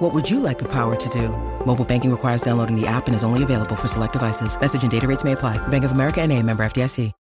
What 0.00 0.14
would 0.14 0.30
you 0.30 0.40
like 0.40 0.58
the 0.58 0.68
power 0.68 0.96
to 0.96 1.08
do? 1.10 1.28
Mobile 1.66 1.84
banking 1.84 2.10
requires 2.10 2.40
downloading 2.40 2.74
the 2.74 2.86
app 2.86 3.06
and 3.06 3.14
is 3.14 3.22
only 3.22 3.42
available 3.42 3.76
for 3.76 3.86
select 3.86 4.14
devices. 4.14 4.58
Message 4.58 4.80
and 4.80 4.90
data 4.90 5.06
rates 5.06 5.24
may 5.24 5.32
apply. 5.32 5.58
Bank 5.68 5.84
of 5.84 5.92
America 5.92 6.22
and 6.22 6.32
a 6.32 6.42
member 6.42 6.64
FDIC. 6.64 7.12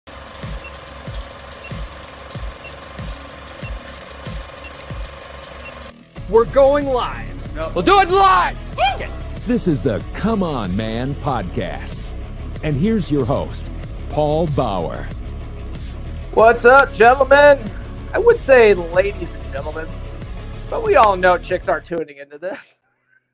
We're 6.29 6.45
going 6.45 6.87
live. 6.87 7.53
No. 7.53 7.69
We'll 7.75 7.83
do 7.83 7.99
it 7.99 8.09
live. 8.09 8.55
This 9.45 9.67
is 9.67 9.81
the 9.81 10.01
Come 10.13 10.41
On 10.41 10.73
Man 10.77 11.15
podcast. 11.15 11.99
And 12.63 12.77
here's 12.77 13.11
your 13.11 13.25
host, 13.25 13.69
Paul 14.07 14.47
Bauer. 14.47 15.05
What's 16.33 16.63
up, 16.63 16.93
gentlemen? 16.93 17.59
I 18.13 18.19
would 18.19 18.39
say 18.45 18.73
ladies 18.73 19.27
and 19.33 19.51
gentlemen, 19.51 19.85
but 20.69 20.83
we 20.83 20.95
all 20.95 21.15
know 21.15 21.37
chicks 21.37 21.67
are 21.67 21.81
tuning 21.81 22.17
into 22.17 22.37
this. 22.37 22.59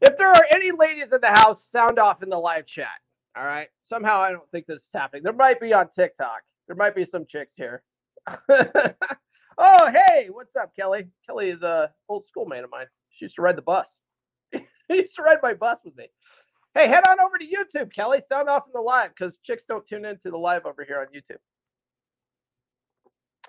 if 0.00 0.16
there 0.16 0.28
are 0.28 0.46
any 0.54 0.70
ladies 0.70 1.12
in 1.12 1.20
the 1.20 1.28
house, 1.28 1.68
sound 1.70 1.98
off 1.98 2.22
in 2.22 2.30
the 2.30 2.38
live 2.38 2.66
chat. 2.66 2.88
All 3.36 3.44
right. 3.44 3.68
Somehow 3.82 4.20
I 4.20 4.30
don't 4.30 4.50
think 4.50 4.66
this 4.66 4.82
is 4.82 4.88
happening. 4.92 5.22
There 5.22 5.32
might 5.32 5.60
be 5.60 5.72
on 5.72 5.88
TikTok. 5.90 6.42
There 6.66 6.76
might 6.76 6.94
be 6.94 7.04
some 7.04 7.26
chicks 7.26 7.52
here. 7.56 7.82
oh, 8.48 9.90
hey, 10.08 10.28
what's 10.30 10.56
up, 10.56 10.74
Kelly? 10.74 11.06
Kelly 11.26 11.50
is 11.50 11.62
a 11.62 11.90
old 12.08 12.24
schoolmate 12.26 12.64
of 12.64 12.70
mine. 12.70 12.86
She 13.10 13.26
used 13.26 13.36
to 13.36 13.42
ride 13.42 13.56
the 13.56 13.62
bus. 13.62 13.88
she 14.54 14.62
used 14.88 15.16
to 15.16 15.22
ride 15.22 15.38
my 15.42 15.54
bus 15.54 15.80
with 15.84 15.96
me. 15.96 16.06
Hey, 16.74 16.88
head 16.88 17.02
on 17.08 17.18
over 17.20 17.36
to 17.36 17.44
YouTube, 17.44 17.92
Kelly. 17.92 18.20
Sound 18.28 18.48
off 18.48 18.64
in 18.66 18.72
the 18.72 18.80
live 18.80 19.10
because 19.10 19.38
chicks 19.44 19.64
don't 19.68 19.86
tune 19.86 20.04
into 20.04 20.30
the 20.30 20.38
live 20.38 20.66
over 20.66 20.84
here 20.84 21.00
on 21.00 21.06
YouTube. 21.06 21.38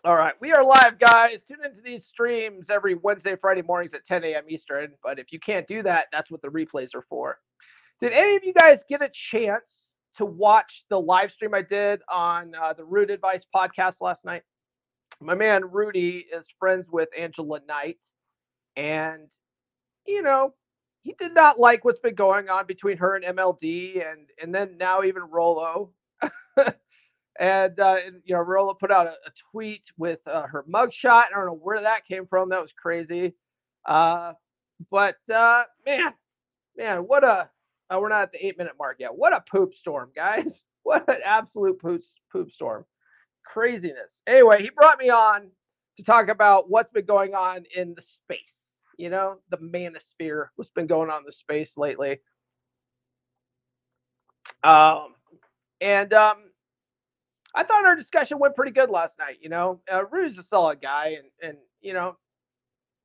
All 0.04 0.16
right, 0.16 0.34
we 0.42 0.52
are 0.52 0.64
live, 0.64 0.98
guys. 0.98 1.42
Tune 1.48 1.64
into 1.64 1.80
these 1.80 2.06
streams 2.08 2.72
every 2.72 2.96
Wednesday, 2.96 3.36
Friday 3.36 3.62
mornings 3.62 3.94
at 3.94 4.04
10 4.04 4.24
a.m. 4.24 4.46
Eastern. 4.50 4.94
But 5.04 5.20
if 5.20 5.32
you 5.32 5.40
can't 5.40 5.68
do 5.68 5.84
that, 5.84 6.08
that's 6.12 6.32
what 6.32 6.42
the 6.42 6.48
replays 6.48 6.96
are 6.96 7.06
for. 7.08 7.38
Did 8.00 8.12
any 8.12 8.36
of 8.36 8.44
you 8.44 8.52
guys 8.52 8.84
get 8.90 9.04
a 9.04 9.10
chance 9.14 9.92
to 10.18 10.26
watch 10.26 10.86
the 10.90 11.00
live 11.00 11.32
stream 11.32 11.54
I 11.54 11.62
did 11.62 12.02
on 12.12 12.56
uh, 12.60 12.74
the 12.74 12.84
Root 12.84 13.12
Advice 13.12 13.46
podcast 13.56 14.02
last 14.02 14.26
night? 14.26 14.42
My 15.20 15.36
man 15.36 15.70
Rudy 15.70 16.26
is 16.36 16.46
friends 16.58 16.88
with 16.92 17.10
Angela 17.16 17.60
Knight, 17.68 18.00
and 18.76 19.30
you 20.08 20.24
know 20.24 20.56
he 21.04 21.14
did 21.20 21.36
not 21.36 21.60
like 21.60 21.86
what's 21.86 22.00
been 22.00 22.16
going 22.16 22.50
on 22.50 22.66
between 22.66 22.98
her 22.98 23.16
and 23.18 23.38
MLD, 23.38 24.04
and 24.12 24.30
and 24.42 24.54
then 24.56 24.78
now 24.80 25.04
even 25.04 25.22
Rollo. 25.30 25.92
and, 27.40 27.80
uh, 27.80 27.96
and, 28.06 28.22
you 28.26 28.36
know, 28.36 28.42
Rollo 28.42 28.74
put 28.74 28.92
out 28.92 29.08
a, 29.08 29.12
a 29.12 29.32
tweet 29.52 29.84
with 29.98 30.20
uh, 30.28 30.44
her 30.48 30.64
mugshot. 30.70 31.26
I 31.26 31.36
don't 31.36 31.46
know 31.46 31.60
where 31.62 31.82
that 31.82 32.06
came 32.06 32.28
from. 32.28 32.50
That 32.50 32.62
was 32.62 32.74
crazy. 32.74 33.34
Uh, 33.86 34.34
but 34.90 35.16
uh, 35.34 35.64
man, 35.86 36.14
man, 36.78 37.00
what 37.00 37.24
a 37.24 37.50
uh, 37.90 38.00
we're 38.00 38.10
not 38.10 38.24
at 38.24 38.32
the 38.32 38.46
eight 38.46 38.58
minute 38.58 38.74
mark 38.80 38.98
yet. 39.00 39.16
What 39.16 39.34
a 39.34 39.44
poop 39.52 39.76
storm, 39.76 40.12
guys! 40.16 40.62
What 40.84 41.08
an 41.10 41.18
absolute 41.24 41.80
poop 41.80 42.02
poop 42.32 42.52
storm, 42.52 42.86
craziness. 43.46 44.24
Anyway, 44.26 44.64
he 44.64 44.72
brought 44.76 44.98
me 44.98 45.12
on 45.12 45.52
to 45.98 46.04
talk 46.04 46.28
about 46.28 46.72
what's 46.72 46.92
been 46.92 47.06
going 47.06 47.36
on 47.36 47.66
in 47.76 47.94
the 47.94 48.02
space. 48.02 48.40
You 48.98 49.12
know, 49.12 49.36
the 49.52 49.58
manosphere. 49.58 50.48
What's 50.56 50.72
been 50.72 50.88
going 50.88 51.12
on 51.12 51.20
in 51.20 51.26
the 51.28 51.34
space 51.34 51.78
lately? 51.78 52.20
Um, 54.64 55.14
and 55.82 56.12
um, 56.14 56.38
I 57.56 57.64
thought 57.64 57.86
our 57.86 57.96
discussion 57.96 58.40
went 58.40 58.56
pretty 58.56 58.72
good 58.72 58.90
last 58.90 59.16
night. 59.20 59.38
You 59.42 59.50
know, 59.50 59.82
uh, 59.92 60.06
Rudy's 60.06 60.38
a 60.38 60.44
solid 60.44 60.82
guy, 60.82 61.18
and 61.20 61.50
and 61.50 61.58
you 61.82 61.94
know, 61.94 62.18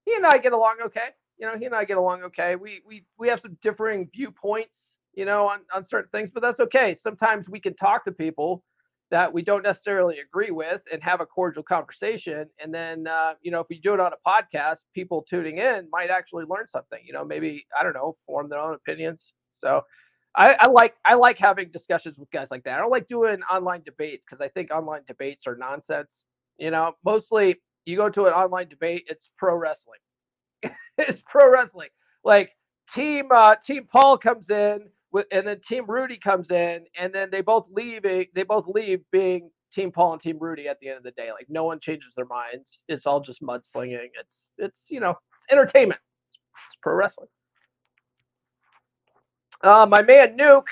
he 0.05 0.15
and 0.15 0.27
I 0.27 0.39
get 0.39 0.53
along 0.53 0.77
okay. 0.87 1.09
You 1.39 1.47
know, 1.47 1.59
he 1.59 1.67
and 1.67 1.75
I 1.75 1.85
get 1.85 1.97
along 1.97 2.23
okay. 2.25 2.57
We 2.57 2.83
we 2.87 3.05
we 3.19 3.29
have 3.29 3.41
some 3.41 3.59
differing 3.63 4.09
viewpoints, 4.15 4.99
you 5.15 5.25
know, 5.25 5.47
on 5.49 5.61
on 5.75 5.87
certain 5.87 6.11
things, 6.11 6.31
but 6.33 6.43
that's 6.43 6.61
okay. 6.61 6.95
Sometimes 6.95 7.49
we 7.49 7.61
can 7.61 7.75
talk 7.75 8.05
to 8.05 8.13
people 8.13 8.63
that 9.11 9.33
we 9.33 9.43
don't 9.43 9.63
necessarily 9.63 10.19
agree 10.19 10.51
with 10.51 10.81
and 10.93 11.01
have 11.03 11.21
a 11.21 11.27
cordial 11.27 11.63
conversation. 11.63 12.47
And 12.61 12.75
then, 12.75 13.07
uh, 13.07 13.35
you 13.41 13.53
know, 13.53 13.61
if 13.61 13.67
we 13.71 13.79
do 13.79 13.95
it 13.95 14.01
on 14.01 14.11
a 14.13 14.29
podcast, 14.29 14.79
people 14.95 15.25
tuning 15.31 15.59
in 15.59 15.89
might 15.93 16.11
actually 16.11 16.45
learn 16.49 16.67
something. 16.69 16.99
You 17.05 17.13
know, 17.13 17.25
maybe 17.25 17.67
I 17.79 17.85
don't 17.85 17.95
know, 17.95 18.17
form 18.27 18.49
their 18.49 18.59
own 18.59 18.75
opinions. 18.75 19.33
So 19.57 19.83
I, 20.37 20.55
I, 20.61 20.69
like 20.69 20.95
I 21.05 21.15
like 21.15 21.39
having 21.39 21.71
discussions 21.71 22.19
with 22.19 22.31
guys 22.31 22.49
like 22.51 22.65
that. 22.65 22.75
I 22.75 22.79
don't 22.79 22.91
like 22.91 23.09
doing 23.09 23.41
online 23.51 23.83
debates 23.85 24.25
because 24.25 24.41
I 24.41 24.49
think 24.49 24.71
online 24.71 25.03
debates 25.07 25.47
are 25.47 25.57
nonsense. 25.57 26.13
You 26.59 26.71
know, 26.71 26.93
mostly 27.05 27.57
you 27.87 27.97
go 27.97 28.11
to 28.11 28.27
an 28.27 28.33
online 28.33 28.69
debate, 28.69 29.05
it's 29.09 29.31
pro 29.39 29.55
wrestling. 29.57 30.01
it's 30.99 31.23
pro 31.27 31.51
wrestling. 31.51 31.89
Like 32.25 32.51
team 32.95 33.29
uh, 33.31 33.57
team 33.65 33.87
Paul 33.91 34.19
comes 34.19 34.51
in 34.51 34.89
with, 35.13 35.27
and 35.33 35.47
then 35.47 35.61
team 35.67 35.87
Rudy 35.87 36.19
comes 36.19 36.51
in, 36.51 36.85
and 36.99 37.15
then 37.15 37.29
they 37.31 37.41
both 37.41 37.67
leave. 37.71 38.03
They 38.03 38.43
both 38.47 38.67
leave 38.67 39.01
being 39.13 39.51
team 39.73 39.91
Paul 39.93 40.15
and 40.15 40.23
team 40.23 40.39
Rudy 40.39 40.69
at 40.69 40.79
the 40.81 40.89
end 40.89 40.99
of 40.99 41.03
the 41.05 41.13
day. 41.13 41.31
Like 41.33 41.47
no 41.49 41.65
one 41.65 41.81
changes 41.81 42.13
their 42.17 42.27
minds. 42.27 42.83
It's 42.89 43.07
all 43.07 43.21
just 43.21 43.41
mudslinging. 43.43 44.09
It's 44.21 44.51
it's 44.59 44.87
you 44.91 45.01
know 45.01 45.11
it's 45.11 45.47
entertainment. 45.51 46.01
It's 46.29 46.77
pro 46.83 46.95
wrestling. 46.95 47.29
Uh, 49.63 49.87
my 49.89 50.03
man 50.03 50.37
Nuke, 50.37 50.67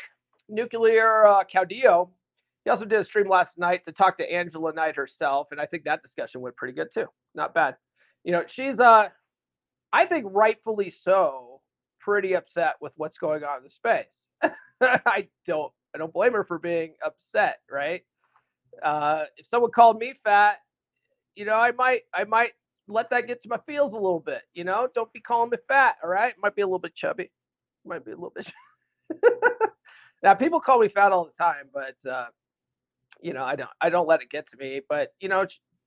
Nuclear 0.49 1.27
uh, 1.27 1.45
Caudillo, 1.45 2.11
he 2.65 2.71
also 2.71 2.85
did 2.85 3.01
a 3.01 3.05
stream 3.05 3.29
last 3.29 3.59
night 3.59 3.85
to 3.87 3.93
talk 3.93 4.17
to 4.19 4.33
Angela 4.33 4.73
Knight 4.73 4.97
herself, 4.97 5.49
and 5.51 5.61
I 5.61 5.67
think 5.67 5.85
that 5.85 6.03
discussion 6.03 6.41
went 6.41 6.57
pretty 6.57 6.75
good 6.75 6.89
too. 6.93 7.07
Not 7.35 7.55
bad. 7.55 7.77
You 8.25 8.33
know, 8.33 8.45
she's 8.47 8.79
uh, 8.79 9.09
I 9.93 10.07
think 10.07 10.27
rightfully 10.31 10.93
so, 11.03 11.61
pretty 12.01 12.35
upset 12.35 12.75
with 12.81 12.93
what's 12.97 13.19
going 13.19 13.45
on 13.45 13.59
in 13.59 13.65
the 13.65 13.71
space. 13.71 14.27
I 14.83 15.29
don't, 15.47 15.73
I 15.95 15.99
don't 15.99 16.13
blame 16.13 16.33
her 16.33 16.45
for 16.45 16.59
being 16.59 16.95
upset, 17.05 17.59
right? 17.71 18.03
Uh, 18.83 19.25
if 19.37 19.47
someone 19.47 19.71
called 19.71 19.99
me 19.99 20.15
fat, 20.25 20.57
you 21.37 21.45
know, 21.45 21.55
I 21.55 21.73
might, 21.73 22.03
I 22.15 22.25
might 22.25 22.53
let 22.89 23.11
that 23.11 23.27
get 23.29 23.43
to 23.43 23.49
my 23.49 23.59
feels 23.67 23.93
a 23.93 23.97
little 23.97 24.21
bit. 24.21 24.43
You 24.55 24.65
know, 24.65 24.89
don't 24.95 25.13
be 25.13 25.21
calling 25.21 25.51
me 25.51 25.59
fat. 25.69 25.97
All 26.03 26.11
right, 26.11 26.35
might 26.43 26.57
be 26.57 26.63
a 26.63 26.67
little 26.67 26.81
bit 26.81 26.95
chubby, 26.95 27.31
might 27.87 28.05
be 28.05 28.13
a 28.13 28.17
little 28.17 28.33
bit. 28.35 28.51
now 30.23 30.35
people 30.35 30.61
call 30.61 30.81
me 30.81 30.89
fat 30.89 31.13
all 31.13 31.25
the 31.25 31.45
time, 31.45 31.69
but 31.73 32.11
uh, 32.11 32.27
you 33.21 33.33
know, 33.33 33.45
I 33.45 33.57
don't 33.57 33.71
I 33.81 33.91
don't 33.91 34.09
let 34.09 34.23
it 34.23 34.31
get 34.31 34.49
to 34.51 34.57
me. 34.57 34.81
But 34.89 35.15
you 35.21 35.29
know, 35.29 35.47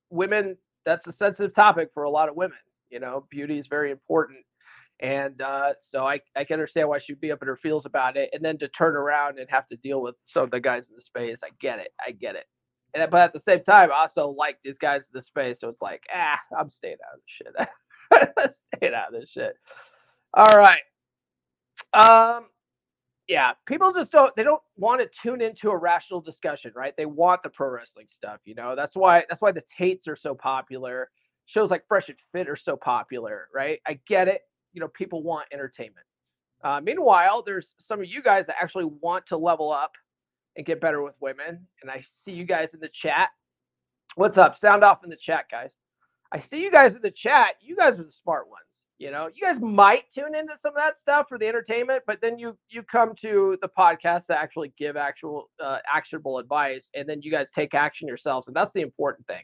women 0.10 0.58
that's 0.86 1.06
a 1.08 1.14
sensitive 1.14 1.54
topic 1.54 1.90
for 1.94 2.04
a 2.04 2.10
lot 2.10 2.30
of 2.30 2.36
women. 2.36 2.58
You 2.90 3.00
know, 3.00 3.26
beauty 3.30 3.60
is 3.60 3.68
very 3.68 3.92
important. 3.92 4.40
And 5.00 5.42
uh, 5.42 5.74
so 5.82 6.08
I, 6.08 6.22
I 6.36 6.44
can 6.44 6.56
understand 6.56 6.90
why 6.90 7.00
she'd 7.00 7.22
be 7.22 7.32
up 7.32 7.42
in 7.42 7.48
her 7.48 7.58
feels 7.58 7.86
about 7.86 8.18
it. 8.18 8.30
And 8.34 8.44
then 8.44 8.58
to 8.60 8.68
turn 8.70 8.96
around 8.96 9.38
and 9.38 9.48
have 9.50 9.68
to 9.68 9.76
deal 9.78 10.02
with 10.02 10.16
some 10.26 10.44
of 10.44 10.52
the 10.52 10.60
guys 10.60 10.88
in 10.88 10.96
the 10.96 11.02
space, 11.02 11.42
I 11.44 11.50
get 11.60 11.80
it. 11.80 11.94
I 12.06 12.12
get 12.12 12.36
it. 12.36 12.46
And 12.94 13.12
but 13.12 13.22
at 13.22 13.34
the 13.34 13.40
same 13.40 13.64
time, 13.64 13.92
I 13.92 14.02
also 14.02 14.30
like 14.30 14.58
these 14.64 14.78
guys 14.80 15.02
in 15.02 15.10
the 15.14 15.22
space. 15.22 15.60
So 15.60 15.68
it's 15.68 15.82
like, 15.82 16.02
ah, 16.14 16.40
I'm 16.58 16.70
staying 16.72 16.98
out 17.06 17.16
of 17.16 17.22
this 17.22 18.40
shit. 18.40 18.56
staying 18.80 18.94
out 18.94 19.14
of 19.14 19.20
this 19.20 19.30
shit. 19.30 19.54
All 20.34 20.58
right. 20.58 20.82
Um, 21.94 22.46
yeah, 23.28 23.54
people 23.68 23.94
just 23.94 24.12
don't 24.12 24.36
they 24.36 24.44
don't 24.44 24.62
want 24.78 25.02
to 25.02 25.10
tune 25.22 25.42
into 25.42 25.72
a 25.72 25.78
rational 25.78 26.22
discussion, 26.22 26.72
right? 26.76 26.96
They 26.98 27.06
want 27.08 27.44
the 27.44 27.50
pro 27.50 27.70
wrestling 27.70 28.08
stuff, 28.10 28.40
you 28.46 28.56
know. 28.56 28.76
That's 28.76 28.96
why 28.96 29.26
that's 29.30 29.42
why 29.42 29.52
the 29.54 29.64
Tates 29.78 30.08
are 30.08 30.16
so 30.18 30.36
popular. 30.36 31.10
Shows 31.48 31.72
like 31.72 31.88
Fresh 31.88 32.10
and 32.10 32.18
Fit 32.34 32.50
are 32.50 32.58
so 32.58 32.78
popular, 32.78 33.48
right? 33.54 33.80
I 33.88 34.00
get 34.08 34.28
it. 34.28 34.42
You 34.74 34.82
know, 34.82 34.90
people 34.90 35.24
want 35.24 35.48
entertainment. 35.54 36.06
Uh, 36.64 36.82
meanwhile, 36.84 37.44
there's 37.46 37.74
some 37.86 38.02
of 38.02 38.08
you 38.08 38.22
guys 38.24 38.48
that 38.48 38.58
actually 38.62 38.86
want 38.86 39.28
to 39.28 39.38
level 39.38 39.72
up 39.72 39.94
and 40.58 40.66
get 40.66 40.82
better 40.82 41.02
with 41.04 41.16
women, 41.22 41.68
and 41.82 41.92
I 41.92 42.04
see 42.26 42.32
you 42.34 42.46
guys 42.46 42.70
in 42.74 42.80
the 42.82 42.90
chat. 42.90 43.30
What's 44.16 44.38
up? 44.38 44.58
Sound 44.58 44.84
off 44.84 45.04
in 45.04 45.10
the 45.10 45.18
chat, 45.18 45.46
guys. 45.52 45.72
I 46.32 46.40
see 46.40 46.62
you 46.62 46.72
guys 46.72 46.96
in 46.96 47.02
the 47.02 47.12
chat. 47.12 47.56
You 47.62 47.76
guys 47.76 48.00
are 48.00 48.04
the 48.04 48.12
smart 48.12 48.50
ones. 48.50 48.67
You 49.00 49.12
know, 49.12 49.30
you 49.32 49.44
guys 49.46 49.60
might 49.62 50.10
tune 50.12 50.34
into 50.34 50.54
some 50.62 50.72
of 50.72 50.78
that 50.78 50.98
stuff 50.98 51.28
for 51.30 51.38
the 51.38 51.48
entertainment, 51.48 52.04
but 52.08 52.20
then 52.20 52.40
you 52.40 52.58
you 52.70 52.82
come 52.82 53.14
to 53.22 53.56
the 53.62 53.70
podcast 53.70 54.26
to 54.28 54.38
actually 54.38 54.74
give 54.78 54.98
actual 54.98 55.52
uh, 55.64 55.78
actionable 55.94 56.40
advice, 56.40 56.90
and 56.96 57.08
then 57.08 57.22
you 57.22 57.30
guys 57.30 57.52
take 57.52 57.76
action 57.76 58.08
yourselves, 58.08 58.48
and 58.48 58.56
that's 58.56 58.72
the 58.72 58.82
important 58.82 59.28
thing. 59.28 59.44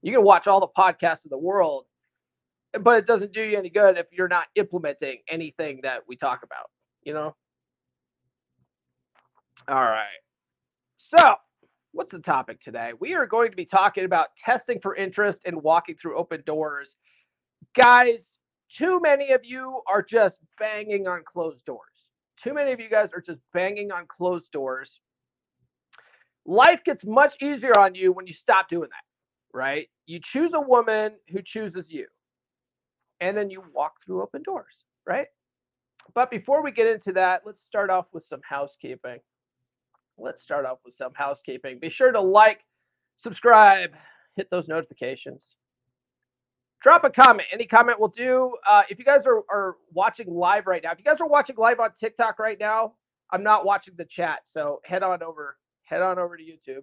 You 0.00 0.12
can 0.12 0.24
watch 0.24 0.46
all 0.46 0.60
the 0.60 0.68
podcasts 0.68 1.26
in 1.26 1.30
the 1.30 1.38
world, 1.38 1.84
but 2.80 2.96
it 2.98 3.06
doesn't 3.06 3.32
do 3.32 3.42
you 3.42 3.58
any 3.58 3.68
good 3.68 3.98
if 3.98 4.06
you're 4.12 4.28
not 4.28 4.46
implementing 4.54 5.18
anything 5.28 5.80
that 5.82 6.00
we 6.08 6.16
talk 6.16 6.42
about. 6.42 6.70
You 7.02 7.12
know. 7.12 7.34
All 9.68 9.74
right. 9.74 10.06
So 10.96 11.34
what's 11.92 12.12
the 12.12 12.18
topic 12.18 12.62
today? 12.62 12.92
We 12.98 13.14
are 13.14 13.26
going 13.26 13.50
to 13.50 13.56
be 13.56 13.66
talking 13.66 14.04
about 14.04 14.28
testing 14.38 14.80
for 14.80 14.96
interest 14.96 15.40
and 15.44 15.62
walking 15.62 15.96
through 15.96 16.16
open 16.16 16.42
doors. 16.46 16.96
Guys, 17.74 18.26
too 18.70 19.00
many 19.00 19.32
of 19.32 19.44
you 19.44 19.80
are 19.88 20.02
just 20.02 20.38
banging 20.58 21.06
on 21.06 21.22
closed 21.24 21.64
doors. 21.64 21.80
Too 22.42 22.54
many 22.54 22.72
of 22.72 22.80
you 22.80 22.90
guys 22.90 23.10
are 23.14 23.20
just 23.20 23.40
banging 23.52 23.92
on 23.92 24.06
closed 24.06 24.50
doors. 24.52 25.00
Life 26.44 26.80
gets 26.84 27.04
much 27.04 27.34
easier 27.40 27.78
on 27.78 27.94
you 27.94 28.12
when 28.12 28.26
you 28.26 28.34
stop 28.34 28.68
doing 28.68 28.88
that, 28.90 29.56
right? 29.58 29.88
You 30.06 30.20
choose 30.22 30.52
a 30.54 30.60
woman 30.60 31.12
who 31.28 31.42
chooses 31.42 31.86
you, 31.88 32.06
and 33.20 33.36
then 33.36 33.50
you 33.50 33.62
walk 33.74 33.94
through 34.04 34.22
open 34.22 34.42
doors, 34.44 34.84
right? 35.06 35.26
But 36.14 36.30
before 36.30 36.62
we 36.62 36.70
get 36.70 36.86
into 36.86 37.12
that, 37.12 37.42
let's 37.44 37.62
start 37.62 37.90
off 37.90 38.06
with 38.12 38.24
some 38.24 38.40
housekeeping. 38.48 39.18
Let's 40.18 40.42
start 40.42 40.64
off 40.66 40.78
with 40.84 40.94
some 40.94 41.12
housekeeping. 41.14 41.78
Be 41.80 41.90
sure 41.90 42.12
to 42.12 42.20
like, 42.20 42.60
subscribe, 43.16 43.90
hit 44.36 44.48
those 44.50 44.68
notifications. 44.68 45.56
Drop 46.82 47.04
a 47.04 47.10
comment. 47.10 47.48
Any 47.52 47.66
comment 47.66 47.98
will 48.00 48.08
do. 48.16 48.54
Uh, 48.68 48.82
if 48.90 48.98
you 48.98 49.04
guys 49.04 49.26
are, 49.26 49.42
are 49.50 49.76
watching 49.92 50.28
live 50.32 50.66
right 50.66 50.82
now, 50.82 50.92
if 50.92 50.98
you 50.98 51.04
guys 51.04 51.20
are 51.20 51.28
watching 51.28 51.56
live 51.56 51.80
on 51.80 51.90
TikTok 51.98 52.38
right 52.38 52.58
now, 52.60 52.94
I'm 53.32 53.42
not 53.42 53.64
watching 53.64 53.94
the 53.96 54.04
chat. 54.04 54.40
So 54.46 54.80
head 54.84 55.02
on 55.02 55.22
over, 55.22 55.56
head 55.84 56.02
on 56.02 56.18
over 56.18 56.36
to 56.36 56.42
YouTube, 56.44 56.82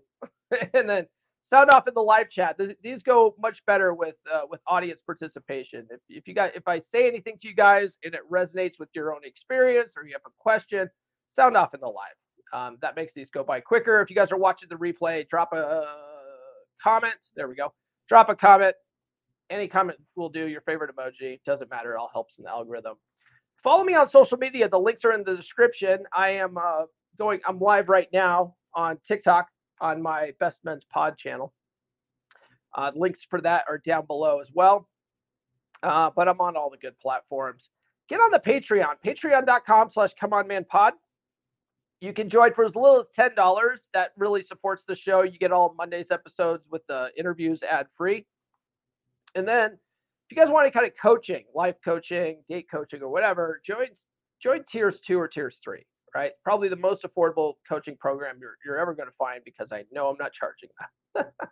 and 0.74 0.90
then 0.90 1.07
sound 1.50 1.69
off 1.72 1.88
in 1.88 1.94
the 1.94 2.01
live 2.01 2.30
chat. 2.30 2.60
These 2.84 3.04
go 3.04 3.36
much 3.40 3.66
better 3.68 3.94
with 3.94 4.16
uh, 4.34 4.42
with 4.50 4.62
audience 4.68 5.01
participation. 5.06 5.88
If, 5.92 6.01
if 6.10 6.28
you 6.28 6.34
guys, 6.34 6.51
if 6.56 6.68
I 6.68 6.80
say 6.80 7.07
anything 7.07 7.38
to 7.42 7.48
you 7.48 7.56
guys 7.56 7.98
and 8.04 8.13
it 8.16 8.22
resonates 8.31 8.80
with 8.80 8.90
your 8.95 9.13
own 9.13 9.22
experience 9.24 9.94
or 9.95 10.06
you 10.06 10.13
have 10.13 10.22
a 10.28 10.31
question, 10.40 10.90
sound 11.30 11.56
off 11.56 11.74
in 11.74 11.80
the 11.80 11.88
live. 11.88 11.95
Um, 12.54 12.78
that 12.81 12.95
makes 12.95 13.13
these 13.13 13.30
go 13.30 13.44
by 13.44 13.62
quicker. 13.62 14.01
If 14.01 14.10
you 14.10 14.16
guys 14.16 14.31
are 14.31 14.38
watching 14.38 14.69
the 14.69 14.75
replay, 14.75 15.28
drop 15.30 15.54
a 15.54 15.86
comment. 16.84 17.16
There 17.36 17.48
we 17.48 17.56
go. 17.56 17.74
Drop 18.10 18.30
a 18.30 18.36
comment. 18.36 18.75
Any 19.50 19.68
comment 19.68 20.00
will 20.16 20.30
do. 20.30 20.48
Your 20.48 20.62
favorite 20.62 20.95
emoji 20.95 21.40
doesn't 21.45 21.69
matter. 21.69 21.94
It 21.94 21.98
all 21.98 22.10
helps 22.12 22.38
in 22.38 22.45
the 22.45 22.50
algorithm. 22.50 22.95
Follow 23.63 23.84
me 23.84 23.94
on 23.94 24.10
social 24.10 24.38
media. 24.38 24.68
The 24.68 24.80
links 24.80 25.06
are 25.06 25.13
in 25.13 25.24
the 25.24 25.36
description. 25.36 26.04
I 26.16 26.30
am 26.30 26.57
uh, 26.57 26.84
going. 27.18 27.40
I'm 27.48 27.60
live 27.60 27.90
right 27.90 28.07
now 28.12 28.56
on 28.74 28.98
TikTok 29.07 29.48
on 29.80 30.01
my 30.01 30.31
Best 30.40 30.60
Men's 30.63 30.84
Pod 30.92 31.18
channel. 31.18 31.54
Uh, 32.75 32.92
links 32.95 33.19
for 33.30 33.40
that 33.42 33.66
are 33.69 33.78
down 33.78 34.06
below 34.06 34.40
as 34.40 34.50
well. 34.54 34.90
Uh, 35.84 36.10
but 36.16 36.28
I'm 36.28 36.40
on 36.42 36.56
all 36.57 36.69
the 36.69 36.78
good 36.78 36.98
platforms. 37.00 37.69
Get 38.10 38.19
on 38.19 38.31
the 38.31 38.40
Patreon, 38.40 38.95
patreon.com 39.06 39.90
slash 39.92 40.12
come 40.19 40.34
on 40.34 40.48
man 40.48 40.66
pod. 40.66 40.94
You 42.01 42.12
can 42.12 42.30
join 42.30 42.54
for 42.54 42.66
as 42.66 42.75
little 42.75 43.00
as 43.00 43.07
$10. 43.18 43.78
That 43.94 44.12
really 44.18 44.44
supports 44.44 44.84
the 44.86 44.95
show. 44.95 45.22
You 45.22 45.38
get 45.38 45.54
all 45.54 45.74
Monday's 45.78 46.12
episodes 46.12 46.66
with 46.69 46.86
the 46.88 47.10
interviews 47.18 47.63
ad 47.63 47.88
free. 47.98 48.25
And 49.35 49.47
then 49.47 49.71
if 49.71 50.31
you 50.31 50.38
guys 50.38 50.50
want 50.50 50.65
any 50.65 50.71
kind 50.71 50.85
of 50.85 50.94
coaching, 51.01 51.45
life 51.53 51.75
coaching, 51.83 52.44
date 52.50 52.68
coaching, 52.71 53.01
or 53.01 53.09
whatever, 53.09 53.62
join 53.65 53.88
join 54.41 54.63
tiers 54.69 55.00
two 55.06 55.19
or 55.19 55.27
tiers 55.27 55.57
three, 55.63 55.85
right? 56.15 56.31
Probably 56.44 56.69
the 56.69 56.75
most 56.75 57.03
affordable 57.03 57.53
coaching 57.68 57.97
program 58.00 58.38
you're, 58.39 58.57
you're 58.65 58.77
ever 58.77 58.94
going 58.94 59.09
to 59.09 59.15
find 59.18 59.41
because 59.45 59.71
I 59.71 59.85
know 59.91 60.09
I'm 60.09 60.18
not 60.18 60.33
charging 60.33 60.69
that. 61.15 61.33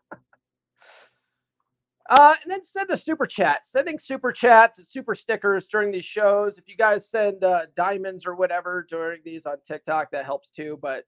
Uh, 2.09 2.35
and 2.43 2.51
then 2.51 2.65
send 2.65 2.89
a 2.89 2.97
super 2.97 3.25
chat. 3.25 3.59
Sending 3.65 3.97
super 3.97 4.33
chats 4.33 4.79
and 4.79 4.87
super 4.89 5.15
stickers 5.15 5.65
during 5.71 5.91
these 5.93 6.03
shows. 6.03 6.57
If 6.57 6.67
you 6.67 6.75
guys 6.75 7.09
send 7.09 7.41
uh, 7.43 7.67
diamonds 7.77 8.25
or 8.25 8.35
whatever 8.35 8.85
during 8.89 9.21
these 9.23 9.45
on 9.45 9.57
TikTok, 9.65 10.11
that 10.11 10.25
helps 10.25 10.49
too. 10.53 10.77
But 10.81 11.05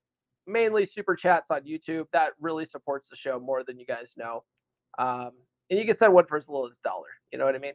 mainly 0.47 0.85
super 0.85 1.15
chats 1.15 1.51
on 1.51 1.63
YouTube. 1.63 2.05
That 2.13 2.31
really 2.39 2.65
supports 2.65 3.09
the 3.09 3.17
show 3.17 3.37
more 3.37 3.63
than 3.65 3.77
you 3.79 3.85
guys 3.85 4.13
know. 4.15 4.43
Um, 4.97 5.31
and 5.73 5.79
you 5.79 5.87
can 5.87 5.97
send 5.97 6.13
one 6.13 6.25
for 6.27 6.37
as 6.37 6.47
little 6.47 6.67
as 6.67 6.73
a 6.73 6.87
dollar. 6.87 7.07
You 7.31 7.39
know 7.39 7.45
what 7.45 7.55
I 7.55 7.57
mean? 7.57 7.73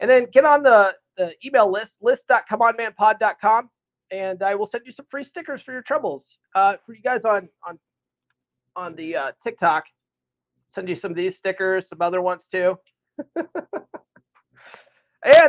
And 0.00 0.10
then 0.10 0.26
get 0.32 0.44
on 0.44 0.64
the, 0.64 0.92
the 1.16 1.30
email 1.44 1.70
list, 1.70 1.92
list.comeonmanpod.com, 2.00 3.70
and 4.10 4.42
I 4.42 4.56
will 4.56 4.66
send 4.66 4.84
you 4.86 4.92
some 4.92 5.06
free 5.08 5.22
stickers 5.22 5.62
for 5.62 5.70
your 5.70 5.82
troubles. 5.82 6.24
Uh, 6.56 6.74
for 6.84 6.94
you 6.94 7.02
guys 7.02 7.24
on 7.24 7.48
on 7.66 7.78
on 8.74 8.96
the 8.96 9.14
uh, 9.14 9.32
TikTok, 9.44 9.84
send 10.66 10.88
you 10.88 10.96
some 10.96 11.12
of 11.12 11.16
these 11.16 11.36
stickers, 11.36 11.88
some 11.88 12.02
other 12.02 12.20
ones 12.20 12.48
too. 12.50 12.76
and 13.36 13.46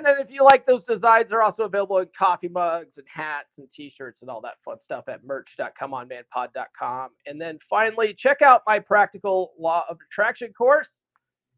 then 0.05 0.19
if 0.19 0.29
you 0.29 0.43
like 0.43 0.67
those 0.67 0.83
designs, 0.83 1.29
they're 1.29 1.41
also 1.41 1.63
available 1.63 1.97
in 1.97 2.07
coffee 2.15 2.49
mugs 2.49 2.97
and 2.97 3.07
hats 3.11 3.57
and 3.57 3.67
t-shirts 3.71 4.21
and 4.21 4.29
all 4.29 4.41
that 4.41 4.61
fun 4.63 4.79
stuff 4.79 5.05
at 5.07 5.23
merch.comeonmanpod.com. 5.23 7.09
And 7.25 7.41
then 7.41 7.57
finally, 7.67 8.13
check 8.13 8.43
out 8.43 8.61
my 8.67 8.77
practical 8.77 9.53
law 9.57 9.85
of 9.89 9.97
attraction 10.11 10.53
course, 10.53 10.89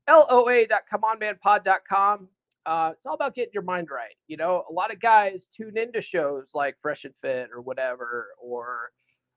loa.comeonmanpod.com. 0.07 2.27
Uh, 2.65 2.89
it's 2.93 3.05
all 3.05 3.13
about 3.13 3.35
getting 3.35 3.51
your 3.53 3.63
mind 3.63 3.89
right. 3.91 4.15
You 4.27 4.37
know, 4.37 4.63
a 4.69 4.73
lot 4.73 4.91
of 4.91 4.99
guys 4.99 5.47
tune 5.55 5.77
into 5.77 6.01
shows 6.01 6.49
like 6.53 6.75
Fresh 6.81 7.05
and 7.05 7.13
Fit 7.21 7.49
or 7.53 7.61
whatever, 7.61 8.29
or 8.41 8.89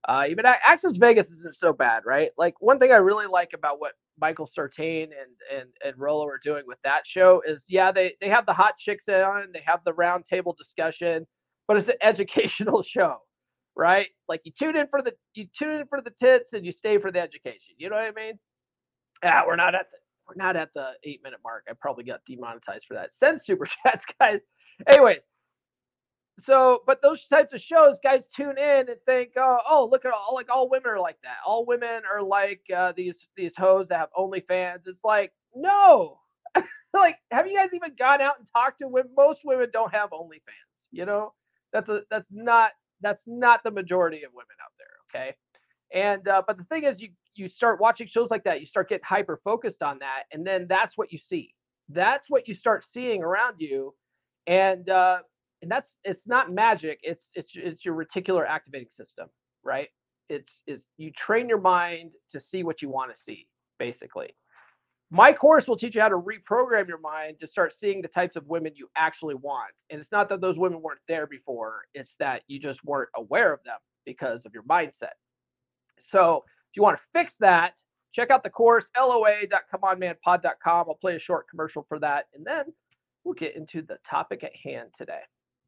uh, 0.08 0.24
even 0.30 0.46
Access 0.46 0.96
Vegas 0.96 1.28
isn't 1.30 1.56
so 1.56 1.72
bad, 1.74 2.04
right? 2.06 2.30
Like 2.38 2.54
one 2.60 2.78
thing 2.78 2.92
I 2.92 2.96
really 2.96 3.26
like 3.26 3.50
about 3.54 3.80
what 3.80 3.92
Michael 4.20 4.46
Sartain 4.46 5.10
and 5.12 5.60
and 5.60 5.68
and 5.84 5.94
Rollo 5.98 6.26
are 6.26 6.40
doing 6.42 6.64
with 6.66 6.78
that 6.84 7.06
show 7.06 7.42
is 7.46 7.64
yeah 7.68 7.92
they 7.92 8.14
they 8.20 8.28
have 8.28 8.46
the 8.46 8.52
hot 8.52 8.78
chicks 8.78 9.04
on, 9.08 9.48
they 9.52 9.62
have 9.66 9.80
the 9.84 9.92
round 9.92 10.26
table 10.26 10.54
discussion, 10.58 11.26
but 11.66 11.76
it's 11.76 11.88
an 11.88 11.96
educational 12.02 12.82
show, 12.82 13.18
right? 13.76 14.08
Like 14.28 14.40
you 14.44 14.52
tune 14.58 14.76
in 14.76 14.86
for 14.88 15.02
the 15.02 15.12
you 15.34 15.46
tune 15.56 15.80
in 15.80 15.86
for 15.86 16.00
the 16.00 16.10
tits 16.10 16.52
and 16.52 16.64
you 16.64 16.72
stay 16.72 16.98
for 16.98 17.12
the 17.12 17.20
education. 17.20 17.74
You 17.78 17.90
know 17.90 17.96
what 17.96 18.04
I 18.04 18.12
mean? 18.12 18.38
Yeah, 19.22 19.42
we're 19.46 19.56
not 19.56 19.74
at 19.74 19.86
the 19.90 19.98
not 20.36 20.56
at 20.56 20.70
the 20.74 20.90
eight 21.04 21.20
minute 21.22 21.40
mark. 21.44 21.64
I 21.68 21.72
probably 21.80 22.04
got 22.04 22.20
demonetized 22.28 22.84
for 22.86 22.94
that. 22.94 23.12
Send 23.12 23.40
super 23.42 23.66
chats, 23.84 24.04
guys. 24.20 24.40
Anyways, 24.86 25.20
so 26.40 26.82
but 26.86 27.02
those 27.02 27.24
types 27.26 27.52
of 27.52 27.60
shows 27.60 27.98
guys 28.02 28.24
tune 28.34 28.58
in 28.58 28.88
and 28.88 28.96
think 29.06 29.30
oh, 29.36 29.58
oh 29.68 29.88
look 29.90 30.04
at 30.04 30.12
all 30.12 30.34
like 30.34 30.48
all 30.50 30.68
women 30.68 30.90
are 30.90 31.00
like 31.00 31.18
that 31.22 31.36
all 31.46 31.66
women 31.66 32.02
are 32.12 32.22
like 32.22 32.62
uh, 32.74 32.92
these 32.96 33.14
these 33.36 33.52
hoes 33.56 33.86
that 33.88 33.98
have 33.98 34.08
onlyfans 34.16 34.86
it's 34.86 35.02
like 35.04 35.32
no 35.54 36.18
like 36.94 37.16
have 37.30 37.46
you 37.46 37.56
guys 37.56 37.70
even 37.74 37.90
gone 37.98 38.20
out 38.20 38.38
and 38.38 38.46
talked 38.52 38.78
to 38.78 38.88
women 38.88 39.10
most 39.16 39.40
women 39.44 39.68
don't 39.72 39.92
have 39.92 40.10
onlyfans 40.10 40.86
you 40.92 41.04
know 41.04 41.32
that's 41.72 41.88
a 41.88 42.02
that's 42.10 42.28
not 42.30 42.70
that's 43.00 43.22
not 43.26 43.62
the 43.64 43.70
majority 43.70 44.22
of 44.22 44.32
women 44.32 44.56
out 44.62 44.72
there 44.78 45.22
okay 45.22 45.34
and 45.92 46.28
uh, 46.28 46.42
but 46.46 46.56
the 46.56 46.64
thing 46.64 46.84
is 46.84 47.00
you 47.00 47.08
you 47.38 47.48
start 47.48 47.80
watching 47.80 48.06
shows 48.06 48.28
like 48.30 48.44
that 48.44 48.60
you 48.60 48.66
start 48.66 48.88
getting 48.88 49.04
hyper 49.04 49.40
focused 49.44 49.82
on 49.82 49.98
that 50.00 50.24
and 50.32 50.46
then 50.46 50.66
that's 50.68 50.96
what 50.98 51.12
you 51.12 51.18
see. 51.18 51.54
That's 51.88 52.28
what 52.28 52.48
you 52.48 52.54
start 52.54 52.84
seeing 52.92 53.22
around 53.22 53.56
you 53.58 53.94
and 54.46 54.88
uh, 54.90 55.18
and 55.62 55.70
that's 55.70 55.96
it's 56.04 56.26
not 56.26 56.52
magic 56.52 57.00
it's 57.02 57.22
it's 57.34 57.52
it's 57.54 57.84
your 57.84 57.94
reticular 57.94 58.46
activating 58.48 58.88
system 58.90 59.28
right? 59.64 59.88
It's 60.28 60.62
is 60.66 60.80
you 60.96 61.10
train 61.12 61.48
your 61.48 61.60
mind 61.60 62.12
to 62.32 62.40
see 62.40 62.62
what 62.62 62.82
you 62.82 62.88
want 62.88 63.14
to 63.14 63.20
see 63.20 63.48
basically. 63.78 64.34
My 65.10 65.32
course 65.32 65.66
will 65.66 65.76
teach 65.78 65.94
you 65.94 66.02
how 66.02 66.10
to 66.10 66.18
reprogram 66.18 66.86
your 66.86 67.00
mind 67.00 67.40
to 67.40 67.48
start 67.48 67.72
seeing 67.80 68.02
the 68.02 68.08
types 68.08 68.36
of 68.36 68.46
women 68.46 68.72
you 68.76 68.88
actually 68.96 69.36
want 69.36 69.70
and 69.90 70.00
it's 70.00 70.12
not 70.12 70.28
that 70.28 70.40
those 70.40 70.58
women 70.58 70.82
weren't 70.82 71.00
there 71.08 71.26
before 71.26 71.82
it's 71.94 72.14
that 72.18 72.42
you 72.46 72.60
just 72.60 72.84
weren't 72.84 73.08
aware 73.16 73.52
of 73.52 73.60
them 73.64 73.78
because 74.04 74.44
of 74.44 74.52
your 74.52 74.64
mindset. 74.64 75.16
So 76.10 76.44
you 76.78 76.82
want 76.82 76.96
to 76.96 77.02
fix 77.12 77.34
that 77.40 77.74
check 78.12 78.30
out 78.30 78.42
the 78.42 78.50
course 78.50 78.84
loa.comeonmanpod.com 78.96 80.86
i'll 80.88 80.94
play 81.00 81.16
a 81.16 81.20
short 81.20 81.48
commercial 81.50 81.84
for 81.88 81.98
that 81.98 82.26
and 82.34 82.46
then 82.46 82.64
we'll 83.24 83.34
get 83.34 83.56
into 83.56 83.82
the 83.82 83.98
topic 84.08 84.44
at 84.44 84.52
hand 84.64 84.88
today 84.96 85.20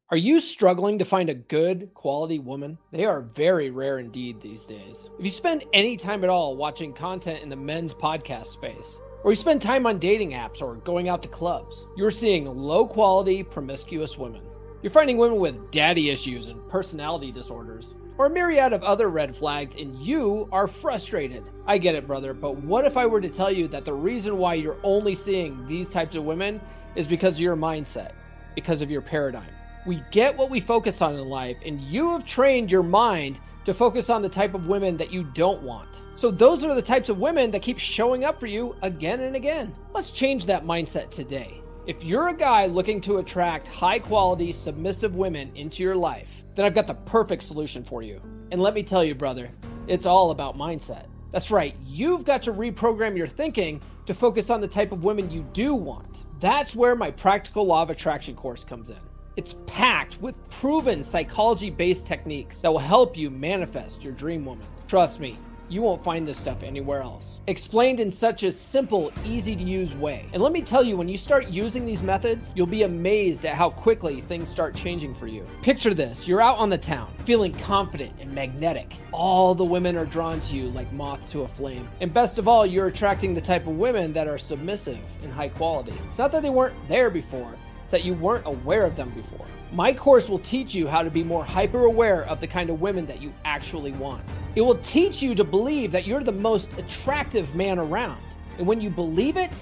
are 0.09 0.17
you 0.17 0.41
struggling 0.41 0.99
to 0.99 1.05
find 1.05 1.29
a 1.29 1.33
good 1.33 1.89
quality 1.93 2.37
woman? 2.37 2.77
They 2.91 3.05
are 3.05 3.21
very 3.21 3.69
rare 3.69 3.99
indeed 3.99 4.41
these 4.41 4.65
days. 4.65 5.09
If 5.17 5.23
you 5.23 5.31
spend 5.31 5.63
any 5.71 5.95
time 5.95 6.25
at 6.25 6.29
all 6.29 6.57
watching 6.57 6.91
content 6.91 7.41
in 7.41 7.47
the 7.47 7.55
men's 7.55 7.93
podcast 7.93 8.47
space, 8.47 8.97
or 9.23 9.31
you 9.31 9.37
spend 9.37 9.61
time 9.61 9.85
on 9.85 9.99
dating 9.99 10.31
apps 10.31 10.61
or 10.61 10.75
going 10.75 11.07
out 11.07 11.23
to 11.23 11.29
clubs, 11.29 11.85
you're 11.95 12.11
seeing 12.11 12.43
low 12.45 12.85
quality, 12.85 13.41
promiscuous 13.41 14.17
women. 14.17 14.41
You're 14.81 14.91
finding 14.91 15.17
women 15.17 15.39
with 15.39 15.71
daddy 15.71 16.09
issues 16.09 16.47
and 16.47 16.67
personality 16.67 17.31
disorders, 17.31 17.93
or 18.21 18.27
a 18.27 18.29
myriad 18.29 18.71
of 18.71 18.83
other 18.83 19.09
red 19.09 19.35
flags, 19.35 19.73
and 19.73 19.95
you 19.95 20.47
are 20.51 20.67
frustrated. 20.67 21.43
I 21.65 21.79
get 21.79 21.95
it, 21.95 22.05
brother, 22.05 22.35
but 22.35 22.55
what 22.57 22.85
if 22.85 22.95
I 22.95 23.07
were 23.07 23.19
to 23.19 23.29
tell 23.29 23.51
you 23.51 23.67
that 23.69 23.83
the 23.83 23.93
reason 23.93 24.37
why 24.37 24.53
you're 24.53 24.77
only 24.83 25.15
seeing 25.15 25.67
these 25.67 25.89
types 25.89 26.15
of 26.15 26.23
women 26.23 26.61
is 26.93 27.07
because 27.07 27.33
of 27.33 27.39
your 27.39 27.55
mindset, 27.55 28.11
because 28.53 28.83
of 28.83 28.91
your 28.91 29.01
paradigm? 29.01 29.49
We 29.87 30.03
get 30.11 30.37
what 30.37 30.51
we 30.51 30.59
focus 30.59 31.01
on 31.01 31.15
in 31.15 31.29
life, 31.29 31.57
and 31.65 31.81
you 31.81 32.11
have 32.11 32.23
trained 32.23 32.71
your 32.71 32.83
mind 32.83 33.39
to 33.65 33.73
focus 33.73 34.11
on 34.11 34.21
the 34.21 34.29
type 34.29 34.53
of 34.53 34.67
women 34.67 34.97
that 34.97 35.11
you 35.11 35.23
don't 35.33 35.63
want. 35.63 35.89
So, 36.13 36.29
those 36.29 36.63
are 36.63 36.75
the 36.75 36.81
types 36.83 37.09
of 37.09 37.17
women 37.17 37.49
that 37.49 37.63
keep 37.63 37.79
showing 37.79 38.23
up 38.23 38.39
for 38.39 38.45
you 38.45 38.75
again 38.83 39.21
and 39.21 39.35
again. 39.35 39.73
Let's 39.95 40.11
change 40.11 40.45
that 40.45 40.63
mindset 40.63 41.09
today. 41.09 41.60
If 41.87 42.03
you're 42.03 42.27
a 42.27 42.37
guy 42.37 42.67
looking 42.67 43.01
to 43.01 43.17
attract 43.17 43.67
high 43.67 43.97
quality, 43.97 44.51
submissive 44.51 45.15
women 45.15 45.51
into 45.55 45.81
your 45.81 45.95
life, 45.95 46.43
then 46.55 46.63
I've 46.63 46.75
got 46.75 46.85
the 46.85 46.93
perfect 46.93 47.41
solution 47.41 47.83
for 47.83 48.03
you. 48.03 48.21
And 48.51 48.61
let 48.61 48.75
me 48.75 48.83
tell 48.83 49.03
you, 49.03 49.15
brother, 49.15 49.49
it's 49.87 50.05
all 50.05 50.29
about 50.29 50.55
mindset. 50.55 51.07
That's 51.31 51.49
right, 51.49 51.75
you've 51.83 52.23
got 52.23 52.43
to 52.43 52.53
reprogram 52.53 53.17
your 53.17 53.25
thinking 53.25 53.81
to 54.05 54.13
focus 54.13 54.51
on 54.51 54.61
the 54.61 54.67
type 54.67 54.91
of 54.91 55.03
women 55.03 55.31
you 55.31 55.43
do 55.53 55.73
want. 55.73 56.21
That's 56.39 56.75
where 56.75 56.95
my 56.95 57.09
Practical 57.09 57.65
Law 57.65 57.81
of 57.81 57.89
Attraction 57.89 58.35
course 58.35 58.63
comes 58.63 58.91
in. 58.91 58.99
It's 59.35 59.55
packed 59.65 60.21
with 60.21 60.35
proven 60.51 61.03
psychology 61.03 61.71
based 61.71 62.05
techniques 62.05 62.59
that 62.59 62.71
will 62.71 62.77
help 62.77 63.17
you 63.17 63.31
manifest 63.31 64.03
your 64.03 64.13
dream 64.13 64.45
woman. 64.45 64.67
Trust 64.87 65.19
me, 65.19 65.39
you 65.71 65.81
won't 65.81 66.03
find 66.03 66.27
this 66.27 66.37
stuff 66.37 66.63
anywhere 66.63 67.01
else. 67.01 67.39
Explained 67.47 68.01
in 68.01 68.11
such 68.11 68.43
a 68.43 68.51
simple, 68.51 69.11
easy 69.23 69.55
to 69.55 69.63
use 69.63 69.93
way. 69.95 70.27
And 70.33 70.43
let 70.43 70.51
me 70.51 70.61
tell 70.61 70.83
you, 70.83 70.97
when 70.97 71.07
you 71.07 71.17
start 71.17 71.47
using 71.47 71.85
these 71.85 72.03
methods, 72.03 72.51
you'll 72.55 72.67
be 72.67 72.83
amazed 72.83 73.45
at 73.45 73.55
how 73.55 73.69
quickly 73.69 74.19
things 74.21 74.49
start 74.49 74.75
changing 74.75 75.15
for 75.15 75.27
you. 75.27 75.47
Picture 75.61 75.93
this 75.93 76.27
you're 76.27 76.41
out 76.41 76.57
on 76.57 76.69
the 76.69 76.77
town, 76.77 77.13
feeling 77.25 77.53
confident 77.53 78.11
and 78.19 78.31
magnetic. 78.33 78.97
All 79.13 79.55
the 79.55 79.63
women 79.63 79.95
are 79.95 80.05
drawn 80.05 80.41
to 80.41 80.55
you 80.55 80.69
like 80.71 80.91
moth 80.91 81.31
to 81.31 81.41
a 81.41 81.47
flame. 81.47 81.87
And 82.01 82.13
best 82.13 82.37
of 82.37 82.49
all, 82.49 82.65
you're 82.65 82.87
attracting 82.87 83.33
the 83.33 83.41
type 83.41 83.65
of 83.65 83.77
women 83.77 84.11
that 84.13 84.27
are 84.27 84.37
submissive 84.37 84.99
and 85.23 85.31
high 85.31 85.49
quality. 85.49 85.93
It's 86.09 86.17
not 86.17 86.33
that 86.33 86.41
they 86.41 86.49
weren't 86.49 86.75
there 86.89 87.09
before, 87.09 87.55
it's 87.81 87.91
that 87.91 88.03
you 88.03 88.13
weren't 88.15 88.45
aware 88.45 88.83
of 88.85 88.97
them 88.97 89.11
before. 89.11 89.47
My 89.73 89.93
course 89.93 90.27
will 90.27 90.39
teach 90.39 90.75
you 90.75 90.85
how 90.85 91.01
to 91.01 91.09
be 91.09 91.23
more 91.23 91.45
hyper 91.45 91.85
aware 91.85 92.25
of 92.25 92.41
the 92.41 92.47
kind 92.47 92.69
of 92.69 92.81
women 92.81 93.05
that 93.05 93.21
you 93.21 93.33
actually 93.45 93.93
want. 93.93 94.21
It 94.55 94.61
will 94.61 94.75
teach 94.75 95.21
you 95.21 95.33
to 95.35 95.45
believe 95.45 95.93
that 95.93 96.05
you're 96.05 96.23
the 96.23 96.33
most 96.33 96.67
attractive 96.77 97.55
man 97.55 97.79
around. 97.79 98.21
And 98.57 98.67
when 98.67 98.81
you 98.81 98.89
believe 98.89 99.37
it, 99.37 99.53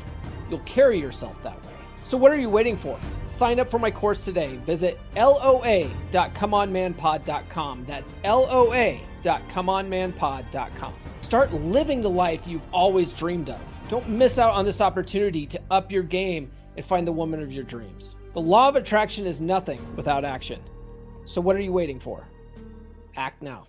you'll 0.49 0.61
carry 0.61 0.99
yourself 0.99 1.35
that 1.43 1.63
way. 1.63 1.73
So, 2.01 2.17
what 2.17 2.31
are 2.31 2.39
you 2.39 2.49
waiting 2.49 2.75
for? 2.75 2.97
Sign 3.37 3.59
up 3.59 3.69
for 3.69 3.77
my 3.77 3.91
course 3.91 4.25
today. 4.25 4.57
Visit 4.65 4.99
loa.comeonmanpod.com. 5.15 7.85
That's 7.85 8.15
loa.comeonmanpod.com. 8.23 10.93
Start 11.21 11.53
living 11.53 12.01
the 12.01 12.09
life 12.09 12.47
you've 12.47 12.73
always 12.73 13.13
dreamed 13.13 13.49
of. 13.49 13.61
Don't 13.89 14.09
miss 14.09 14.39
out 14.39 14.55
on 14.55 14.65
this 14.65 14.81
opportunity 14.81 15.45
to 15.45 15.61
up 15.69 15.91
your 15.91 16.01
game 16.01 16.49
and 16.75 16.83
find 16.83 17.05
the 17.05 17.11
woman 17.11 17.43
of 17.43 17.51
your 17.51 17.63
dreams. 17.63 18.15
The 18.33 18.41
law 18.41 18.67
of 18.67 18.75
attraction 18.75 19.25
is 19.25 19.41
nothing 19.41 19.79
without 19.95 20.23
action. 20.23 20.61
So, 21.25 21.41
what 21.41 21.55
are 21.55 21.61
you 21.61 21.73
waiting 21.73 21.99
for? 21.99 22.27
Act 23.15 23.41
now. 23.41 23.68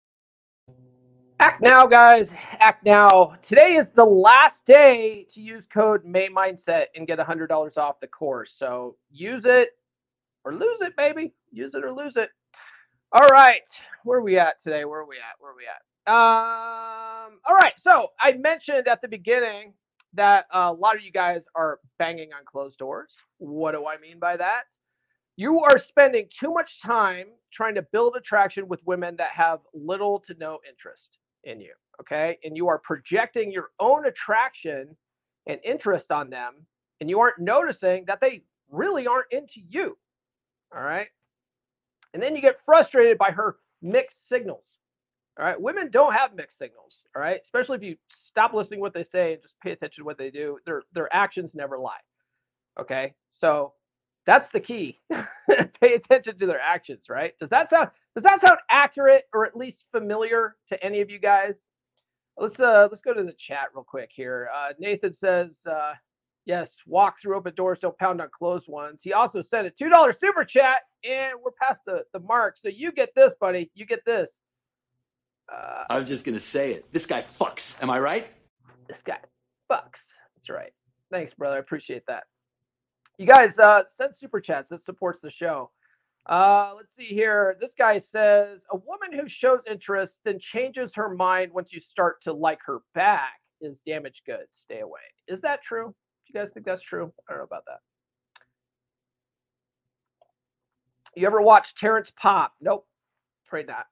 Act 1.41 1.59
now, 1.59 1.87
guys. 1.87 2.29
Act 2.59 2.85
now. 2.85 3.33
Today 3.41 3.73
is 3.75 3.87
the 3.95 4.05
last 4.05 4.63
day 4.63 5.25
to 5.33 5.41
use 5.41 5.65
code 5.65 6.05
May 6.05 6.29
Mindset 6.29 6.85
and 6.95 7.07
get 7.07 7.17
$100 7.17 7.77
off 7.79 7.99
the 7.99 8.05
course. 8.05 8.53
So 8.55 8.95
use 9.09 9.41
it 9.45 9.69
or 10.45 10.53
lose 10.53 10.81
it, 10.81 10.95
baby. 10.95 11.33
Use 11.51 11.73
it 11.73 11.83
or 11.83 11.93
lose 11.93 12.15
it. 12.15 12.29
All 13.11 13.27
right. 13.29 13.63
Where 14.03 14.19
are 14.19 14.21
we 14.21 14.37
at 14.37 14.61
today? 14.61 14.85
Where 14.85 14.99
are 14.99 15.07
we 15.07 15.15
at? 15.15 15.33
Where 15.39 15.51
are 15.51 15.55
we 15.55 15.63
at? 15.65 15.81
Um, 16.13 17.39
all 17.49 17.55
right. 17.55 17.73
So 17.75 18.09
I 18.19 18.33
mentioned 18.33 18.87
at 18.87 19.01
the 19.01 19.07
beginning 19.07 19.73
that 20.13 20.45
a 20.53 20.71
lot 20.71 20.95
of 20.95 21.01
you 21.01 21.11
guys 21.11 21.41
are 21.55 21.79
banging 21.97 22.33
on 22.33 22.45
closed 22.45 22.77
doors. 22.77 23.13
What 23.39 23.71
do 23.71 23.87
I 23.87 23.97
mean 23.97 24.19
by 24.19 24.37
that? 24.37 24.65
You 25.37 25.61
are 25.61 25.79
spending 25.79 26.27
too 26.39 26.53
much 26.53 26.83
time 26.83 27.29
trying 27.51 27.73
to 27.73 27.81
build 27.81 28.15
attraction 28.15 28.67
with 28.67 28.79
women 28.85 29.15
that 29.15 29.31
have 29.31 29.61
little 29.73 30.19
to 30.27 30.35
no 30.35 30.59
interest 30.69 31.17
in 31.43 31.59
you. 31.59 31.73
Okay. 32.01 32.37
And 32.43 32.55
you 32.57 32.67
are 32.67 32.79
projecting 32.79 33.51
your 33.51 33.69
own 33.79 34.05
attraction 34.05 34.95
and 35.47 35.59
interest 35.63 36.11
on 36.11 36.29
them, 36.29 36.53
and 36.99 37.09
you 37.09 37.19
aren't 37.19 37.39
noticing 37.39 38.05
that 38.05 38.19
they 38.21 38.43
really 38.69 39.07
aren't 39.07 39.31
into 39.31 39.61
you. 39.69 39.97
All 40.75 40.83
right. 40.83 41.07
And 42.13 42.21
then 42.21 42.35
you 42.35 42.41
get 42.41 42.59
frustrated 42.65 43.17
by 43.17 43.31
her 43.31 43.57
mixed 43.81 44.27
signals. 44.27 44.65
All 45.39 45.45
right. 45.45 45.59
Women 45.59 45.89
don't 45.91 46.13
have 46.13 46.35
mixed 46.35 46.57
signals. 46.57 46.97
All 47.15 47.21
right. 47.21 47.39
Especially 47.41 47.77
if 47.77 47.83
you 47.83 47.95
stop 48.27 48.53
listening 48.53 48.79
to 48.79 48.81
what 48.81 48.93
they 48.93 49.03
say 49.03 49.33
and 49.33 49.41
just 49.41 49.59
pay 49.61 49.71
attention 49.71 50.03
to 50.03 50.05
what 50.05 50.17
they 50.17 50.29
do. 50.29 50.57
Their 50.65 50.83
their 50.93 51.13
actions 51.13 51.55
never 51.55 51.77
lie. 51.79 51.99
Okay. 52.79 53.13
So 53.31 53.73
that's 54.25 54.49
the 54.49 54.59
key. 54.59 54.99
pay 55.81 55.95
attention 55.95 56.37
to 56.37 56.45
their 56.45 56.59
actions, 56.59 57.05
right? 57.09 57.33
Does 57.39 57.49
that 57.49 57.69
sound 57.69 57.89
does 58.15 58.23
that 58.23 58.45
sound 58.45 58.59
accurate 58.69 59.25
or 59.33 59.45
at 59.45 59.55
least 59.55 59.83
familiar 59.91 60.55
to 60.69 60.83
any 60.83 61.01
of 61.01 61.09
you 61.09 61.19
guys? 61.19 61.55
Let's 62.37 62.59
uh 62.59 62.87
let's 62.89 63.03
go 63.03 63.13
to 63.13 63.23
the 63.23 63.33
chat 63.33 63.69
real 63.73 63.83
quick 63.83 64.09
here. 64.13 64.49
Uh, 64.55 64.73
Nathan 64.79 65.13
says, 65.13 65.51
uh, 65.69 65.93
yes, 66.45 66.69
walk 66.87 67.21
through 67.21 67.35
open 67.35 67.53
doors, 67.55 67.79
don't 67.79 67.97
pound 67.97 68.21
on 68.21 68.29
closed 68.37 68.67
ones. 68.67 69.01
He 69.03 69.13
also 69.13 69.41
sent 69.41 69.67
a 69.67 69.69
two 69.69 69.89
dollar 69.89 70.13
super 70.13 70.43
chat, 70.43 70.83
and 71.03 71.33
we're 71.43 71.51
past 71.51 71.81
the 71.85 72.03
the 72.13 72.19
mark. 72.19 72.57
So 72.61 72.69
you 72.69 72.91
get 72.91 73.13
this, 73.15 73.33
buddy. 73.39 73.69
You 73.75 73.85
get 73.85 74.03
this. 74.05 74.33
Uh, 75.53 75.83
I 75.89 75.99
was 75.99 76.07
just 76.07 76.25
gonna 76.25 76.39
say 76.39 76.73
it. 76.73 76.91
This 76.91 77.05
guy 77.05 77.25
fucks. 77.39 77.75
Am 77.81 77.89
I 77.89 77.99
right? 77.99 78.27
This 78.87 79.01
guy 79.03 79.19
fucks. 79.71 79.99
That's 80.35 80.49
right. 80.49 80.71
Thanks, 81.11 81.33
brother. 81.33 81.57
I 81.57 81.59
appreciate 81.59 82.03
that. 82.07 82.23
You 83.17 83.27
guys 83.27 83.59
uh, 83.59 83.83
send 83.93 84.15
super 84.15 84.39
chats. 84.41 84.69
That 84.69 84.83
supports 84.85 85.19
the 85.21 85.29
show. 85.29 85.69
Uh, 86.27 86.73
let's 86.77 86.95
see 86.95 87.07
here. 87.07 87.57
This 87.59 87.71
guy 87.77 87.99
says 87.99 88.59
a 88.71 88.77
woman 88.77 89.11
who 89.11 89.27
shows 89.27 89.59
interest 89.69 90.19
then 90.23 90.39
changes 90.39 90.93
her 90.95 91.09
mind 91.09 91.51
once 91.51 91.73
you 91.73 91.81
start 91.81 92.21
to 92.23 92.33
like 92.33 92.59
her 92.65 92.79
back 92.93 93.39
is 93.59 93.77
damaged 93.85 94.21
goods. 94.25 94.51
Stay 94.53 94.79
away. 94.79 95.01
Is 95.27 95.41
that 95.41 95.63
true? 95.63 95.87
Do 95.87 95.93
you 96.33 96.39
guys 96.39 96.51
think 96.53 96.65
that's 96.65 96.81
true? 96.81 97.11
I 97.27 97.31
don't 97.31 97.39
know 97.39 97.45
about 97.45 97.65
that. 97.65 97.79
You 101.15 101.27
ever 101.27 101.41
watch 101.41 101.75
Terrence 101.75 102.11
Popp? 102.15 102.53
Nope. 102.61 102.87
Afraid 103.47 103.67
not. 103.67 103.85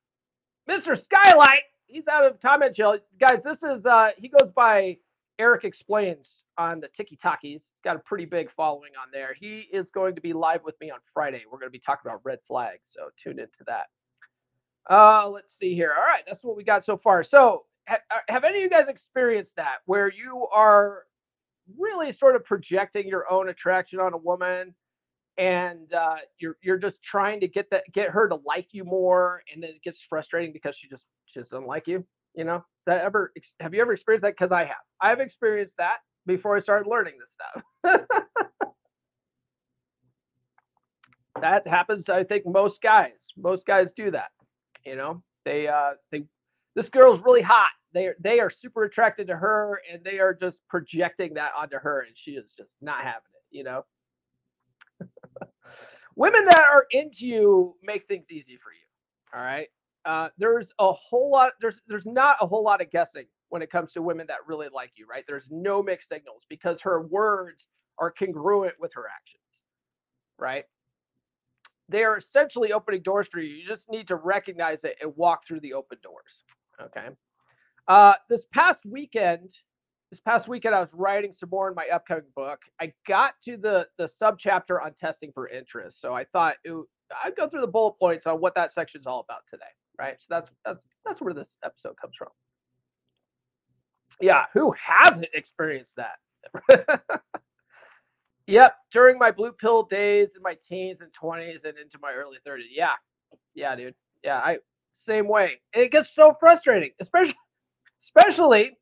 Mr. 0.69 0.97
Skylight, 1.01 1.63
he's 1.87 2.07
out 2.07 2.25
of 2.25 2.39
comment 2.41 2.75
jail. 2.75 2.97
Guys, 3.19 3.41
this 3.43 3.61
is 3.63 3.85
uh 3.85 4.11
he 4.17 4.29
goes 4.29 4.51
by 4.55 4.97
Eric 5.39 5.63
Explains 5.63 6.27
on 6.57 6.81
the 6.81 6.89
Tiki 6.89 7.15
Talkies. 7.15 7.61
He's 7.63 7.81
got 7.83 7.95
a 7.95 7.99
pretty 7.99 8.25
big 8.25 8.51
following 8.51 8.91
on 9.01 9.07
there. 9.11 9.33
He 9.39 9.61
is 9.71 9.87
going 9.93 10.13
to 10.15 10.21
be 10.21 10.33
live 10.33 10.63
with 10.63 10.79
me 10.81 10.91
on 10.91 10.99
Friday. 11.13 11.43
We're 11.49 11.57
going 11.59 11.69
to 11.69 11.71
be 11.71 11.79
talking 11.79 12.09
about 12.09 12.19
red 12.23 12.39
flags, 12.47 12.83
so 12.89 13.09
tune 13.23 13.39
into 13.39 13.63
that. 13.65 13.87
Uh, 14.89 15.29
let's 15.29 15.57
see 15.57 15.73
here. 15.73 15.93
All 15.97 16.03
right, 16.03 16.23
that's 16.27 16.43
what 16.43 16.57
we 16.57 16.63
got 16.63 16.83
so 16.83 16.97
far. 16.97 17.23
So, 17.23 17.63
ha- 17.87 17.99
uh, 18.11 18.19
have 18.27 18.43
any 18.43 18.57
of 18.57 18.63
you 18.63 18.69
guys 18.69 18.89
experienced 18.89 19.55
that 19.55 19.77
where 19.85 20.11
you 20.11 20.47
are 20.53 21.03
really 21.77 22.11
sort 22.11 22.35
of 22.35 22.43
projecting 22.43 23.07
your 23.07 23.31
own 23.31 23.49
attraction 23.49 23.99
on 23.99 24.13
a 24.13 24.17
woman, 24.17 24.73
and 25.37 25.93
uh, 25.93 26.17
you're 26.39 26.57
you're 26.61 26.77
just 26.77 27.01
trying 27.01 27.39
to 27.39 27.47
get 27.47 27.69
that 27.69 27.83
get 27.93 28.09
her 28.09 28.27
to 28.27 28.35
like 28.45 28.67
you 28.71 28.83
more, 28.83 29.43
and 29.53 29.63
then 29.63 29.69
it 29.69 29.83
gets 29.83 30.01
frustrating 30.09 30.51
because 30.51 30.75
she 30.75 30.89
just 30.89 31.05
she 31.25 31.39
just 31.39 31.51
doesn't 31.51 31.67
like 31.67 31.87
you. 31.87 32.03
You 32.35 32.45
know, 32.45 32.63
that 32.85 33.01
ever 33.01 33.31
have 33.59 33.73
you 33.73 33.81
ever 33.81 33.93
experienced 33.93 34.23
that? 34.23 34.35
Because 34.37 34.51
I 34.51 34.65
have. 34.65 34.77
I've 35.01 35.19
experienced 35.19 35.75
that 35.77 35.97
before 36.25 36.55
I 36.55 36.59
started 36.59 36.89
learning 36.89 37.13
this 37.19 37.31
stuff. 37.31 38.01
that 41.41 41.67
happens, 41.67 42.09
I 42.09 42.23
think, 42.23 42.45
most 42.45 42.81
guys. 42.81 43.11
Most 43.37 43.65
guys 43.65 43.91
do 43.95 44.11
that. 44.11 44.29
You 44.85 44.95
know, 44.95 45.23
they 45.45 45.67
uh 45.67 45.91
they 46.11 46.25
this 46.75 46.89
girl's 46.89 47.21
really 47.23 47.41
hot. 47.41 47.69
They 47.93 48.09
they 48.19 48.39
are 48.39 48.49
super 48.49 48.83
attracted 48.83 49.27
to 49.27 49.35
her 49.35 49.81
and 49.91 50.03
they 50.03 50.19
are 50.19 50.33
just 50.33 50.59
projecting 50.69 51.33
that 51.35 51.51
onto 51.57 51.77
her 51.77 52.01
and 52.01 52.15
she 52.15 52.31
is 52.31 52.53
just 52.57 52.75
not 52.81 52.99
having 52.99 53.31
it, 53.33 53.57
you 53.57 53.63
know. 53.63 53.85
Women 56.15 56.45
that 56.45 56.59
are 56.71 56.85
into 56.91 57.25
you 57.25 57.75
make 57.83 58.07
things 58.07 58.25
easy 58.29 58.57
for 58.57 58.71
you. 58.71 59.37
All 59.37 59.41
right. 59.43 59.67
Uh, 60.09 60.27
there's 60.39 60.73
a 60.79 60.91
whole 60.91 61.29
lot 61.29 61.51
there's 61.61 61.75
there's 61.87 62.05
not 62.07 62.35
a 62.41 62.47
whole 62.47 62.63
lot 62.63 62.81
of 62.81 62.89
guessing 62.89 63.25
when 63.49 63.61
it 63.61 63.69
comes 63.69 63.91
to 63.91 64.01
women 64.01 64.25
that 64.25 64.39
really 64.47 64.67
like 64.73 64.91
you, 64.95 65.05
right? 65.07 65.23
There's 65.27 65.45
no 65.51 65.83
mixed 65.83 66.09
signals 66.09 66.41
because 66.49 66.81
her 66.81 67.03
words 67.03 67.67
are 67.99 68.09
congruent 68.09 68.73
with 68.79 68.91
her 68.95 69.05
actions, 69.07 69.61
right? 70.39 70.65
They 71.89 72.03
are 72.03 72.17
essentially 72.17 72.73
opening 72.73 73.03
doors 73.03 73.27
for 73.31 73.39
you. 73.39 73.53
You 73.53 73.67
just 73.67 73.87
need 73.87 74.07
to 74.07 74.15
recognize 74.15 74.83
it 74.83 74.95
and 74.99 75.15
walk 75.15 75.45
through 75.45 75.59
the 75.59 75.73
open 75.73 75.99
doors. 76.01 76.43
Okay. 76.81 77.09
Uh, 77.87 78.13
this 78.31 78.45
past 78.51 78.79
weekend, 78.87 79.51
this 80.09 80.21
past 80.21 80.47
weekend, 80.47 80.73
I 80.73 80.79
was 80.79 80.89
writing 80.91 81.33
some 81.39 81.49
more 81.51 81.69
in 81.69 81.75
my 81.75 81.85
upcoming 81.93 82.23
book. 82.35 82.61
I 82.81 82.93
got 83.07 83.33
to 83.45 83.57
the 83.57 83.87
the 83.99 84.09
sub 84.17 84.39
chapter 84.39 84.81
on 84.81 84.93
testing 84.93 85.31
for 85.33 85.47
interest, 85.49 86.01
so 86.01 86.15
I 86.15 86.23
thought 86.23 86.55
it, 86.63 86.73
I'd 87.23 87.35
go 87.35 87.47
through 87.47 87.61
the 87.61 87.67
bullet 87.67 87.99
points 87.99 88.25
on 88.25 88.41
what 88.41 88.55
that 88.55 88.73
section's 88.73 89.05
all 89.05 89.19
about 89.19 89.43
today, 89.47 89.65
right? 89.99 90.15
So 90.19 90.25
that's 90.29 90.49
that's 90.65 90.85
that's 91.05 91.21
where 91.21 91.33
this 91.33 91.57
episode 91.63 91.95
comes 91.99 92.15
from. 92.17 92.29
Yeah, 94.21 94.45
who 94.53 94.73
hasn't 94.73 95.27
experienced 95.33 95.97
that? 95.97 97.11
yep, 98.47 98.75
during 98.91 99.17
my 99.17 99.31
blue 99.31 99.51
pill 99.51 99.83
days 99.83 100.29
in 100.35 100.41
my 100.41 100.57
teens 100.67 100.99
and 101.01 101.11
20s 101.21 101.65
and 101.65 101.77
into 101.77 101.97
my 102.01 102.13
early 102.13 102.37
30s. 102.47 102.63
Yeah. 102.71 102.89
Yeah, 103.53 103.75
dude. 103.75 103.95
Yeah, 104.23 104.37
I 104.37 104.57
same 104.91 105.27
way. 105.27 105.61
It 105.73 105.91
gets 105.91 106.13
so 106.13 106.35
frustrating, 106.39 106.91
especially 106.99 107.35
especially 108.01 108.77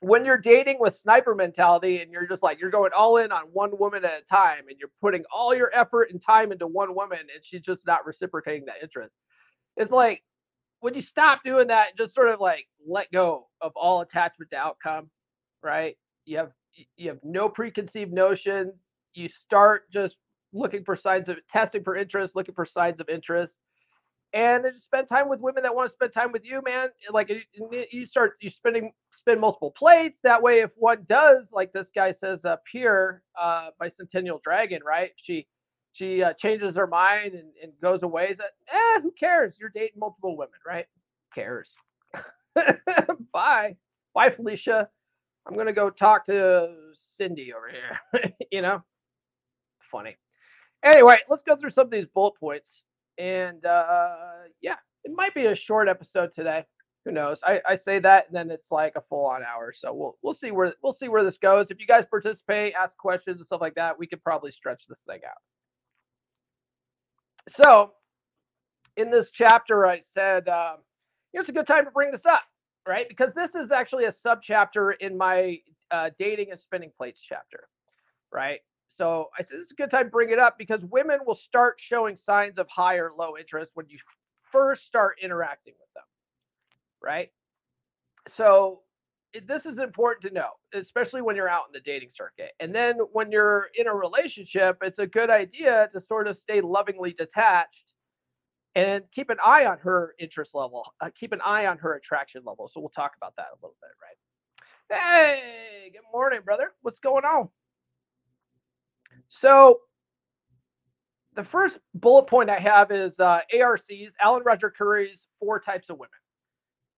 when 0.00 0.24
you're 0.24 0.38
dating 0.38 0.76
with 0.78 0.96
sniper 0.96 1.34
mentality 1.34 2.00
and 2.00 2.10
you're 2.10 2.26
just 2.26 2.42
like 2.42 2.60
you're 2.60 2.70
going 2.70 2.90
all 2.96 3.16
in 3.16 3.32
on 3.32 3.44
one 3.52 3.70
woman 3.78 4.04
at 4.04 4.22
a 4.22 4.24
time 4.26 4.64
and 4.68 4.78
you're 4.78 4.90
putting 5.00 5.24
all 5.34 5.54
your 5.54 5.70
effort 5.74 6.10
and 6.10 6.20
time 6.20 6.52
into 6.52 6.66
one 6.66 6.94
woman 6.94 7.18
and 7.18 7.42
she's 7.42 7.62
just 7.62 7.86
not 7.86 8.04
reciprocating 8.04 8.64
that 8.66 8.82
interest. 8.82 9.14
It's 9.76 9.92
like 9.92 10.22
when 10.84 10.92
you 10.92 11.00
stop 11.00 11.42
doing 11.42 11.68
that, 11.68 11.96
just 11.96 12.14
sort 12.14 12.28
of 12.28 12.40
like 12.40 12.66
let 12.86 13.10
go 13.10 13.46
of 13.62 13.72
all 13.74 14.02
attachment 14.02 14.50
to 14.50 14.58
outcome, 14.58 15.08
right? 15.62 15.96
You 16.26 16.36
have 16.36 16.50
you 16.98 17.08
have 17.08 17.20
no 17.22 17.48
preconceived 17.48 18.12
notion. 18.12 18.70
You 19.14 19.30
start 19.30 19.90
just 19.90 20.16
looking 20.52 20.84
for 20.84 20.94
signs 20.94 21.30
of 21.30 21.38
testing 21.48 21.82
for 21.82 21.96
interest, 21.96 22.36
looking 22.36 22.54
for 22.54 22.66
signs 22.66 23.00
of 23.00 23.08
interest, 23.08 23.56
and 24.34 24.62
then 24.62 24.74
just 24.74 24.84
spend 24.84 25.08
time 25.08 25.30
with 25.30 25.40
women 25.40 25.62
that 25.62 25.74
want 25.74 25.88
to 25.88 25.94
spend 25.94 26.12
time 26.12 26.32
with 26.32 26.44
you, 26.44 26.60
man. 26.62 26.88
Like 27.10 27.32
you 27.90 28.06
start 28.06 28.34
you 28.42 28.50
spending 28.50 28.92
spend 29.10 29.40
multiple 29.40 29.70
plates. 29.70 30.18
That 30.22 30.42
way, 30.42 30.60
if 30.60 30.70
one 30.76 31.06
does, 31.08 31.46
like 31.50 31.72
this 31.72 31.88
guy 31.94 32.12
says 32.12 32.44
up 32.44 32.62
here 32.70 33.22
uh, 33.40 33.70
by 33.80 33.88
Centennial 33.88 34.42
Dragon, 34.44 34.82
right? 34.84 35.12
She 35.16 35.46
she 35.94 36.22
uh, 36.22 36.34
changes 36.34 36.76
her 36.76 36.86
mind 36.88 37.34
and, 37.34 37.50
and 37.62 37.72
goes 37.82 38.02
away. 38.02 38.34
That 38.36 38.50
eh, 38.72 39.00
who 39.00 39.12
cares? 39.12 39.54
You're 39.58 39.70
dating 39.70 39.98
multiple 40.00 40.36
women, 40.36 40.58
right? 40.66 40.86
Who 41.34 41.42
cares? 41.42 41.70
Bye, 43.32 43.76
bye, 44.14 44.30
Felicia. 44.30 44.88
I'm 45.46 45.56
gonna 45.56 45.72
go 45.72 45.90
talk 45.90 46.26
to 46.26 46.74
Cindy 47.16 47.52
over 47.52 47.70
here. 47.70 48.32
you 48.52 48.62
know, 48.62 48.82
funny. 49.90 50.16
Anyway, 50.84 51.18
let's 51.28 51.42
go 51.42 51.56
through 51.56 51.70
some 51.70 51.86
of 51.86 51.90
these 51.90 52.06
bullet 52.14 52.34
points. 52.38 52.82
And 53.18 53.64
uh, 53.64 54.16
yeah, 54.60 54.76
it 55.04 55.12
might 55.14 55.34
be 55.34 55.46
a 55.46 55.54
short 55.54 55.88
episode 55.88 56.30
today. 56.34 56.64
Who 57.04 57.12
knows? 57.12 57.38
I, 57.44 57.60
I 57.68 57.76
say 57.76 57.98
that, 58.00 58.26
and 58.28 58.36
then 58.36 58.50
it's 58.50 58.70
like 58.70 58.94
a 58.96 59.02
full 59.08 59.26
on 59.26 59.42
hour. 59.42 59.74
So 59.78 59.92
we'll 59.92 60.16
we'll 60.22 60.34
see 60.34 60.50
where 60.50 60.74
we'll 60.82 60.94
see 60.94 61.08
where 61.08 61.24
this 61.24 61.38
goes. 61.38 61.68
If 61.70 61.80
you 61.80 61.86
guys 61.86 62.04
participate, 62.10 62.74
ask 62.74 62.96
questions 62.96 63.38
and 63.38 63.46
stuff 63.46 63.60
like 63.60 63.74
that, 63.74 63.98
we 63.98 64.06
could 64.06 64.22
probably 64.24 64.52
stretch 64.52 64.82
this 64.88 65.00
thing 65.06 65.20
out. 65.26 65.53
So, 67.50 67.92
in 68.96 69.10
this 69.10 69.30
chapter, 69.32 69.86
I 69.86 70.02
said 70.14 70.48
um, 70.48 70.78
it's 71.34 71.48
a 71.50 71.52
good 71.52 71.66
time 71.66 71.86
to 71.86 71.90
bring 71.90 72.12
this 72.12 72.26
up, 72.26 72.42
right? 72.88 73.08
Because 73.08 73.34
this 73.34 73.54
is 73.54 73.72
actually 73.72 74.06
a 74.06 74.12
sub 74.12 74.42
chapter 74.42 74.92
in 74.92 75.18
my 75.18 75.58
uh, 75.90 76.10
dating 76.18 76.52
and 76.52 76.60
spinning 76.60 76.92
plates 76.96 77.20
chapter, 77.26 77.68
right? 78.32 78.60
So 78.98 79.30
I 79.38 79.42
said 79.44 79.58
it's 79.60 79.72
a 79.72 79.76
good 79.76 79.90
time 79.90 80.04
to 80.06 80.10
bring 80.10 80.30
it 80.30 80.38
up 80.40 80.58
because 80.58 80.82
women 80.84 81.20
will 81.26 81.36
start 81.36 81.76
showing 81.78 82.16
signs 82.16 82.58
of 82.58 82.68
high 82.68 82.96
or 82.96 83.12
low 83.16 83.36
interest 83.38 83.72
when 83.74 83.86
you 83.88 83.98
first 84.52 84.86
start 84.86 85.16
interacting 85.22 85.74
with 85.80 85.92
them, 85.94 86.04
right? 87.02 87.30
So 88.36 88.80
this 89.46 89.66
is 89.66 89.78
important 89.78 90.24
to 90.26 90.32
know, 90.32 90.50
especially 90.72 91.22
when 91.22 91.36
you're 91.36 91.48
out 91.48 91.64
in 91.68 91.72
the 91.72 91.80
dating 91.80 92.10
circuit. 92.14 92.52
And 92.60 92.74
then 92.74 92.96
when 93.12 93.32
you're 93.32 93.68
in 93.74 93.86
a 93.86 93.94
relationship, 93.94 94.78
it's 94.82 94.98
a 94.98 95.06
good 95.06 95.30
idea 95.30 95.88
to 95.92 96.00
sort 96.00 96.28
of 96.28 96.38
stay 96.38 96.60
lovingly 96.60 97.12
detached 97.12 97.92
and 98.76 99.04
keep 99.12 99.30
an 99.30 99.38
eye 99.44 99.66
on 99.66 99.78
her 99.78 100.14
interest 100.18 100.54
level, 100.54 100.84
uh, 101.00 101.10
keep 101.18 101.32
an 101.32 101.40
eye 101.44 101.66
on 101.66 101.78
her 101.78 101.94
attraction 101.94 102.42
level. 102.44 102.68
So 102.72 102.80
we'll 102.80 102.90
talk 102.90 103.12
about 103.16 103.34
that 103.36 103.46
a 103.52 103.56
little 103.62 103.76
bit, 103.80 103.90
right? 104.00 105.00
Hey, 105.00 105.90
good 105.92 106.02
morning, 106.12 106.40
brother. 106.44 106.72
What's 106.82 106.98
going 106.98 107.24
on? 107.24 107.48
So 109.28 109.80
the 111.34 111.44
first 111.44 111.78
bullet 111.94 112.26
point 112.26 112.50
I 112.50 112.58
have 112.58 112.90
is 112.90 113.18
uh, 113.18 113.40
ARCs, 113.60 114.12
Alan 114.22 114.42
Roger 114.44 114.70
Currie's 114.70 115.26
four 115.40 115.60
types 115.60 115.90
of 115.90 115.98
women. 115.98 116.10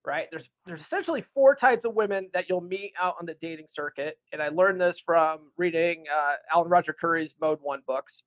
Right? 0.06 0.28
There's 0.30 0.48
there's 0.66 0.80
essentially 0.80 1.24
four 1.34 1.56
types 1.56 1.84
of 1.84 1.94
women 1.94 2.30
that 2.32 2.48
you'll 2.48 2.60
meet 2.60 2.92
out 3.00 3.16
on 3.20 3.26
the 3.26 3.34
dating 3.42 3.66
circuit, 3.68 4.18
and 4.32 4.40
I 4.40 4.48
learned 4.50 4.80
this 4.80 5.00
from 5.04 5.50
reading 5.56 6.04
uh, 6.10 6.34
Alan 6.54 6.68
Roger 6.68 6.94
Currie's 6.98 7.34
Mode 7.40 7.58
One 7.60 7.82
books. 7.88 8.22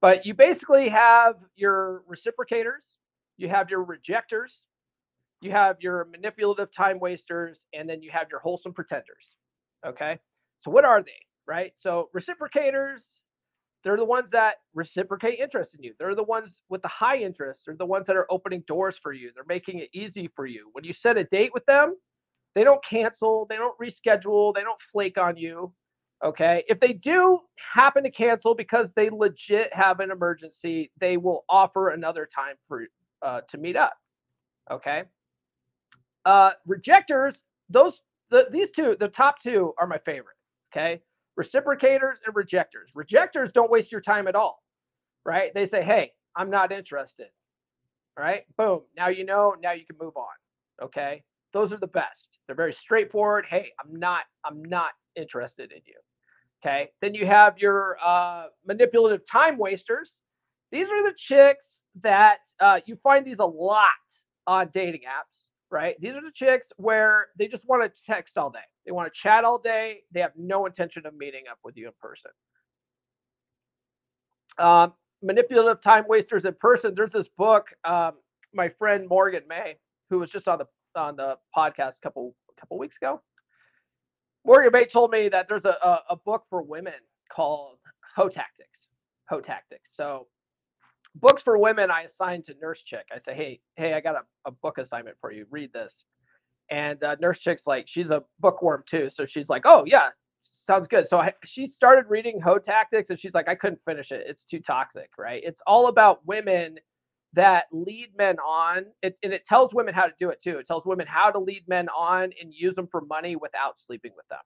But 0.00 0.24
you 0.24 0.32
basically 0.32 0.88
have 0.88 1.34
your 1.56 2.04
reciprocators, 2.10 2.96
you 3.36 3.50
have 3.50 3.68
your 3.68 3.84
rejectors, 3.84 4.60
you 5.42 5.50
have 5.50 5.76
your 5.80 6.06
manipulative 6.06 6.74
time 6.74 6.98
wasters, 6.98 7.66
and 7.74 7.88
then 7.88 8.02
you 8.02 8.10
have 8.10 8.28
your 8.30 8.40
wholesome 8.40 8.72
pretenders. 8.72 9.36
Okay, 9.86 10.18
so 10.60 10.70
what 10.70 10.86
are 10.86 11.02
they? 11.02 11.20
Right? 11.46 11.72
So 11.76 12.08
reciprocators 12.16 13.19
they're 13.82 13.96
the 13.96 14.04
ones 14.04 14.28
that 14.32 14.56
reciprocate 14.74 15.38
interest 15.38 15.74
in 15.74 15.82
you. 15.82 15.94
They're 15.98 16.14
the 16.14 16.22
ones 16.22 16.60
with 16.68 16.82
the 16.82 16.88
high 16.88 17.18
interest. 17.18 17.62
They're 17.66 17.76
the 17.76 17.86
ones 17.86 18.06
that 18.06 18.16
are 18.16 18.26
opening 18.30 18.62
doors 18.66 18.96
for 19.02 19.12
you. 19.12 19.30
They're 19.34 19.44
making 19.48 19.78
it 19.78 19.88
easy 19.92 20.28
for 20.36 20.46
you. 20.46 20.68
When 20.72 20.84
you 20.84 20.92
set 20.92 21.16
a 21.16 21.24
date 21.24 21.52
with 21.54 21.64
them, 21.66 21.96
they 22.54 22.64
don't 22.64 22.84
cancel, 22.84 23.46
they 23.48 23.56
don't 23.56 23.78
reschedule, 23.78 24.54
they 24.54 24.62
don't 24.62 24.80
flake 24.92 25.16
on 25.16 25.36
you. 25.36 25.72
Okay. 26.22 26.64
If 26.68 26.80
they 26.80 26.92
do 26.92 27.40
happen 27.56 28.02
to 28.02 28.10
cancel 28.10 28.54
because 28.54 28.88
they 28.94 29.08
legit 29.08 29.72
have 29.72 30.00
an 30.00 30.10
emergency, 30.10 30.90
they 31.00 31.16
will 31.16 31.44
offer 31.48 31.90
another 31.90 32.28
time 32.32 32.56
for 32.68 32.84
uh, 33.22 33.40
to 33.50 33.56
meet 33.56 33.76
up. 33.76 33.94
Okay. 34.70 35.04
Uh, 36.26 36.50
rejectors, 36.66 37.36
those 37.70 38.00
the, 38.30 38.46
these 38.52 38.68
two, 38.76 38.96
the 39.00 39.08
top 39.08 39.36
two 39.42 39.72
are 39.78 39.86
my 39.86 39.98
favorite. 39.98 40.36
Okay 40.72 41.00
reciprocators 41.40 42.16
and 42.26 42.34
rejectors. 42.34 42.90
Rejectors 42.94 43.50
don't 43.52 43.70
waste 43.70 43.92
your 43.92 44.00
time 44.00 44.28
at 44.28 44.34
all, 44.34 44.62
right? 45.24 45.52
They 45.54 45.66
say, 45.66 45.82
hey, 45.82 46.12
I'm 46.36 46.50
not 46.50 46.72
interested. 46.72 47.28
All 48.18 48.24
right, 48.24 48.42
boom. 48.58 48.80
Now 48.96 49.08
you 49.08 49.24
know, 49.24 49.54
now 49.62 49.72
you 49.72 49.86
can 49.86 49.96
move 50.00 50.16
on. 50.16 50.84
Okay. 50.84 51.22
Those 51.52 51.72
are 51.72 51.78
the 51.78 51.86
best. 51.86 52.38
They're 52.46 52.56
very 52.56 52.74
straightforward. 52.74 53.46
Hey, 53.48 53.70
I'm 53.82 53.98
not, 53.98 54.22
I'm 54.44 54.62
not 54.64 54.90
interested 55.16 55.72
in 55.72 55.80
you. 55.86 55.94
Okay. 56.62 56.90
Then 57.00 57.14
you 57.14 57.26
have 57.26 57.58
your 57.58 57.96
uh, 58.04 58.46
manipulative 58.66 59.26
time 59.26 59.56
wasters. 59.56 60.14
These 60.70 60.88
are 60.88 61.02
the 61.02 61.14
chicks 61.16 61.80
that 62.02 62.38
uh, 62.60 62.80
you 62.86 62.96
find 63.02 63.24
these 63.24 63.38
a 63.38 63.44
lot 63.44 63.88
on 64.46 64.70
dating 64.72 65.02
apps 65.02 65.40
right? 65.70 65.94
These 66.00 66.14
are 66.14 66.22
the 66.22 66.32
chicks 66.34 66.66
where 66.76 67.28
they 67.38 67.46
just 67.46 67.66
want 67.66 67.82
to 67.84 68.02
text 68.04 68.36
all 68.36 68.50
day. 68.50 68.58
They 68.86 68.92
want 68.92 69.12
to 69.12 69.20
chat 69.20 69.44
all 69.44 69.58
day. 69.58 70.00
They 70.12 70.20
have 70.20 70.32
no 70.36 70.66
intention 70.66 71.06
of 71.06 71.14
meeting 71.14 71.44
up 71.50 71.58
with 71.62 71.76
you 71.76 71.86
in 71.86 71.92
person. 72.00 72.30
Um, 74.58 74.92
manipulative 75.22 75.82
time 75.82 76.04
wasters 76.08 76.44
in 76.44 76.54
person. 76.54 76.94
There's 76.94 77.12
this 77.12 77.28
book, 77.36 77.66
um, 77.84 78.12
my 78.54 78.68
friend 78.68 79.06
Morgan 79.08 79.42
May, 79.48 79.76
who 80.08 80.18
was 80.18 80.30
just 80.30 80.48
on 80.48 80.58
the 80.58 80.66
on 80.96 81.16
the 81.16 81.36
podcast 81.56 81.98
a 81.98 82.00
couple 82.02 82.34
a 82.56 82.60
couple 82.60 82.78
weeks 82.78 82.96
ago. 82.96 83.20
Morgan 84.44 84.70
May 84.72 84.86
told 84.86 85.10
me 85.10 85.28
that 85.28 85.46
there's 85.48 85.64
a, 85.64 85.76
a, 85.82 86.00
a 86.10 86.16
book 86.16 86.44
for 86.48 86.62
women 86.62 86.94
called 87.30 87.78
Hoe 88.16 88.28
Tactics. 88.28 88.88
Hoe 89.28 89.40
Tactics. 89.40 89.90
So 89.94 90.26
books 91.14 91.42
for 91.42 91.58
women 91.58 91.90
I 91.90 92.02
assign 92.02 92.42
to 92.44 92.54
Nurse 92.60 92.82
Chick. 92.82 93.06
I 93.14 93.18
say, 93.18 93.34
hey, 93.34 93.60
hey, 93.76 93.94
I 93.94 94.00
got 94.00 94.16
a, 94.16 94.22
a 94.46 94.50
book 94.50 94.78
assignment 94.78 95.16
for 95.20 95.30
you. 95.30 95.46
Read 95.50 95.72
this. 95.72 96.04
And 96.70 97.02
uh, 97.02 97.16
Nurse 97.20 97.40
Chick's 97.40 97.66
like, 97.66 97.86
she's 97.88 98.10
a 98.10 98.22
bookworm 98.38 98.84
too. 98.88 99.10
So 99.12 99.26
she's 99.26 99.48
like, 99.48 99.62
oh, 99.64 99.84
yeah, 99.86 100.10
sounds 100.70 100.86
good. 100.88 101.08
So 101.08 101.18
I, 101.18 101.32
she 101.44 101.66
started 101.66 102.04
reading 102.08 102.40
Hoe 102.40 102.58
Tactics 102.58 103.10
and 103.10 103.18
she's 103.18 103.34
like, 103.34 103.48
I 103.48 103.54
couldn't 103.56 103.80
finish 103.84 104.12
it. 104.12 104.24
It's 104.28 104.44
too 104.44 104.60
toxic, 104.60 105.10
right? 105.18 105.42
It's 105.44 105.60
all 105.66 105.88
about 105.88 106.24
women 106.26 106.78
that 107.32 107.64
lead 107.72 108.10
men 108.16 108.38
on. 108.38 108.86
It, 109.02 109.18
and 109.22 109.32
it 109.32 109.46
tells 109.46 109.74
women 109.74 109.94
how 109.94 110.04
to 110.04 110.12
do 110.20 110.30
it 110.30 110.40
too. 110.42 110.58
It 110.58 110.66
tells 110.66 110.84
women 110.84 111.06
how 111.08 111.30
to 111.30 111.38
lead 111.38 111.64
men 111.66 111.88
on 111.88 112.24
and 112.40 112.54
use 112.54 112.74
them 112.76 112.88
for 112.90 113.00
money 113.00 113.36
without 113.36 113.78
sleeping 113.84 114.12
with 114.16 114.28
them, 114.28 114.38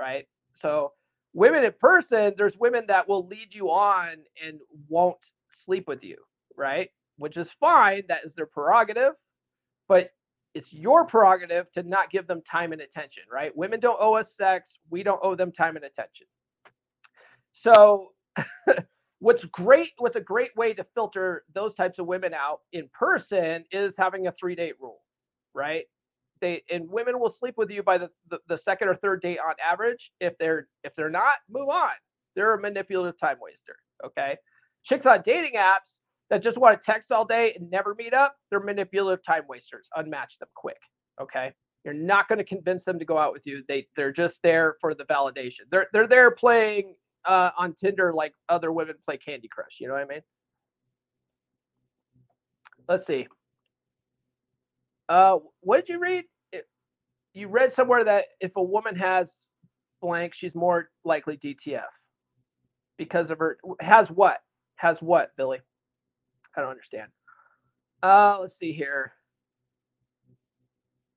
right? 0.00 0.26
So 0.56 0.92
women 1.32 1.64
in 1.64 1.72
person, 1.80 2.34
there's 2.36 2.56
women 2.58 2.84
that 2.88 3.08
will 3.08 3.26
lead 3.26 3.48
you 3.50 3.70
on 3.70 4.16
and 4.44 4.58
won't 4.88 5.18
sleep 5.64 5.86
with 5.86 6.02
you, 6.02 6.16
right? 6.56 6.90
Which 7.18 7.36
is 7.36 7.48
fine. 7.60 8.02
That 8.08 8.24
is 8.24 8.32
their 8.34 8.46
prerogative. 8.46 9.12
But 9.88 10.10
it's 10.54 10.72
your 10.72 11.06
prerogative 11.06 11.70
to 11.72 11.82
not 11.82 12.10
give 12.10 12.26
them 12.26 12.42
time 12.50 12.72
and 12.72 12.80
attention, 12.80 13.24
right? 13.32 13.56
Women 13.56 13.80
don't 13.80 13.98
owe 14.00 14.14
us 14.14 14.32
sex. 14.36 14.70
We 14.90 15.02
don't 15.02 15.20
owe 15.22 15.34
them 15.34 15.52
time 15.52 15.76
and 15.76 15.84
attention. 15.84 16.26
So, 17.52 18.12
what's 19.18 19.44
great, 19.46 19.90
what's 19.98 20.16
a 20.16 20.20
great 20.20 20.56
way 20.56 20.74
to 20.74 20.84
filter 20.94 21.44
those 21.54 21.74
types 21.74 21.98
of 21.98 22.06
women 22.06 22.34
out 22.34 22.60
in 22.72 22.88
person 22.92 23.64
is 23.72 23.94
having 23.98 24.26
a 24.26 24.32
three 24.32 24.54
date 24.54 24.74
rule, 24.80 25.00
right? 25.54 25.84
They 26.40 26.62
and 26.70 26.88
women 26.90 27.20
will 27.20 27.32
sleep 27.32 27.54
with 27.56 27.70
you 27.70 27.82
by 27.82 27.98
the, 27.98 28.10
the, 28.30 28.38
the 28.48 28.58
second 28.58 28.88
or 28.88 28.96
third 28.96 29.22
date 29.22 29.38
on 29.38 29.54
average. 29.64 30.10
If 30.20 30.36
they're 30.38 30.68
if 30.82 30.94
they're 30.96 31.10
not, 31.10 31.34
move 31.48 31.68
on. 31.68 31.92
They're 32.36 32.54
a 32.54 32.60
manipulative 32.60 33.18
time 33.18 33.36
waster. 33.40 33.76
Okay 34.04 34.36
chicks 34.84 35.06
on 35.06 35.22
dating 35.24 35.54
apps 35.58 35.98
that 36.34 36.42
just 36.42 36.58
want 36.58 36.80
to 36.80 36.84
text 36.84 37.12
all 37.12 37.24
day 37.24 37.54
and 37.54 37.70
never 37.70 37.94
meet 37.94 38.12
up, 38.12 38.34
they're 38.50 38.58
manipulative 38.58 39.24
time 39.24 39.44
wasters. 39.48 39.86
Unmatch 39.96 40.36
them 40.40 40.48
quick. 40.56 40.80
Okay. 41.20 41.52
You're 41.84 41.94
not 41.94 42.28
going 42.28 42.38
to 42.38 42.44
convince 42.44 42.84
them 42.84 42.98
to 42.98 43.04
go 43.04 43.16
out 43.16 43.32
with 43.32 43.42
you. 43.46 43.62
They 43.68 43.86
they're 43.96 44.12
just 44.12 44.40
there 44.42 44.74
for 44.80 44.94
the 44.94 45.04
validation. 45.04 45.60
They're 45.70 45.86
they're 45.92 46.08
there 46.08 46.32
playing 46.32 46.96
uh, 47.24 47.50
on 47.56 47.74
Tinder 47.74 48.12
like 48.12 48.34
other 48.48 48.72
women 48.72 48.96
play 49.06 49.16
Candy 49.16 49.48
Crush. 49.48 49.76
You 49.78 49.86
know 49.86 49.94
what 49.94 50.02
I 50.02 50.06
mean? 50.06 50.22
Let's 52.88 53.06
see. 53.06 53.28
Uh, 55.08 55.36
what 55.60 55.86
did 55.86 55.92
you 55.92 56.00
read? 56.00 56.24
It, 56.52 56.66
you 57.32 57.46
read 57.46 57.72
somewhere 57.72 58.02
that 58.02 58.24
if 58.40 58.56
a 58.56 58.62
woman 58.62 58.96
has 58.96 59.32
blank, 60.02 60.34
she's 60.34 60.56
more 60.56 60.90
likely 61.04 61.36
DTF 61.36 61.82
because 62.98 63.30
of 63.30 63.38
her 63.38 63.58
has 63.80 64.08
what 64.08 64.38
has 64.76 64.98
what 65.00 65.30
Billy? 65.36 65.58
I 66.56 66.60
don't 66.60 66.70
understand. 66.70 67.10
Uh, 68.02 68.38
let's 68.40 68.58
see 68.58 68.72
here. 68.72 69.12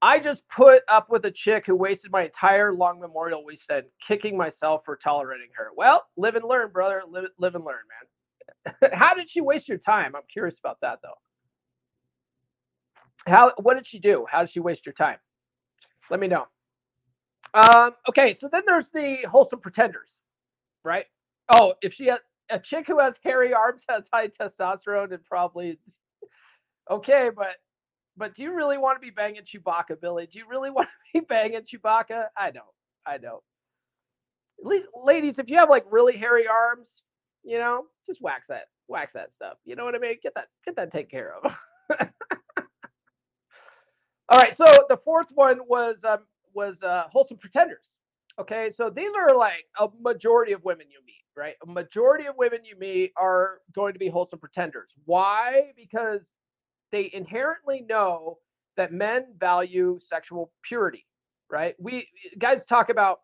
I 0.01 0.19
just 0.19 0.43
put 0.55 0.83
up 0.87 1.09
with 1.09 1.25
a 1.25 1.31
chick 1.31 1.65
who 1.65 1.75
wasted 1.75 2.11
my 2.11 2.23
entire 2.23 2.71
long 2.73 2.99
memorial 2.99 3.43
weekend 3.43 3.85
kicking 4.07 4.37
myself 4.37 4.83
for 4.85 4.95
tolerating 4.95 5.49
her. 5.55 5.69
Well, 5.75 6.05
live 6.17 6.35
and 6.35 6.45
learn, 6.45 6.71
brother. 6.71 7.01
Live, 7.09 7.25
live 7.39 7.55
and 7.55 7.65
learn, 7.65 7.81
man. 7.89 8.91
How 8.93 9.13
did 9.15 9.29
she 9.29 9.41
waste 9.41 9.67
your 9.67 9.79
time? 9.79 10.15
I'm 10.15 10.21
curious 10.31 10.59
about 10.59 10.77
that 10.81 10.99
though. 11.01 11.17
How 13.31 13.53
what 13.57 13.75
did 13.75 13.87
she 13.87 13.99
do? 13.99 14.25
How 14.29 14.41
did 14.41 14.51
she 14.51 14.59
waste 14.59 14.85
your 14.85 14.93
time? 14.93 15.17
Let 16.09 16.19
me 16.19 16.27
know. 16.27 16.47
Um, 17.53 17.91
okay, 18.07 18.37
so 18.39 18.49
then 18.51 18.63
there's 18.65 18.89
the 18.89 19.17
wholesome 19.29 19.59
pretenders, 19.59 20.09
right? 20.83 21.05
Oh, 21.55 21.73
if 21.81 21.93
she 21.93 22.07
has 22.07 22.19
a 22.49 22.59
chick 22.59 22.87
who 22.87 22.99
has 22.99 23.15
hairy 23.23 23.53
arms 23.53 23.83
has 23.89 24.03
high 24.11 24.29
testosterone 24.29 25.13
and 25.13 25.23
probably 25.25 25.79
okay, 26.91 27.29
but 27.35 27.55
but 28.17 28.35
do 28.35 28.41
you 28.43 28.53
really 28.53 28.77
want 28.77 28.97
to 28.97 29.05
be 29.05 29.11
banging 29.11 29.43
Chewbacca, 29.43 30.01
Billy? 30.01 30.27
Do 30.31 30.39
you 30.39 30.45
really 30.49 30.69
want 30.71 30.87
to 30.87 31.21
be 31.21 31.25
banging 31.25 31.61
Chewbacca? 31.61 32.25
I 32.35 32.51
don't. 32.51 32.65
I 33.05 33.17
don't. 33.17 33.43
At 34.59 34.65
least, 34.65 34.87
ladies, 34.95 35.37
if 35.39 35.49
you 35.49 35.57
have 35.57 35.69
like 35.69 35.85
really 35.89 36.17
hairy 36.17 36.47
arms, 36.47 36.89
you 37.43 37.59
know, 37.59 37.85
just 38.07 38.21
wax 38.21 38.45
that, 38.49 38.63
wax 38.87 39.13
that 39.13 39.31
stuff. 39.35 39.57
You 39.65 39.75
know 39.75 39.85
what 39.85 39.93
I 39.95 39.99
mean? 39.99 40.17
Get 40.21 40.33
that, 40.35 40.47
get 40.65 40.75
that 40.77 40.91
taken 40.91 41.09
care 41.11 41.33
of. 41.35 41.51
All 44.29 44.39
right. 44.39 44.57
So 44.57 44.65
the 44.89 44.97
fourth 44.97 45.27
one 45.33 45.59
was 45.67 45.97
um, 46.03 46.19
was 46.53 46.81
uh, 46.83 47.05
wholesome 47.11 47.37
pretenders. 47.37 47.85
Okay, 48.39 48.71
so 48.75 48.89
these 48.89 49.11
are 49.17 49.35
like 49.35 49.65
a 49.79 49.87
majority 50.01 50.53
of 50.53 50.63
women 50.63 50.87
you 50.91 50.99
meet, 51.05 51.23
right? 51.35 51.55
A 51.63 51.71
majority 51.71 52.27
of 52.27 52.35
women 52.37 52.59
you 52.63 52.77
meet 52.77 53.11
are 53.17 53.61
going 53.73 53.93
to 53.93 53.99
be 53.99 54.09
wholesome 54.09 54.39
pretenders. 54.39 54.91
Why? 55.05 55.71
Because 55.75 56.21
they 56.91 57.09
inherently 57.13 57.81
know 57.87 58.37
that 58.77 58.93
men 58.93 59.25
value 59.39 59.99
sexual 60.07 60.51
purity, 60.63 61.05
right? 61.51 61.75
We 61.79 62.07
guys 62.39 62.61
talk 62.69 62.89
about 62.89 63.21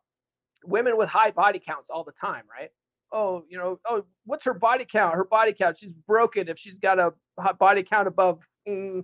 women 0.65 0.97
with 0.97 1.09
high 1.09 1.31
body 1.31 1.61
counts 1.65 1.89
all 1.89 2.03
the 2.03 2.13
time, 2.19 2.43
right? 2.49 2.69
Oh, 3.11 3.43
you 3.49 3.57
know, 3.57 3.79
oh, 3.87 4.05
what's 4.25 4.45
her 4.45 4.53
body 4.55 4.85
count? 4.91 5.15
Her 5.15 5.25
body 5.25 5.53
count, 5.53 5.77
she's 5.79 5.93
broken 6.07 6.49
if 6.49 6.57
she's 6.57 6.79
got 6.79 6.99
a 6.99 7.13
body 7.59 7.83
count 7.83 8.07
above, 8.07 8.39
mm, 8.67 9.03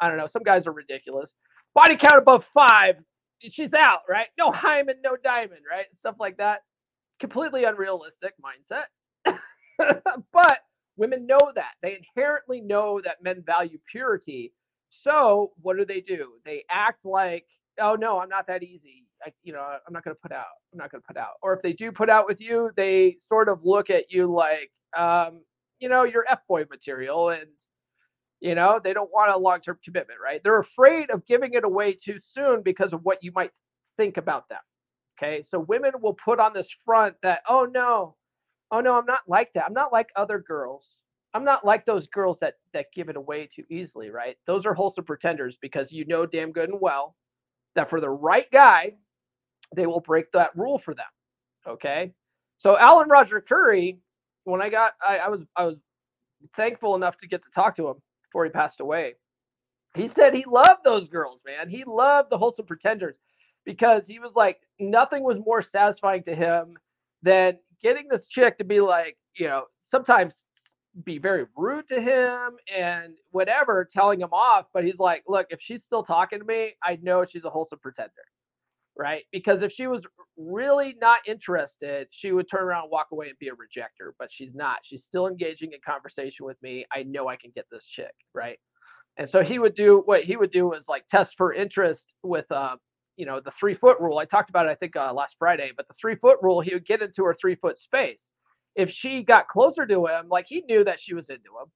I 0.00 0.08
don't 0.08 0.18
know, 0.18 0.26
some 0.26 0.42
guys 0.42 0.66
are 0.66 0.72
ridiculous. 0.72 1.32
Body 1.74 1.96
count 1.96 2.18
above 2.18 2.46
five, 2.54 2.96
she's 3.40 3.74
out, 3.74 4.00
right? 4.08 4.28
No 4.38 4.52
hymen, 4.52 4.96
no 5.04 5.16
diamond, 5.22 5.62
right? 5.70 5.86
Stuff 5.98 6.16
like 6.20 6.38
that. 6.38 6.60
Completely 7.20 7.64
unrealistic 7.64 8.34
mindset. 8.42 8.86
but 10.32 10.58
Women 10.96 11.26
know 11.26 11.38
that. 11.54 11.72
They 11.82 11.96
inherently 11.98 12.60
know 12.60 13.00
that 13.04 13.22
men 13.22 13.42
value 13.46 13.78
purity. 13.90 14.52
So 14.90 15.52
what 15.62 15.76
do 15.76 15.84
they 15.84 16.00
do? 16.00 16.32
They 16.44 16.64
act 16.70 17.04
like, 17.04 17.46
oh 17.80 17.94
no, 17.94 18.18
I'm 18.18 18.28
not 18.28 18.46
that 18.48 18.62
easy. 18.62 19.04
I, 19.24 19.32
you 19.42 19.52
know, 19.52 19.60
I'm 19.86 19.92
not 19.92 20.04
going 20.04 20.16
to 20.16 20.20
put 20.20 20.32
out. 20.32 20.44
I'm 20.72 20.78
not 20.78 20.90
going 20.90 21.02
to 21.02 21.06
put 21.06 21.16
out. 21.16 21.34
Or 21.42 21.54
if 21.54 21.62
they 21.62 21.72
do 21.72 21.92
put 21.92 22.10
out 22.10 22.26
with 22.26 22.40
you, 22.40 22.70
they 22.76 23.16
sort 23.28 23.48
of 23.48 23.60
look 23.64 23.90
at 23.90 24.10
you 24.10 24.26
like, 24.32 24.70
um, 24.98 25.42
you 25.78 25.88
know, 25.88 26.04
you're 26.04 26.24
f 26.28 26.40
boy 26.48 26.64
material, 26.70 27.30
and 27.30 27.48
you 28.46 28.54
know 28.54 28.80
they 28.82 28.92
don't 28.92 29.12
want 29.12 29.32
a 29.32 29.36
long 29.36 29.60
term 29.60 29.76
commitment, 29.84 30.20
right? 30.22 30.40
They're 30.44 30.60
afraid 30.60 31.10
of 31.10 31.26
giving 31.26 31.54
it 31.54 31.64
away 31.64 31.94
too 31.94 32.18
soon 32.20 32.62
because 32.62 32.92
of 32.92 33.04
what 33.04 33.22
you 33.22 33.32
might 33.34 33.50
think 33.96 34.18
about 34.18 34.48
them. 34.48 34.60
Okay, 35.18 35.44
so 35.50 35.58
women 35.58 35.90
will 36.00 36.14
put 36.14 36.38
on 36.38 36.52
this 36.52 36.68
front 36.84 37.16
that, 37.24 37.40
oh 37.48 37.64
no, 37.64 38.14
oh 38.70 38.80
no, 38.80 38.96
I'm 38.96 39.06
not 39.06 39.22
like 39.26 39.52
that. 39.54 39.64
I'm 39.66 39.72
not 39.72 39.92
like 39.92 40.10
other 40.14 40.38
girls. 40.38 40.86
I'm 41.34 41.42
not 41.42 41.64
like 41.64 41.84
those 41.86 42.06
girls 42.06 42.38
that 42.38 42.54
that 42.72 42.86
give 42.94 43.08
it 43.08 43.16
away 43.16 43.48
too 43.52 43.64
easily, 43.68 44.10
right? 44.10 44.36
Those 44.46 44.64
are 44.64 44.74
wholesome 44.74 45.04
pretenders 45.04 45.56
because 45.60 45.90
you 45.90 46.04
know 46.06 46.24
damn 46.24 46.52
good 46.52 46.68
and 46.68 46.80
well 46.80 47.16
that 47.74 47.90
for 47.90 48.00
the 48.00 48.08
right 48.08 48.50
guy, 48.52 48.94
they 49.74 49.88
will 49.88 50.00
break 50.00 50.30
that 50.32 50.56
rule 50.56 50.78
for 50.78 50.94
them. 50.94 51.04
Okay. 51.66 52.12
So 52.58 52.78
Alan 52.78 53.08
Roger 53.08 53.40
Currie, 53.40 53.98
when 54.44 54.62
I 54.62 54.68
got 54.68 54.92
I, 55.04 55.18
I 55.18 55.28
was 55.30 55.40
I 55.56 55.64
was 55.64 55.78
thankful 56.54 56.94
enough 56.94 57.18
to 57.18 57.26
get 57.26 57.42
to 57.42 57.50
talk 57.50 57.74
to 57.76 57.88
him 57.88 57.96
before 58.28 58.44
he 58.44 58.50
passed 58.50 58.80
away. 58.80 59.14
He 59.94 60.08
said 60.08 60.34
he 60.34 60.44
loved 60.46 60.84
those 60.84 61.08
girls, 61.08 61.40
man. 61.46 61.68
He 61.68 61.84
loved 61.84 62.30
the 62.30 62.38
wholesome 62.38 62.66
pretenders 62.66 63.16
because 63.64 64.06
he 64.06 64.18
was 64.18 64.32
like, 64.34 64.60
nothing 64.78 65.22
was 65.22 65.38
more 65.38 65.62
satisfying 65.62 66.22
to 66.24 66.34
him 66.34 66.76
than 67.22 67.58
getting 67.82 68.08
this 68.08 68.26
chick 68.26 68.58
to 68.58 68.64
be 68.64 68.80
like, 68.80 69.16
you 69.34 69.46
know, 69.46 69.64
sometimes 69.84 70.34
be 71.04 71.18
very 71.18 71.46
rude 71.56 71.88
to 71.88 72.00
him 72.00 72.56
and 72.74 73.14
whatever, 73.30 73.86
telling 73.90 74.20
him 74.20 74.32
off. 74.32 74.66
But 74.72 74.84
he's 74.84 74.98
like, 74.98 75.24
look, 75.26 75.46
if 75.50 75.60
she's 75.60 75.84
still 75.84 76.02
talking 76.02 76.38
to 76.38 76.44
me, 76.44 76.74
I 76.82 76.98
know 77.02 77.24
she's 77.24 77.44
a 77.44 77.50
wholesome 77.50 77.78
pretender. 77.80 78.12
Right. 78.98 79.24
Because 79.32 79.62
if 79.62 79.72
she 79.72 79.86
was 79.88 80.02
really 80.38 80.96
not 81.00 81.20
interested, 81.26 82.08
she 82.12 82.32
would 82.32 82.48
turn 82.50 82.62
around, 82.62 82.90
walk 82.90 83.08
away, 83.12 83.28
and 83.28 83.38
be 83.38 83.48
a 83.48 83.52
rejecter. 83.52 84.12
But 84.18 84.30
she's 84.32 84.54
not. 84.54 84.78
She's 84.84 85.04
still 85.04 85.28
engaging 85.28 85.72
in 85.72 85.80
conversation 85.86 86.46
with 86.46 86.60
me. 86.62 86.86
I 86.92 87.02
know 87.04 87.28
I 87.28 87.36
can 87.36 87.52
get 87.54 87.66
this 87.70 87.84
chick. 87.84 88.14
Right. 88.34 88.58
And 89.18 89.30
so 89.30 89.42
he 89.44 89.60
would 89.60 89.76
do 89.76 90.02
what 90.06 90.24
he 90.24 90.36
would 90.36 90.52
do 90.52 90.68
was 90.68 90.86
like 90.88 91.06
test 91.08 91.34
for 91.38 91.54
interest 91.54 92.14
with 92.24 92.50
uh, 92.52 92.76
you 93.16 93.26
know 93.26 93.40
the 93.40 93.52
three 93.52 93.76
foot 93.76 93.98
rule. 94.00 94.18
I 94.18 94.26
talked 94.26 94.50
about 94.50 94.66
it, 94.66 94.70
I 94.70 94.76
think 94.76 94.96
uh, 94.96 95.14
last 95.14 95.36
Friday, 95.38 95.72
but 95.76 95.88
the 95.88 95.94
three 95.94 96.16
foot 96.16 96.38
rule, 96.42 96.60
he 96.62 96.74
would 96.74 96.86
get 96.86 97.02
into 97.02 97.24
her 97.24 97.34
three 97.34 97.56
foot 97.56 97.78
space. 97.80 98.24
If 98.76 98.90
she 98.90 99.22
got 99.22 99.48
closer 99.48 99.86
to 99.86 100.06
him, 100.08 100.28
like 100.30 100.46
he 100.48 100.62
knew 100.62 100.84
that 100.84 101.00
she 101.00 101.14
was 101.14 101.30
into 101.30 101.50
him. 101.50 101.70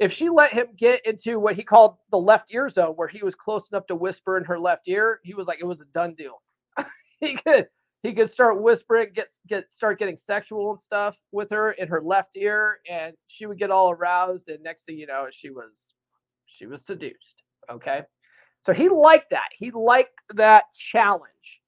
If 0.00 0.12
she 0.12 0.30
let 0.30 0.52
him 0.54 0.68
get 0.78 1.06
into 1.06 1.38
what 1.40 1.56
he 1.56 1.64
called 1.64 1.96
the 2.10 2.18
left 2.18 2.52
ear 2.52 2.70
zone, 2.70 2.94
where 2.96 3.08
he 3.08 3.22
was 3.24 3.34
close 3.36 3.64
enough 3.72 3.86
to 3.88 3.96
whisper 3.96 4.38
in 4.38 4.44
her 4.44 4.58
left 4.58 4.88
ear, 4.88 5.20
he 5.24 5.34
was 5.34 5.46
like, 5.46 5.60
it 5.60 5.66
was 5.66 5.80
a 5.80 5.86
done 5.94 6.14
deal. 6.16 6.42
he 7.26 7.36
could 7.36 7.66
he 8.02 8.14
could 8.14 8.30
start 8.30 8.60
whispering, 8.60 9.08
get 9.14 9.28
get 9.46 9.70
start 9.70 9.98
getting 9.98 10.16
sexual 10.16 10.70
and 10.72 10.80
stuff 10.80 11.16
with 11.32 11.50
her 11.50 11.72
in 11.72 11.88
her 11.88 12.00
left 12.02 12.30
ear, 12.36 12.78
and 12.90 13.14
she 13.26 13.46
would 13.46 13.58
get 13.58 13.70
all 13.70 13.90
aroused. 13.90 14.48
And 14.48 14.62
next 14.62 14.84
thing 14.84 14.98
you 14.98 15.06
know, 15.06 15.26
she 15.30 15.50
was 15.50 15.72
she 16.46 16.66
was 16.66 16.82
seduced. 16.84 17.42
Okay. 17.70 18.02
So 18.66 18.72
he 18.72 18.88
liked 18.88 19.30
that. 19.30 19.48
He 19.58 19.70
liked 19.70 20.14
that 20.34 20.64
challenge. 20.74 21.60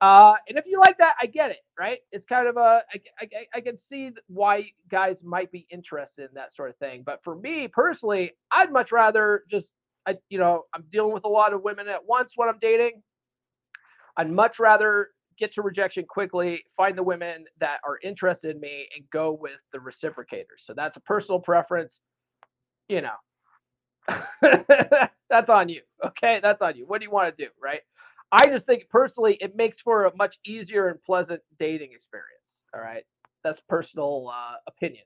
Uh, 0.00 0.34
and 0.48 0.58
if 0.58 0.66
you 0.66 0.78
like 0.78 0.98
that, 0.98 1.14
I 1.22 1.26
get 1.26 1.50
it, 1.50 1.60
right? 1.78 1.98
It's 2.12 2.26
kind 2.26 2.46
of 2.46 2.58
a, 2.58 2.82
I, 2.92 3.00
I, 3.20 3.28
I 3.54 3.60
can 3.62 3.78
see 3.78 4.10
why 4.26 4.66
guys 4.90 5.22
might 5.24 5.50
be 5.50 5.66
interested 5.70 6.28
in 6.28 6.34
that 6.34 6.54
sort 6.54 6.68
of 6.68 6.76
thing. 6.76 7.02
But 7.06 7.20
for 7.24 7.36
me 7.36 7.68
personally, 7.68 8.32
I'd 8.50 8.70
much 8.70 8.92
rather 8.92 9.44
just, 9.50 9.70
I, 10.06 10.18
you 10.28 10.38
know, 10.38 10.64
I'm 10.74 10.84
dealing 10.92 11.14
with 11.14 11.24
a 11.24 11.28
lot 11.28 11.54
of 11.54 11.62
women 11.62 11.88
at 11.88 12.04
once 12.04 12.32
when 12.36 12.50
I'm 12.50 12.58
dating. 12.60 13.02
I'd 14.16 14.30
much 14.30 14.58
rather 14.58 15.10
get 15.38 15.54
to 15.54 15.62
rejection 15.62 16.04
quickly, 16.08 16.64
find 16.76 16.96
the 16.96 17.02
women 17.02 17.44
that 17.60 17.78
are 17.86 17.98
interested 18.02 18.54
in 18.54 18.60
me, 18.60 18.88
and 18.96 19.08
go 19.10 19.32
with 19.32 19.58
the 19.72 19.78
reciprocators. 19.78 20.62
So 20.64 20.74
that's 20.74 20.96
a 20.96 21.00
personal 21.00 21.40
preference. 21.40 21.98
You 22.88 23.02
know, 23.02 23.14
that's 25.30 25.48
on 25.48 25.68
you. 25.68 25.80
Okay, 26.04 26.40
that's 26.42 26.62
on 26.62 26.76
you. 26.76 26.86
What 26.86 27.00
do 27.00 27.04
you 27.04 27.10
want 27.10 27.36
to 27.36 27.44
do, 27.44 27.50
right? 27.62 27.80
I 28.30 28.46
just 28.46 28.66
think 28.66 28.88
personally 28.90 29.38
it 29.40 29.56
makes 29.56 29.80
for 29.80 30.06
a 30.06 30.16
much 30.16 30.38
easier 30.44 30.88
and 30.88 31.02
pleasant 31.02 31.40
dating 31.58 31.92
experience. 31.92 32.58
All 32.74 32.80
right, 32.80 33.04
that's 33.42 33.60
personal 33.68 34.30
uh, 34.32 34.56
opinion. 34.66 35.04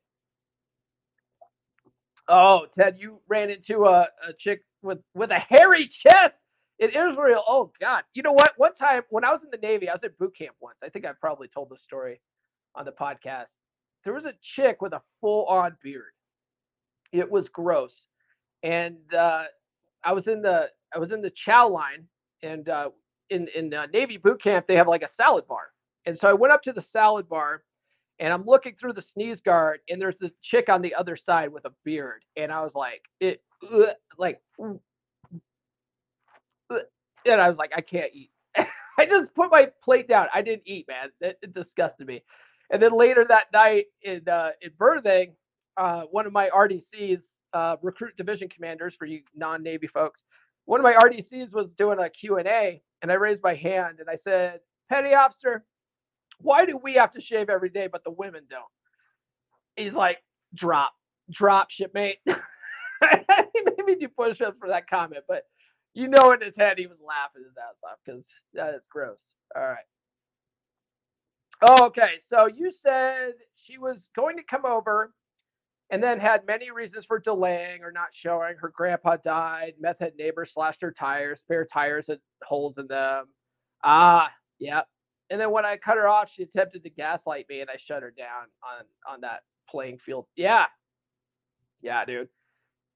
Oh, 2.28 2.66
Ted, 2.78 2.96
you 2.98 3.20
ran 3.28 3.50
into 3.50 3.86
a, 3.86 4.08
a 4.28 4.32
chick 4.38 4.62
with 4.82 4.98
with 5.14 5.30
a 5.30 5.38
hairy 5.38 5.88
chest 5.88 6.34
in 6.80 6.90
Israel. 6.90 7.44
Oh 7.48 7.72
God, 7.80 8.04
you 8.14 8.22
know 8.22 8.32
what? 8.32 8.54
One 8.58 8.74
time 8.74 9.02
when 9.10 9.24
I 9.24 9.32
was 9.32 9.42
in 9.44 9.50
the 9.50 9.66
Navy, 9.66 9.88
I 9.88 9.94
was 9.94 10.04
at 10.04 10.18
boot 10.18 10.36
camp 10.38 10.56
once. 10.60 10.78
I 10.84 10.90
think 10.90 11.06
I've 11.06 11.20
probably 11.20 11.48
told 11.48 11.70
the 11.70 11.78
story 11.78 12.20
on 12.76 12.84
the 12.86 12.92
podcast. 12.92 13.46
There 14.04 14.14
was 14.14 14.26
a 14.26 14.34
chick 14.42 14.82
with 14.82 14.94
a 14.94 15.02
full 15.20 15.46
on 15.46 15.76
beard. 15.82 16.12
It 17.12 17.30
was 17.30 17.48
gross 17.50 18.02
and 18.64 18.98
uh, 19.14 19.44
I 20.04 20.14
was 20.14 20.28
in 20.28 20.42
the 20.42 20.68
I 20.94 21.00
was 21.00 21.12
in 21.12 21.22
the 21.22 21.30
chow 21.30 21.68
line, 21.68 22.06
and 22.44 22.68
uh, 22.70 22.90
in 23.30 23.48
in 23.56 23.74
uh, 23.74 23.86
Navy 23.92 24.18
boot 24.18 24.42
camp 24.42 24.66
they 24.68 24.76
have 24.76 24.88
like 24.88 25.04
a 25.04 25.10
salad 25.10 25.48
bar, 25.48 25.70
and 26.06 26.18
so 26.18 26.28
I 26.28 26.34
went 26.34 26.54
up 26.54 26.64
to 26.64 26.74
the 26.74 26.82
salad 26.82 27.28
bar, 27.30 27.64
and 28.20 28.32
I'm 28.34 28.46
looking 28.46 28.76
through 28.80 28.94
the 28.94 29.02
sneeze 29.02 29.42
guard, 29.42 29.80
and 29.90 30.02
there's 30.02 30.18
this 30.18 30.32
chick 30.42 30.70
on 30.70 30.82
the 30.82 30.96
other 30.96 31.16
side 31.16 31.52
with 31.52 31.66
a 31.66 31.72
beard, 31.84 32.24
and 32.36 32.52
I 32.52 32.62
was 32.62 32.74
like, 32.76 33.02
it 33.20 33.42
like. 34.18 34.40
And 37.26 37.40
I 37.40 37.48
was 37.48 37.58
like, 37.58 37.72
I 37.76 37.80
can't 37.80 38.12
eat. 38.14 38.30
I 38.56 39.06
just 39.06 39.34
put 39.34 39.50
my 39.50 39.68
plate 39.82 40.08
down. 40.08 40.26
I 40.34 40.42
didn't 40.42 40.62
eat, 40.66 40.86
man. 40.88 41.10
It, 41.20 41.38
it 41.42 41.54
disgusted 41.54 42.06
me. 42.06 42.22
And 42.70 42.82
then 42.82 42.92
later 42.92 43.24
that 43.28 43.46
night 43.52 43.86
in 44.02 44.28
uh, 44.28 44.50
in 44.60 44.70
berthing, 44.78 45.34
uh, 45.76 46.02
one 46.10 46.26
of 46.26 46.32
my 46.32 46.50
RDCs, 46.50 47.32
uh, 47.54 47.76
recruit 47.82 48.16
division 48.16 48.48
commanders 48.48 48.94
for 48.98 49.06
you 49.06 49.20
non-Navy 49.34 49.86
folks, 49.86 50.22
one 50.66 50.80
of 50.80 50.84
my 50.84 50.94
RDCs 50.94 51.52
was 51.52 51.70
doing 51.78 51.98
a 51.98 52.10
Q&A, 52.10 52.82
and 53.00 53.10
I 53.10 53.14
raised 53.14 53.42
my 53.42 53.54
hand 53.54 54.00
and 54.00 54.10
I 54.10 54.16
said, 54.16 54.60
Petty 54.90 55.14
officer, 55.14 55.64
why 56.40 56.66
do 56.66 56.76
we 56.76 56.94
have 56.94 57.12
to 57.12 57.20
shave 57.20 57.48
every 57.48 57.70
day, 57.70 57.88
but 57.90 58.04
the 58.04 58.10
women 58.10 58.42
don't? 58.50 58.62
He's 59.76 59.94
like, 59.94 60.18
drop, 60.54 60.92
drop, 61.30 61.70
shipmate. 61.70 62.18
he 62.26 62.34
made 63.64 63.86
me 63.86 63.94
do 63.94 64.08
push-ups 64.08 64.58
for 64.58 64.68
that 64.68 64.90
comment, 64.90 65.24
but 65.26 65.44
you 65.94 66.08
know 66.08 66.32
in 66.32 66.40
his 66.42 66.56
head 66.56 66.78
he 66.78 66.86
was 66.86 66.98
laughing 67.06 67.42
his 67.44 67.56
ass 67.56 67.80
off 67.84 67.98
because 68.04 68.22
that 68.54 68.74
is 68.74 68.82
gross. 68.90 69.22
All 69.56 69.62
right. 69.62 69.86
Oh, 71.68 71.86
okay. 71.86 72.20
So 72.28 72.46
you 72.46 72.72
said 72.72 73.32
she 73.56 73.78
was 73.78 74.08
going 74.16 74.36
to 74.36 74.42
come 74.44 74.64
over 74.64 75.12
and 75.90 76.02
then 76.02 76.18
had 76.18 76.46
many 76.46 76.70
reasons 76.70 77.04
for 77.06 77.18
delaying 77.18 77.82
or 77.82 77.92
not 77.92 78.08
showing. 78.12 78.56
Her 78.60 78.72
grandpa 78.74 79.16
died. 79.24 79.74
Meth 79.80 80.00
head 80.00 80.12
neighbor 80.18 80.46
slashed 80.46 80.82
her 80.82 80.92
tires. 80.92 81.40
Spare 81.40 81.66
tires 81.72 82.06
had 82.08 82.18
holes 82.44 82.78
in 82.78 82.86
them. 82.88 83.26
Ah, 83.84 84.30
yep. 84.58 84.86
And 85.30 85.40
then 85.40 85.50
when 85.50 85.64
I 85.64 85.76
cut 85.76 85.96
her 85.96 86.08
off, 86.08 86.30
she 86.34 86.42
attempted 86.42 86.82
to 86.84 86.90
gaslight 86.90 87.46
me, 87.48 87.60
and 87.60 87.70
I 87.70 87.76
shut 87.78 88.02
her 88.02 88.10
down 88.10 88.46
on 88.62 88.84
on 89.12 89.20
that 89.22 89.40
playing 89.70 89.98
field. 89.98 90.26
Yeah, 90.36 90.66
yeah, 91.82 92.04
dude. 92.04 92.28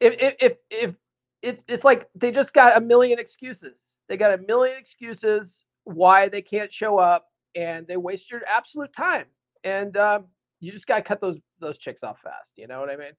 If 0.01 0.15
if 0.21 0.35
if, 0.41 0.59
if 0.71 0.95
it's 1.43 1.61
it's 1.69 1.85
like 1.85 2.09
they 2.15 2.31
just 2.31 2.53
got 2.53 2.77
a 2.77 2.81
million 2.81 3.19
excuses. 3.19 3.77
They 4.09 4.17
got 4.17 4.33
a 4.33 4.43
million 4.43 4.77
excuses 4.79 5.49
why 5.85 6.29
they 6.29 6.43
can't 6.43 6.73
show 6.73 6.99
up, 6.99 7.27
and 7.55 7.87
they 7.87 7.97
waste 7.97 8.31
your 8.31 8.43
absolute 8.47 8.95
time. 8.97 9.27
And 9.65 9.97
um, 9.97 10.27
you 10.61 10.73
just 10.73 10.87
gotta 10.87 11.03
cut 11.03 11.21
those 11.21 11.39
those 11.61 11.79
chicks 11.79 12.03
off 12.03 12.19
fast. 12.23 12.53
You 12.57 12.69
know 12.69 12.81
what 12.81 12.91
I 12.91 12.97
mean? 12.97 13.13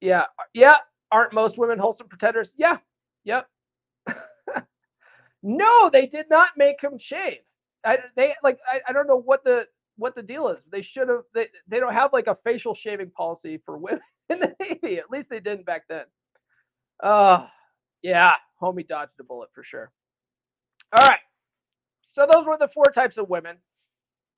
Yeah, 0.00 0.24
yeah. 0.54 0.76
Aren't 1.10 1.32
most 1.32 1.58
women 1.58 1.78
wholesome 1.78 2.08
pretenders? 2.08 2.50
Yeah, 2.56 2.76
yep. 3.24 3.48
no, 5.42 5.90
they 5.90 6.06
did 6.06 6.26
not 6.30 6.50
make 6.56 6.80
him 6.82 6.98
shave. 6.98 7.38
I, 7.84 7.98
they 8.16 8.34
like 8.42 8.58
I, 8.70 8.80
I 8.88 8.92
don't 8.92 9.06
know 9.06 9.20
what 9.20 9.44
the 9.44 9.66
what 9.96 10.14
the 10.14 10.22
deal 10.22 10.48
is. 10.48 10.58
They 10.70 10.82
should 10.82 11.08
have. 11.08 11.22
They 11.34 11.48
they 11.68 11.80
don't 11.80 11.94
have 11.94 12.12
like 12.12 12.26
a 12.26 12.38
facial 12.44 12.74
shaving 12.74 13.10
policy 13.10 13.60
for 13.64 13.78
women 13.78 14.00
in 14.30 14.40
the 14.40 14.54
Navy. 14.60 14.98
At 14.98 15.10
least 15.10 15.28
they 15.30 15.40
didn't 15.40 15.66
back 15.66 15.82
then. 15.88 16.04
Oh, 17.02 17.46
yeah, 18.02 18.32
homie 18.60 18.86
dodged 18.86 19.12
a 19.20 19.24
bullet 19.24 19.50
for 19.54 19.64
sure. 19.64 19.90
All 20.98 21.08
right. 21.08 21.20
So 22.12 22.26
those 22.32 22.46
were 22.46 22.58
the 22.58 22.68
four 22.68 22.86
types 22.94 23.18
of 23.18 23.28
women. 23.28 23.56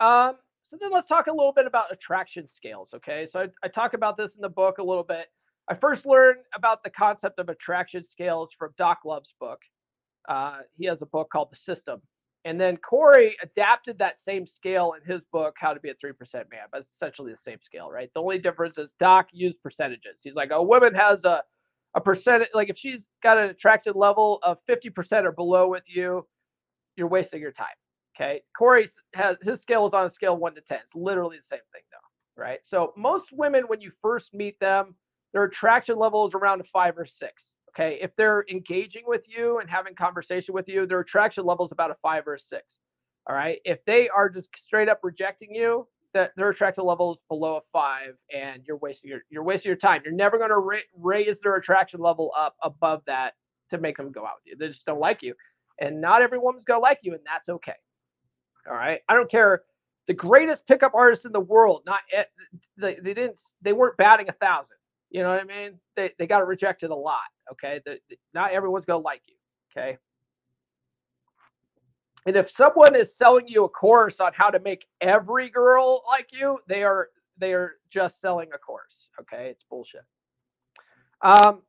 Um, 0.00 0.36
so 0.66 0.76
then 0.80 0.90
let's 0.92 1.08
talk 1.08 1.26
a 1.26 1.32
little 1.32 1.52
bit 1.52 1.66
about 1.66 1.92
attraction 1.92 2.48
scales. 2.48 2.90
Okay. 2.94 3.26
So 3.32 3.40
I, 3.40 3.48
I 3.64 3.68
talk 3.68 3.94
about 3.94 4.16
this 4.16 4.34
in 4.34 4.40
the 4.40 4.48
book 4.48 4.78
a 4.78 4.82
little 4.82 5.04
bit. 5.04 5.26
I 5.68 5.74
first 5.74 6.04
learned 6.04 6.40
about 6.54 6.82
the 6.82 6.90
concept 6.90 7.38
of 7.38 7.48
attraction 7.48 8.04
scales 8.04 8.50
from 8.58 8.72
Doc 8.76 9.00
Love's 9.04 9.34
book. 9.40 9.60
Uh, 10.28 10.58
he 10.76 10.86
has 10.86 11.02
a 11.02 11.06
book 11.06 11.30
called 11.30 11.48
The 11.52 11.56
System. 11.56 12.00
And 12.44 12.60
then 12.60 12.78
Corey 12.78 13.36
adapted 13.42 13.98
that 13.98 14.18
same 14.18 14.46
scale 14.46 14.94
in 14.94 15.12
his 15.12 15.22
book, 15.32 15.56
How 15.58 15.74
to 15.74 15.80
Be 15.80 15.90
a 15.90 15.94
3% 15.94 16.14
Man, 16.34 16.66
but 16.72 16.80
it's 16.80 16.90
essentially 16.94 17.32
the 17.32 17.38
same 17.44 17.58
scale, 17.62 17.90
right? 17.90 18.10
The 18.14 18.22
only 18.22 18.38
difference 18.38 18.78
is 18.78 18.92
Doc 18.98 19.28
used 19.32 19.62
percentages. 19.62 20.20
He's 20.22 20.34
like, 20.34 20.50
a 20.50 20.62
woman 20.62 20.94
has 20.94 21.22
a 21.24 21.42
a 21.94 22.00
percent 22.00 22.44
like 22.54 22.70
if 22.70 22.78
she's 22.78 23.02
got 23.22 23.38
an 23.38 23.50
attraction 23.50 23.94
level 23.96 24.38
of 24.42 24.58
50% 24.68 25.24
or 25.24 25.32
below 25.32 25.68
with 25.68 25.84
you, 25.86 26.26
you're 26.96 27.08
wasting 27.08 27.40
your 27.40 27.52
time. 27.52 27.66
Okay. 28.16 28.42
Corey 28.56 28.88
has 29.14 29.36
his 29.42 29.60
scale 29.60 29.86
is 29.86 29.94
on 29.94 30.04
a 30.04 30.10
scale 30.10 30.36
one 30.36 30.54
to 30.54 30.60
10. 30.60 30.78
It's 30.82 30.94
literally 30.94 31.38
the 31.38 31.46
same 31.46 31.64
thing 31.72 31.82
though. 31.90 32.42
Right. 32.42 32.60
So 32.68 32.92
most 32.96 33.26
women, 33.32 33.64
when 33.66 33.80
you 33.80 33.92
first 34.02 34.32
meet 34.34 34.58
them, 34.60 34.94
their 35.32 35.44
attraction 35.44 35.96
level 35.96 36.26
is 36.26 36.34
around 36.34 36.60
a 36.60 36.64
five 36.64 36.98
or 36.98 37.06
six. 37.06 37.54
Okay. 37.70 37.98
If 38.00 38.14
they're 38.16 38.44
engaging 38.50 39.02
with 39.06 39.22
you 39.26 39.58
and 39.58 39.70
having 39.70 39.94
conversation 39.94 40.54
with 40.54 40.68
you, 40.68 40.86
their 40.86 41.00
attraction 41.00 41.44
level 41.44 41.66
is 41.66 41.72
about 41.72 41.90
a 41.90 41.96
five 42.02 42.26
or 42.26 42.34
a 42.34 42.40
six. 42.40 42.64
All 43.28 43.34
right. 43.34 43.58
If 43.64 43.84
they 43.84 44.08
are 44.08 44.28
just 44.28 44.48
straight 44.56 44.88
up 44.88 45.00
rejecting 45.02 45.54
you, 45.54 45.86
that 46.14 46.32
their 46.36 46.50
attraction 46.50 46.84
level 46.84 47.12
is 47.12 47.18
below 47.28 47.56
a 47.56 47.60
five 47.72 48.14
and 48.34 48.62
you're 48.66 48.78
wasting 48.78 49.10
your 49.10 49.20
you're 49.30 49.44
wasting 49.44 49.68
your 49.68 49.76
time. 49.76 50.02
You're 50.04 50.14
never 50.14 50.38
going 50.38 50.50
to 50.50 50.58
ra- 50.58 50.78
raise 50.96 51.40
their 51.40 51.56
attraction 51.56 52.00
level 52.00 52.32
up 52.36 52.56
above 52.62 53.02
that 53.06 53.34
to 53.70 53.78
make 53.78 53.96
them 53.96 54.12
go 54.12 54.24
out 54.24 54.34
with 54.44 54.46
you. 54.46 54.56
They 54.56 54.68
just 54.72 54.86
don't 54.86 55.00
like 55.00 55.22
you, 55.22 55.34
and 55.80 56.00
not 56.00 56.22
every 56.22 56.38
woman's 56.38 56.64
going 56.64 56.78
to 56.78 56.82
like 56.82 56.98
you, 57.02 57.12
and 57.12 57.22
that's 57.24 57.48
okay. 57.48 57.74
All 58.68 58.74
right, 58.74 59.00
I 59.08 59.14
don't 59.14 59.30
care. 59.30 59.62
The 60.08 60.14
greatest 60.14 60.66
pickup 60.66 60.94
artists 60.94 61.24
in 61.24 61.32
the 61.32 61.40
world, 61.40 61.82
not 61.86 62.00
they, 62.76 62.96
they 63.02 63.14
didn't 63.14 63.40
they 63.62 63.72
weren't 63.72 63.96
batting 63.96 64.28
a 64.28 64.32
thousand. 64.32 64.76
You 65.10 65.22
know 65.22 65.30
what 65.30 65.40
I 65.40 65.44
mean? 65.44 65.78
They 65.96 66.12
they 66.18 66.26
got 66.26 66.46
rejected 66.46 66.90
a 66.90 66.94
lot. 66.94 67.20
Okay, 67.52 67.80
the, 67.84 67.98
the, 68.08 68.16
not 68.34 68.52
everyone's 68.52 68.84
going 68.84 69.00
to 69.00 69.04
like 69.04 69.22
you. 69.26 69.34
Okay, 69.76 69.98
and 72.26 72.36
if 72.36 72.50
someone 72.50 72.94
is 72.94 73.14
selling 73.14 73.48
you 73.48 73.64
a 73.64 73.68
course 73.68 74.20
on 74.20 74.32
how 74.34 74.50
to 74.50 74.60
make 74.60 74.86
every 75.00 75.48
girl 75.48 76.02
like 76.06 76.28
you, 76.32 76.58
they 76.68 76.82
are 76.82 77.08
they 77.38 77.52
are 77.54 77.76
just 77.90 78.20
selling 78.20 78.50
a 78.54 78.58
course. 78.58 79.08
Okay, 79.20 79.48
it's 79.48 79.64
bullshit. 79.68 80.04
Um. 81.22 81.62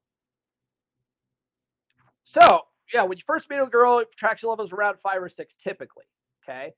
So 2.26 2.62
yeah, 2.94 3.04
when 3.04 3.18
you 3.18 3.24
first 3.26 3.50
meet 3.50 3.60
a 3.60 3.66
girl, 3.66 4.00
attraction 4.00 4.50
level 4.50 4.66
is 4.66 4.72
around 4.72 4.98
five 5.02 5.22
or 5.22 5.30
six 5.30 5.54
typically. 5.64 6.06
Okay. 6.44 6.74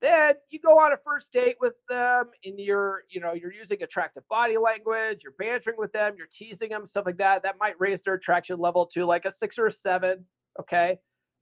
Then 0.00 0.34
you 0.50 0.60
go 0.60 0.78
on 0.78 0.92
a 0.92 0.96
first 1.04 1.32
date 1.32 1.56
with 1.60 1.72
them, 1.88 2.26
and 2.44 2.56
you're, 2.56 3.02
you 3.10 3.20
know, 3.20 3.32
you're 3.32 3.52
using 3.52 3.82
attractive 3.82 4.22
body 4.28 4.56
language, 4.56 5.22
you're 5.24 5.34
bantering 5.40 5.74
with 5.76 5.90
them, 5.90 6.14
you're 6.16 6.28
teasing 6.32 6.68
them, 6.68 6.86
stuff 6.86 7.04
like 7.04 7.16
that. 7.16 7.42
That 7.42 7.56
might 7.58 7.74
raise 7.80 8.00
their 8.02 8.14
attraction 8.14 8.60
level 8.60 8.86
to 8.94 9.04
like 9.04 9.24
a 9.24 9.34
six 9.34 9.58
or 9.58 9.66
a 9.66 9.72
seven. 9.72 10.24
Okay 10.60 10.98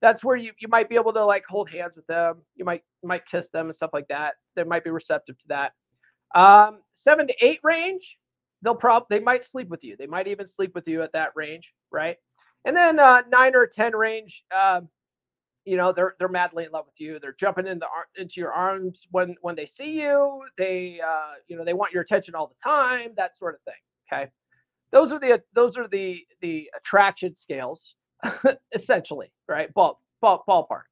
that's 0.07 0.23
where 0.23 0.37
you, 0.37 0.53
you 0.61 0.69
might 0.69 0.89
be 0.89 0.95
able 0.95 1.13
to 1.13 1.25
like 1.25 1.45
hold 1.49 1.69
hands 1.69 1.97
with 1.97 2.07
them. 2.07 2.37
You 2.55 2.65
might 2.65 2.85
might 3.03 3.27
kiss 3.27 3.49
them 3.51 3.67
and 3.67 3.75
stuff 3.75 3.91
like 3.93 4.07
that. 4.07 4.35
They 4.55 4.63
might 4.63 4.85
be 4.85 4.91
receptive 4.91 5.37
to 5.37 5.49
that. 5.49 5.73
Um, 6.39 6.79
seven 6.95 7.27
to 7.27 7.35
eight 7.45 7.59
range, 7.65 8.17
they'll 8.63 8.77
probably 8.77 9.19
they 9.19 9.25
might 9.25 9.45
sleep 9.45 9.69
with 9.69 9.83
you. 9.83 9.97
They 9.97 10.07
might 10.07 10.29
even 10.29 10.47
sleep 10.47 10.77
with 10.77 10.87
you 10.87 11.03
at 11.03 11.13
that 11.15 11.31
range, 11.35 11.73
right? 11.91 12.19
And 12.65 12.77
then 12.77 13.01
uh, 13.01 13.23
nine 13.29 13.57
or 13.57 13.67
ten 13.67 13.97
range, 13.97 14.45
um, 14.57 14.89
you 15.65 15.77
know, 15.77 15.93
they're 15.93 16.15
they're 16.21 16.29
madly 16.29 16.67
in 16.67 16.71
love 16.71 16.87
with 16.87 17.01
you. 17.01 17.19
They're 17.19 17.37
jumping 17.41 17.67
in 17.67 17.81
the 17.81 17.89
into 18.17 18.35
your 18.37 18.53
arms 18.53 19.01
when 19.11 19.35
when 19.41 19.57
they 19.57 19.67
see 19.67 19.91
you. 19.91 20.43
They 20.57 21.01
uh, 21.05 21.33
you 21.49 21.57
know 21.57 21.65
they 21.65 21.75
want 21.75 21.93
your 21.93 22.05
attention 22.05 22.37
all 22.37 22.47
the 22.47 22.63
time. 22.63 23.11
That 23.17 23.37
sort 23.37 23.57
of 23.57 23.61
thing. 23.63 23.75
Okay, 24.13 24.31
those 24.93 25.11
are 25.11 25.19
the 25.19 25.43
those 25.53 25.77
are 25.77 25.89
the 25.89 26.25
the 26.43 26.71
attraction 26.77 27.35
scales. 27.35 27.97
essentially, 28.75 29.33
right? 29.49 29.73
Ball, 29.75 30.01
ball, 30.21 30.45
ballpark. 30.49 30.83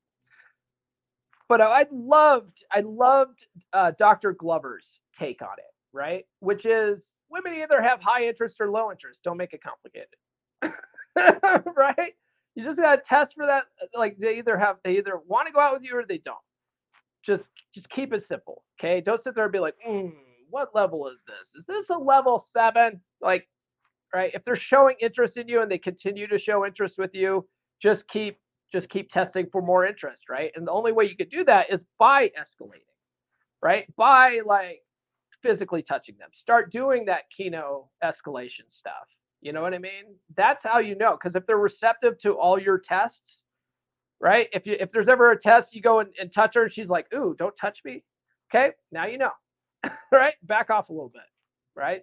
But 1.48 1.60
I 1.60 1.87
loved, 1.92 2.64
I 2.72 2.80
loved 2.80 3.46
uh, 3.72 3.92
Dr. 3.98 4.32
Glover's 4.32 4.87
take 5.18 5.42
on 5.42 5.54
it, 5.58 5.72
right? 5.92 6.24
Which 6.40 6.64
is 6.64 7.00
women 7.30 7.54
either 7.54 7.82
have 7.82 8.00
high 8.00 8.26
interest 8.26 8.56
or 8.60 8.70
low 8.70 8.90
interest. 8.90 9.20
Don't 9.24 9.37
make 9.37 9.52
it 9.52 9.60
complicated, 9.62 10.08
right? 11.76 12.14
You 12.54 12.64
just 12.64 12.78
gotta 12.78 13.02
test 13.02 13.34
for 13.34 13.46
that. 13.46 13.64
Like 13.94 14.16
they 14.18 14.38
either 14.38 14.56
have, 14.56 14.76
they 14.84 14.96
either 14.96 15.20
want 15.26 15.48
to 15.48 15.52
go 15.52 15.60
out 15.60 15.74
with 15.74 15.82
you 15.82 15.96
or 15.96 16.04
they 16.08 16.18
don't. 16.18 16.37
Just, 17.24 17.44
just 17.74 17.88
keep 17.90 18.12
it 18.12 18.26
simple, 18.26 18.64
okay? 18.80 19.00
Don't 19.00 19.22
sit 19.22 19.34
there 19.34 19.44
and 19.44 19.52
be 19.52 19.58
like, 19.58 19.76
mm, 19.87 20.12
what 20.50 20.74
level 20.74 21.08
is 21.08 21.22
this? 21.26 21.54
Is 21.60 21.66
this 21.66 21.90
a 21.90 21.98
level 21.98 22.46
seven? 22.52 23.00
Like, 23.20 23.48
right? 24.14 24.31
If 24.35 24.44
they're 24.44 24.57
showing 24.57 24.96
interest 25.00 25.37
in 25.37 25.48
you 25.48 25.62
and 25.62 25.70
they 25.70 25.79
continue 25.79 26.27
to 26.29 26.38
show 26.38 26.64
interest 26.64 26.98
with 26.98 27.14
you, 27.14 27.46
just 27.83 28.07
keep 28.09 28.38
just 28.72 28.88
keep 28.88 29.11
testing 29.11 29.46
for 29.53 29.62
more 29.62 29.85
interest, 29.87 30.24
right? 30.29 30.50
And 30.57 30.66
the 30.66 30.72
only 30.72 30.92
way 30.92 31.05
you 31.05 31.16
could 31.16 31.31
do 31.31 31.44
that 31.44 31.72
is 31.72 31.81
by 31.98 32.29
escalating, 32.31 32.88
right? 33.62 33.87
By 33.96 34.40
like 34.46 34.83
physically 35.42 35.83
touching 35.83 36.16
them. 36.18 36.31
Start 36.33 36.72
doing 36.72 37.05
that 37.07 37.24
Kino 37.37 37.90
escalation 38.03 38.68
stuff. 38.68 39.07
You 39.42 39.53
know 39.53 39.62
what 39.62 39.74
I 39.74 39.79
mean? 39.79 40.16
That's 40.37 40.64
how 40.64 40.79
you 40.79 40.96
know. 40.96 41.12
Because 41.20 41.37
if 41.37 41.46
they're 41.46 41.59
receptive 41.59 42.18
to 42.22 42.33
all 42.33 42.61
your 42.61 42.79
tests, 42.79 43.42
right? 44.20 44.48
If 44.53 44.66
you 44.66 44.77
if 44.81 44.92
there's 44.92 45.09
ever 45.09 45.33
a 45.33 45.38
test, 45.38 45.74
you 45.74 45.83
go 45.83 46.00
and, 46.00 46.11
and 46.20 46.33
touch 46.33 46.55
her, 46.55 46.64
and 46.64 46.72
she's 46.72 46.88
like, 46.88 47.12
"Ooh, 47.14 47.35
don't 47.38 47.57
touch 47.57 47.81
me." 47.85 48.05
Okay, 48.53 48.72
now 48.92 49.07
you 49.07 49.18
know, 49.18 49.33
right? 50.12 50.35
Back 50.42 50.70
off 50.70 50.88
a 50.88 50.92
little 50.92 51.11
bit, 51.11 51.22
right? 51.77 52.03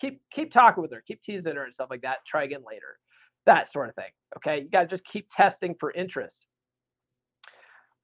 Keep 0.00 0.20
keep 0.32 0.52
talking 0.52 0.82
with 0.82 0.92
her, 0.92 1.02
keep 1.06 1.22
teasing 1.22 1.54
her 1.54 1.64
and 1.64 1.74
stuff 1.74 1.90
like 1.90 2.02
that. 2.02 2.18
Try 2.26 2.44
again 2.44 2.62
later, 2.68 2.98
that 3.46 3.72
sort 3.72 3.88
of 3.88 3.94
thing. 3.94 4.10
Okay, 4.36 4.62
you 4.62 4.68
got 4.70 4.82
to 4.82 4.88
just 4.88 5.04
keep 5.04 5.28
testing 5.34 5.74
for 5.78 5.92
interest. 5.92 6.46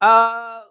Uh, 0.01 0.63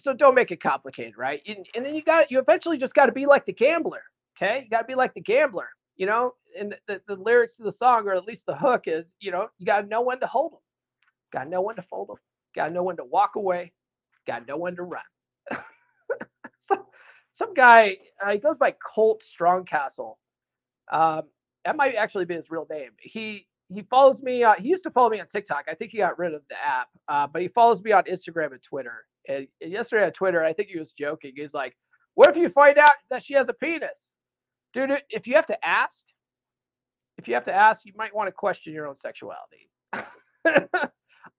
so 0.00 0.12
don't 0.12 0.34
make 0.34 0.50
it 0.50 0.62
complicated, 0.62 1.14
right? 1.16 1.42
And, 1.46 1.66
and 1.74 1.84
then 1.84 1.94
you 1.94 2.02
got 2.02 2.30
you 2.30 2.38
eventually 2.38 2.78
just 2.78 2.94
got 2.94 3.06
to 3.06 3.12
be 3.12 3.26
like 3.26 3.46
the 3.46 3.52
gambler. 3.52 4.02
Okay, 4.36 4.62
you 4.64 4.70
got 4.70 4.82
to 4.82 4.86
be 4.86 4.94
like 4.94 5.14
the 5.14 5.20
gambler. 5.20 5.68
You 5.96 6.04
know, 6.04 6.34
and 6.58 6.72
the, 6.72 6.78
the, 7.08 7.14
the 7.14 7.22
lyrics 7.22 7.56
to 7.56 7.62
the 7.62 7.72
song, 7.72 8.06
or 8.06 8.14
at 8.14 8.24
least 8.26 8.44
the 8.46 8.54
hook, 8.54 8.82
is 8.86 9.06
you 9.20 9.30
know 9.30 9.48
you 9.58 9.66
got 9.66 9.82
to 9.82 9.86
know 9.86 10.02
when 10.02 10.20
to 10.20 10.26
hold 10.26 10.52
them. 10.52 10.60
Got 11.32 11.48
no 11.48 11.60
when 11.62 11.76
to 11.76 11.82
fold 11.82 12.08
them. 12.08 12.16
Got 12.54 12.72
no 12.72 12.82
when 12.82 12.96
to 12.96 13.04
walk 13.04 13.36
away. 13.36 13.72
Got 14.26 14.46
no 14.46 14.56
when 14.56 14.76
to 14.76 14.82
run. 14.82 15.02
some 17.32 17.54
guy, 17.54 17.96
uh, 18.24 18.32
he 18.32 18.38
goes 18.38 18.56
by 18.58 18.74
Colt 18.94 19.22
Strongcastle. 19.38 20.16
Um, 20.92 21.22
that 21.64 21.76
might 21.76 21.94
actually 21.96 22.24
be 22.24 22.34
his 22.34 22.50
real 22.50 22.66
name. 22.70 22.90
He 23.00 23.46
he 23.68 23.82
follows 23.82 24.18
me. 24.22 24.44
Uh, 24.44 24.54
he 24.58 24.68
used 24.68 24.84
to 24.84 24.90
follow 24.90 25.10
me 25.10 25.20
on 25.20 25.26
TikTok. 25.26 25.64
I 25.68 25.74
think 25.74 25.90
he 25.90 25.98
got 25.98 26.18
rid 26.18 26.34
of 26.34 26.42
the 26.48 26.54
app, 26.56 26.88
uh, 27.08 27.26
but 27.26 27.42
he 27.42 27.48
follows 27.48 27.82
me 27.82 27.92
on 27.92 28.04
Instagram 28.04 28.52
and 28.52 28.62
Twitter. 28.62 29.04
And, 29.28 29.48
and 29.60 29.72
yesterday 29.72 30.04
on 30.06 30.12
Twitter, 30.12 30.44
I 30.44 30.52
think 30.52 30.68
he 30.68 30.78
was 30.78 30.92
joking. 30.92 31.32
He's 31.34 31.52
like, 31.54 31.76
"What 32.14 32.28
if 32.30 32.36
you 32.36 32.48
find 32.50 32.78
out 32.78 32.92
that 33.10 33.24
she 33.24 33.34
has 33.34 33.48
a 33.48 33.52
penis, 33.52 33.90
dude? 34.72 34.90
If 35.10 35.26
you 35.26 35.34
have 35.34 35.46
to 35.48 35.66
ask, 35.66 35.98
if 37.18 37.26
you 37.26 37.34
have 37.34 37.46
to 37.46 37.52
ask, 37.54 37.84
you 37.84 37.92
might 37.96 38.14
want 38.14 38.28
to 38.28 38.32
question 38.32 38.72
your 38.72 38.86
own 38.86 38.96
sexuality." 38.96 39.68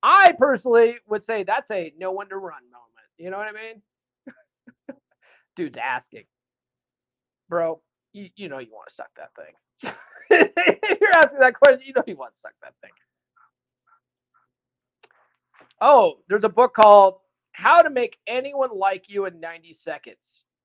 I 0.03 0.31
personally 0.37 0.97
would 1.07 1.23
say 1.23 1.43
that's 1.43 1.69
a 1.71 1.93
no 1.97 2.11
one 2.11 2.29
to 2.29 2.35
run 2.37 2.61
moment. 2.63 2.87
You 3.17 3.31
know 3.31 3.37
what 3.37 3.47
I 3.47 3.53
mean? 3.53 3.81
Dude's 5.55 5.77
asking, 5.81 6.25
bro. 7.49 7.81
You, 8.13 8.29
you 8.35 8.49
know 8.49 8.59
you 8.59 8.71
want 8.73 8.89
to 8.89 8.95
suck 8.95 9.09
that 9.17 9.31
thing. 9.35 9.53
You're 11.01 11.17
asking 11.17 11.39
that 11.39 11.55
question. 11.55 11.81
You 11.85 11.93
know 11.95 12.03
you 12.07 12.15
want 12.17 12.35
to 12.35 12.41
suck 12.41 12.53
that 12.63 12.73
thing. 12.81 12.91
Oh, 15.81 16.19
there's 16.29 16.43
a 16.43 16.49
book 16.49 16.73
called 16.73 17.15
How 17.51 17.81
to 17.81 17.89
Make 17.89 18.17
Anyone 18.27 18.71
Like 18.77 19.05
You 19.09 19.25
in 19.25 19.39
90 19.39 19.73
Seconds. 19.73 20.17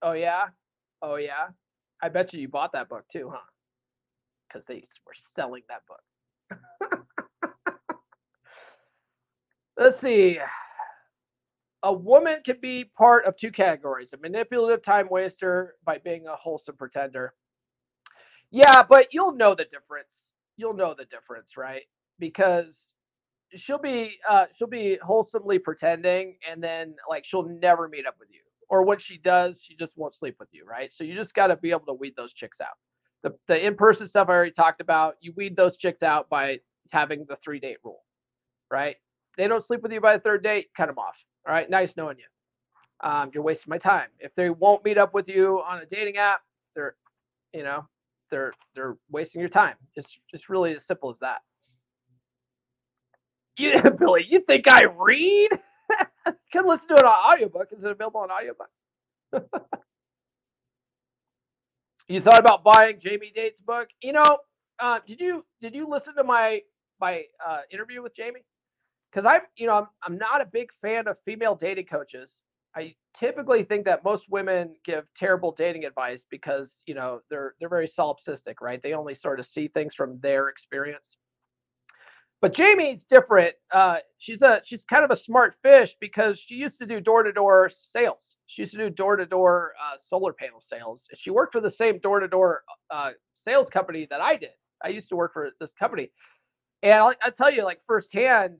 Oh, 0.02 0.12
yeah? 0.12 0.46
Oh, 1.02 1.16
yeah? 1.16 1.48
I 2.02 2.08
bet 2.08 2.32
you 2.32 2.40
you 2.40 2.48
bought 2.48 2.72
that 2.72 2.88
book 2.88 3.04
too, 3.12 3.30
huh? 3.32 3.40
Because 4.48 4.66
they 4.66 4.82
were 5.06 5.14
selling 5.34 5.62
that 5.68 5.82
book. 5.88 7.04
Let's 9.78 10.00
see. 10.00 10.38
A 11.84 11.92
woman 11.92 12.38
can 12.44 12.58
be 12.60 12.84
part 12.96 13.26
of 13.26 13.36
two 13.36 13.50
categories 13.52 14.12
a 14.12 14.16
manipulative 14.18 14.82
time 14.84 15.08
waster 15.10 15.74
by 15.84 15.98
being 15.98 16.26
a 16.28 16.36
wholesome 16.36 16.76
pretender. 16.76 17.34
Yeah, 18.50 18.82
but 18.88 19.08
you'll 19.12 19.34
know 19.34 19.54
the 19.54 19.64
difference. 19.64 20.14
You'll 20.56 20.74
know 20.74 20.94
the 20.96 21.06
difference, 21.06 21.56
right? 21.56 21.82
Because 22.18 22.66
she'll 23.56 23.78
be 23.78 24.18
uh, 24.28 24.46
she'll 24.56 24.68
be 24.68 24.98
wholesomely 25.02 25.58
pretending, 25.58 26.36
and 26.50 26.62
then 26.62 26.94
like 27.08 27.24
she'll 27.24 27.48
never 27.48 27.88
meet 27.88 28.06
up 28.06 28.16
with 28.20 28.28
you, 28.32 28.40
or 28.68 28.84
when 28.84 28.98
she 28.98 29.18
does, 29.18 29.56
she 29.62 29.76
just 29.76 29.92
won't 29.96 30.14
sleep 30.14 30.36
with 30.40 30.48
you, 30.52 30.64
right? 30.66 30.90
So 30.94 31.04
you 31.04 31.14
just 31.14 31.34
got 31.34 31.48
to 31.48 31.56
be 31.56 31.70
able 31.70 31.86
to 31.86 31.94
weed 31.94 32.14
those 32.16 32.32
chicks 32.32 32.60
out. 32.60 32.76
The 33.22 33.36
the 33.48 33.66
in 33.66 33.76
person 33.76 34.08
stuff 34.08 34.28
I 34.28 34.32
already 34.32 34.52
talked 34.52 34.80
about. 34.80 35.16
You 35.20 35.32
weed 35.36 35.56
those 35.56 35.76
chicks 35.76 36.02
out 36.02 36.28
by 36.28 36.60
having 36.90 37.26
the 37.28 37.36
three 37.44 37.60
date 37.60 37.78
rule, 37.84 38.04
right? 38.70 38.96
They 39.38 39.48
don't 39.48 39.64
sleep 39.64 39.82
with 39.82 39.92
you 39.92 40.00
by 40.00 40.16
the 40.16 40.22
third 40.22 40.42
date, 40.42 40.68
cut 40.76 40.86
them 40.86 40.98
off. 40.98 41.16
All 41.46 41.54
right, 41.54 41.68
nice 41.70 41.92
knowing 41.96 42.16
you. 42.18 42.42
Um, 43.08 43.30
you're 43.34 43.42
wasting 43.42 43.70
my 43.70 43.78
time. 43.78 44.08
If 44.20 44.32
they 44.36 44.50
won't 44.50 44.84
meet 44.84 44.98
up 44.98 45.12
with 45.14 45.28
you 45.28 45.60
on 45.68 45.80
a 45.80 45.86
dating 45.86 46.16
app, 46.18 46.40
they're, 46.76 46.94
you 47.54 47.62
know, 47.64 47.86
they're 48.30 48.52
they're 48.74 48.96
wasting 49.10 49.40
your 49.40 49.50
time. 49.50 49.74
It's 49.96 50.08
just 50.30 50.48
really 50.48 50.74
as 50.76 50.84
simple 50.86 51.10
as 51.10 51.18
that. 51.20 51.38
Yeah, 53.58 53.88
Billy, 53.98 54.24
you 54.28 54.40
think 54.40 54.64
I 54.70 54.84
read? 54.98 55.50
Can 56.52 56.66
listen 56.68 56.88
to 56.88 56.94
it 56.94 57.04
on 57.04 57.32
audiobook. 57.34 57.68
Is 57.72 57.82
it 57.84 57.90
available 57.90 58.20
on 58.20 58.30
audiobook? 58.30 58.68
you 62.08 62.22
thought 62.22 62.40
about 62.40 62.64
buying 62.64 63.00
Jamie 63.00 63.32
Date's 63.34 63.60
book? 63.66 63.88
You 64.02 64.14
know, 64.14 64.38
uh, 64.80 65.00
did 65.06 65.20
you 65.20 65.44
did 65.62 65.74
you 65.74 65.88
listen 65.88 66.14
to 66.16 66.24
my 66.24 66.62
my 67.00 67.24
uh, 67.46 67.60
interview 67.72 68.02
with 68.02 68.16
Jamie? 68.16 68.44
Because 69.12 69.26
I'm 69.30 69.42
you 69.56 69.66
know 69.66 69.74
I'm 69.74 69.86
I'm 70.02 70.18
not 70.18 70.40
a 70.40 70.46
big 70.46 70.70
fan 70.80 71.06
of 71.08 71.16
female 71.24 71.54
dating 71.54 71.86
coaches. 71.86 72.30
I 72.74 72.94
typically 73.18 73.64
think 73.64 73.84
that 73.84 74.04
most 74.04 74.24
women 74.30 74.74
give 74.84 75.04
terrible 75.16 75.54
dating 75.56 75.84
advice 75.84 76.24
because 76.30 76.72
you 76.86 76.94
know 76.94 77.20
they're 77.30 77.54
they're 77.60 77.68
very 77.68 77.88
solipsistic, 77.88 78.54
right? 78.62 78.82
They 78.82 78.94
only 78.94 79.14
sort 79.14 79.40
of 79.40 79.46
see 79.46 79.68
things 79.68 79.94
from 79.94 80.18
their 80.20 80.48
experience. 80.48 81.16
But 82.40 82.54
Jamie's 82.54 83.04
different. 83.04 83.54
Uh, 83.72 83.98
she's 84.18 84.42
a 84.42 84.60
she's 84.64 84.84
kind 84.84 85.04
of 85.04 85.10
a 85.10 85.16
smart 85.16 85.54
fish 85.62 85.94
because 86.00 86.38
she 86.38 86.54
used 86.56 86.78
to 86.80 86.86
do 86.86 87.00
door 87.00 87.22
to 87.22 87.32
door 87.32 87.70
sales. 87.92 88.36
She 88.46 88.62
used 88.62 88.72
to 88.72 88.78
do 88.78 88.90
door 88.90 89.16
to 89.16 89.26
door 89.26 89.72
solar 90.10 90.32
panel 90.32 90.60
sales. 90.60 91.06
She 91.14 91.30
worked 91.30 91.52
for 91.52 91.60
the 91.60 91.70
same 91.70 91.98
door 92.00 92.20
to 92.20 92.28
door 92.28 92.64
sales 93.34 93.68
company 93.70 94.06
that 94.10 94.20
I 94.20 94.36
did. 94.36 94.50
I 94.84 94.88
used 94.88 95.08
to 95.10 95.16
work 95.16 95.32
for 95.32 95.50
this 95.60 95.70
company, 95.78 96.10
and 96.82 96.94
I'll, 96.94 97.14
I'll 97.24 97.32
tell 97.32 97.52
you, 97.52 97.64
like 97.64 97.80
firsthand, 97.86 98.58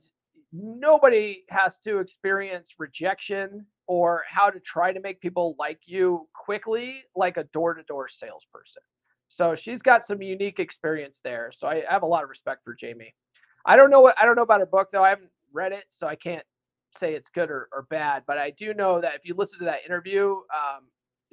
nobody 0.53 1.43
has 1.49 1.77
to 1.83 1.99
experience 1.99 2.69
rejection 2.77 3.65
or 3.87 4.23
how 4.29 4.49
to 4.49 4.59
try 4.59 4.93
to 4.93 4.99
make 5.01 5.19
people 5.19 5.55
like 5.59 5.79
you 5.85 6.27
quickly 6.33 7.03
like 7.15 7.37
a 7.37 7.43
door-to-door 7.45 8.07
salesperson. 8.07 8.81
So 9.29 9.55
she's 9.55 9.81
got 9.81 10.05
some 10.05 10.21
unique 10.21 10.59
experience 10.59 11.19
there 11.23 11.51
so 11.57 11.67
i 11.67 11.83
have 11.89 12.03
a 12.03 12.05
lot 12.05 12.23
of 12.23 12.29
respect 12.29 12.63
for 12.63 12.75
jamie. 12.79 13.15
I 13.65 13.75
don't 13.75 13.89
know 13.89 14.01
what 14.01 14.15
i 14.21 14.25
don't 14.25 14.35
know 14.35 14.43
about 14.43 14.59
her 14.59 14.67
book 14.67 14.89
though 14.91 15.03
i 15.03 15.09
haven't 15.09 15.31
read 15.51 15.71
it 15.71 15.85
so 15.89 16.07
i 16.07 16.15
can't 16.15 16.45
say 16.99 17.15
it's 17.15 17.29
good 17.33 17.49
or, 17.49 17.67
or 17.73 17.87
bad 17.89 18.23
but 18.27 18.37
i 18.37 18.51
do 18.51 18.73
know 18.73 19.01
that 19.01 19.15
if 19.15 19.21
you 19.23 19.33
listen 19.35 19.57
to 19.57 19.65
that 19.65 19.79
interview 19.85 20.33
um, 20.33 20.83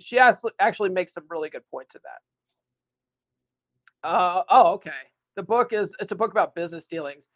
she 0.01 0.17
has, 0.17 0.37
actually 0.59 0.89
makes 0.89 1.13
some 1.13 1.25
really 1.29 1.51
good 1.51 1.63
points 1.71 1.95
in 1.95 2.01
that. 2.05 4.09
Uh, 4.09 4.43
oh 4.49 4.73
okay. 4.73 4.91
The 5.37 5.43
book 5.43 5.73
is 5.73 5.93
it's 6.01 6.13
a 6.13 6.17
book 6.17 6.31
about 6.31 6.55
business 6.55 6.87
dealings. 6.87 7.27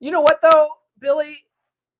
You 0.00 0.12
know 0.12 0.20
what 0.20 0.38
though 0.40 0.68
billy 1.02 1.38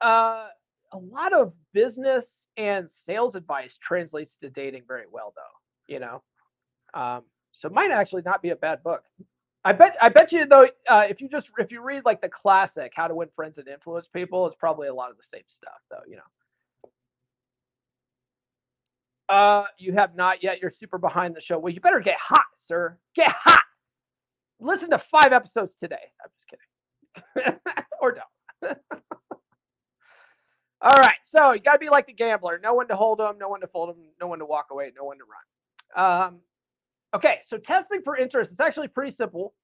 uh, 0.02 0.48
a 0.92 0.98
lot 0.98 1.34
of 1.34 1.54
business 1.74 2.26
and 2.58 2.90
sales 3.06 3.36
advice 3.36 3.78
translates 3.82 4.36
to 4.42 4.50
dating 4.50 4.84
very 4.88 5.06
well 5.12 5.34
though 5.36 5.42
you 5.88 6.00
know? 6.00 6.22
Um, 6.94 7.22
so 7.52 7.68
might 7.70 7.90
actually 7.90 8.22
not 8.24 8.42
be 8.42 8.50
a 8.50 8.56
bad 8.56 8.82
book. 8.84 9.04
I 9.64 9.72
bet 9.72 9.96
i 10.02 10.08
bet 10.08 10.32
you 10.32 10.46
though 10.46 10.66
uh, 10.90 11.04
if 11.08 11.20
you 11.20 11.28
just 11.28 11.50
if 11.58 11.72
you 11.72 11.82
read 11.82 12.04
like 12.04 12.20
the 12.22 12.30
classic 12.30 12.92
how 12.96 13.08
to 13.08 13.14
win 13.14 13.28
friends 13.36 13.58
and 13.58 13.68
influence 13.68 14.08
people 14.14 14.46
it's 14.48 14.56
probably 14.56 14.88
a 14.88 14.94
lot 14.94 15.10
of 15.10 15.18
the 15.18 15.24
same 15.32 15.44
stuff 15.48 15.80
though 15.90 16.02
you 16.08 16.16
know? 16.16 16.22
Uh 19.34 19.66
you 19.78 19.92
have 19.94 20.16
not 20.16 20.42
yet. 20.42 20.60
You're 20.62 20.72
super 20.72 20.98
behind 20.98 21.36
the 21.36 21.40
show. 21.40 21.58
Well 21.60 21.72
you 21.72 21.80
better 21.80 22.00
get 22.00 22.18
hot 22.20 22.46
sir. 22.66 22.98
Get 23.16 23.30
hot! 23.32 23.60
Listen 24.60 24.90
to 24.90 24.98
five 25.10 25.32
episodes 25.32 25.74
today. 25.80 26.10
I'm 26.24 26.30
just 26.34 26.48
kidding. 26.48 27.58
Or 28.02 28.12
don't 28.12 28.24
All 30.82 30.90
right, 30.98 31.16
so 31.24 31.52
you 31.52 31.60
got 31.60 31.74
to 31.74 31.78
be 31.78 31.90
like 31.90 32.06
the 32.06 32.12
gambler. 32.12 32.58
No 32.62 32.74
one 32.74 32.88
to 32.88 32.96
hold 32.96 33.20
them, 33.20 33.38
no 33.38 33.48
one 33.48 33.60
to 33.60 33.68
fold 33.68 33.90
them, 33.90 34.02
no 34.20 34.26
one 34.26 34.40
to 34.40 34.46
walk 34.46 34.66
away, 34.72 34.90
no 34.96 35.04
one 35.04 35.18
to 35.18 35.24
run. 35.96 36.24
Um, 36.26 36.40
okay, 37.14 37.40
so 37.48 37.56
testing 37.58 38.02
for 38.02 38.16
interest 38.16 38.52
is 38.52 38.60
actually 38.60 38.88
pretty 38.88 39.12
simple. 39.14 39.54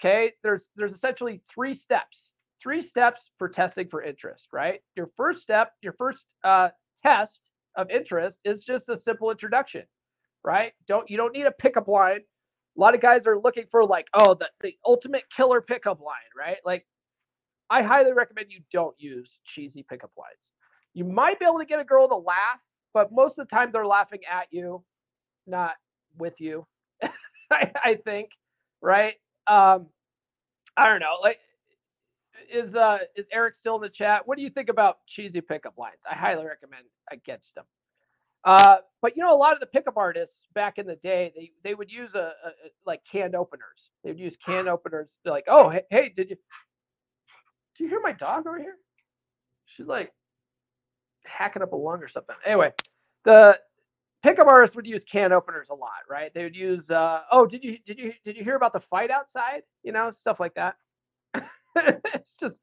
Okay, 0.00 0.32
there's 0.42 0.64
there's 0.76 0.92
essentially 0.92 1.40
three 1.52 1.74
steps. 1.74 2.30
Three 2.62 2.82
steps 2.82 3.22
for 3.38 3.48
testing 3.48 3.88
for 3.88 4.02
interest, 4.02 4.48
right? 4.52 4.80
Your 4.96 5.10
first 5.16 5.40
step, 5.42 5.72
your 5.82 5.92
first 5.92 6.24
uh, 6.42 6.70
test 7.02 7.38
of 7.76 7.90
interest 7.90 8.38
is 8.44 8.64
just 8.64 8.88
a 8.88 8.98
simple 8.98 9.30
introduction, 9.30 9.84
right? 10.44 10.72
Don't 10.88 11.08
you 11.08 11.16
don't 11.16 11.32
need 11.32 11.46
a 11.46 11.52
pickup 11.52 11.88
line. 11.88 12.20
A 12.76 12.80
lot 12.80 12.94
of 12.94 13.00
guys 13.00 13.26
are 13.26 13.38
looking 13.38 13.64
for 13.70 13.84
like, 13.86 14.06
oh, 14.14 14.34
the, 14.34 14.48
the 14.62 14.74
ultimate 14.84 15.24
killer 15.34 15.60
pickup 15.62 16.00
line, 16.00 16.16
right? 16.36 16.58
Like, 16.64 16.86
I 17.68 17.82
highly 17.82 18.12
recommend 18.12 18.46
you 18.50 18.60
don't 18.72 18.94
use 18.98 19.28
cheesy 19.44 19.84
pickup 19.88 20.12
lines 20.16 20.52
you 20.96 21.04
might 21.04 21.38
be 21.38 21.44
able 21.44 21.58
to 21.58 21.66
get 21.66 21.78
a 21.78 21.84
girl 21.84 22.08
to 22.08 22.16
laugh, 22.16 22.58
but 22.94 23.12
most 23.12 23.38
of 23.38 23.46
the 23.46 23.54
time 23.54 23.70
they're 23.70 23.86
laughing 23.86 24.20
at 24.32 24.46
you, 24.50 24.82
not 25.46 25.74
with 26.18 26.40
you. 26.40 26.66
I, 27.52 27.70
I, 27.84 27.94
think, 28.02 28.30
right? 28.80 29.16
Um, 29.46 29.88
I 30.74 30.86
don't 30.86 31.00
know. 31.00 31.16
Like, 31.22 31.38
is 32.50 32.74
uh 32.74 32.98
is 33.14 33.26
Eric 33.30 33.56
still 33.56 33.76
in 33.76 33.82
the 33.82 33.90
chat? 33.90 34.26
What 34.26 34.38
do 34.38 34.42
you 34.42 34.48
think 34.48 34.70
about 34.70 34.98
cheesy 35.06 35.42
pickup 35.42 35.76
lines? 35.76 35.98
I 36.10 36.14
highly 36.14 36.46
recommend 36.46 36.84
against 37.12 37.54
them. 37.54 37.64
Uh, 38.44 38.76
but 39.02 39.16
you 39.16 39.22
know, 39.22 39.34
a 39.34 39.36
lot 39.36 39.52
of 39.52 39.60
the 39.60 39.66
pickup 39.66 39.98
artists 39.98 40.40
back 40.54 40.78
in 40.78 40.86
the 40.86 40.96
day, 40.96 41.32
they 41.36 41.50
they 41.62 41.74
would 41.74 41.90
use 41.90 42.14
a, 42.14 42.32
a 42.44 42.50
like 42.86 43.02
canned 43.10 43.34
openers. 43.34 43.90
They 44.02 44.10
would 44.10 44.18
use 44.18 44.36
canned 44.44 44.68
openers. 44.68 45.16
They're 45.24 45.32
like, 45.32 45.46
oh, 45.48 45.68
hey, 45.68 45.82
hey, 45.90 46.12
did 46.16 46.30
you 46.30 46.36
do 47.76 47.84
you 47.84 47.90
hear 47.90 48.00
my 48.02 48.12
dog 48.12 48.46
over 48.46 48.58
here? 48.58 48.76
She's 49.66 49.86
like, 49.86 50.12
hacking 51.26 51.62
up 51.62 51.72
a 51.72 51.76
lung 51.76 52.02
or 52.02 52.08
something. 52.08 52.36
Anyway, 52.44 52.72
the 53.24 53.58
pickup 54.22 54.46
artists 54.46 54.76
would 54.76 54.86
use 54.86 55.04
can 55.04 55.32
openers 55.32 55.68
a 55.70 55.74
lot, 55.74 55.90
right? 56.08 56.32
They 56.34 56.44
would 56.44 56.56
use, 56.56 56.90
uh, 56.90 57.20
oh, 57.30 57.46
did 57.46 57.64
you 57.64 57.78
did 57.84 57.98
you 57.98 58.12
did 58.24 58.36
you 58.36 58.44
hear 58.44 58.56
about 58.56 58.72
the 58.72 58.80
fight 58.80 59.10
outside? 59.10 59.62
You 59.82 59.92
know, 59.92 60.12
stuff 60.20 60.40
like 60.40 60.54
that. 60.54 60.76
it's 61.76 62.34
just 62.40 62.56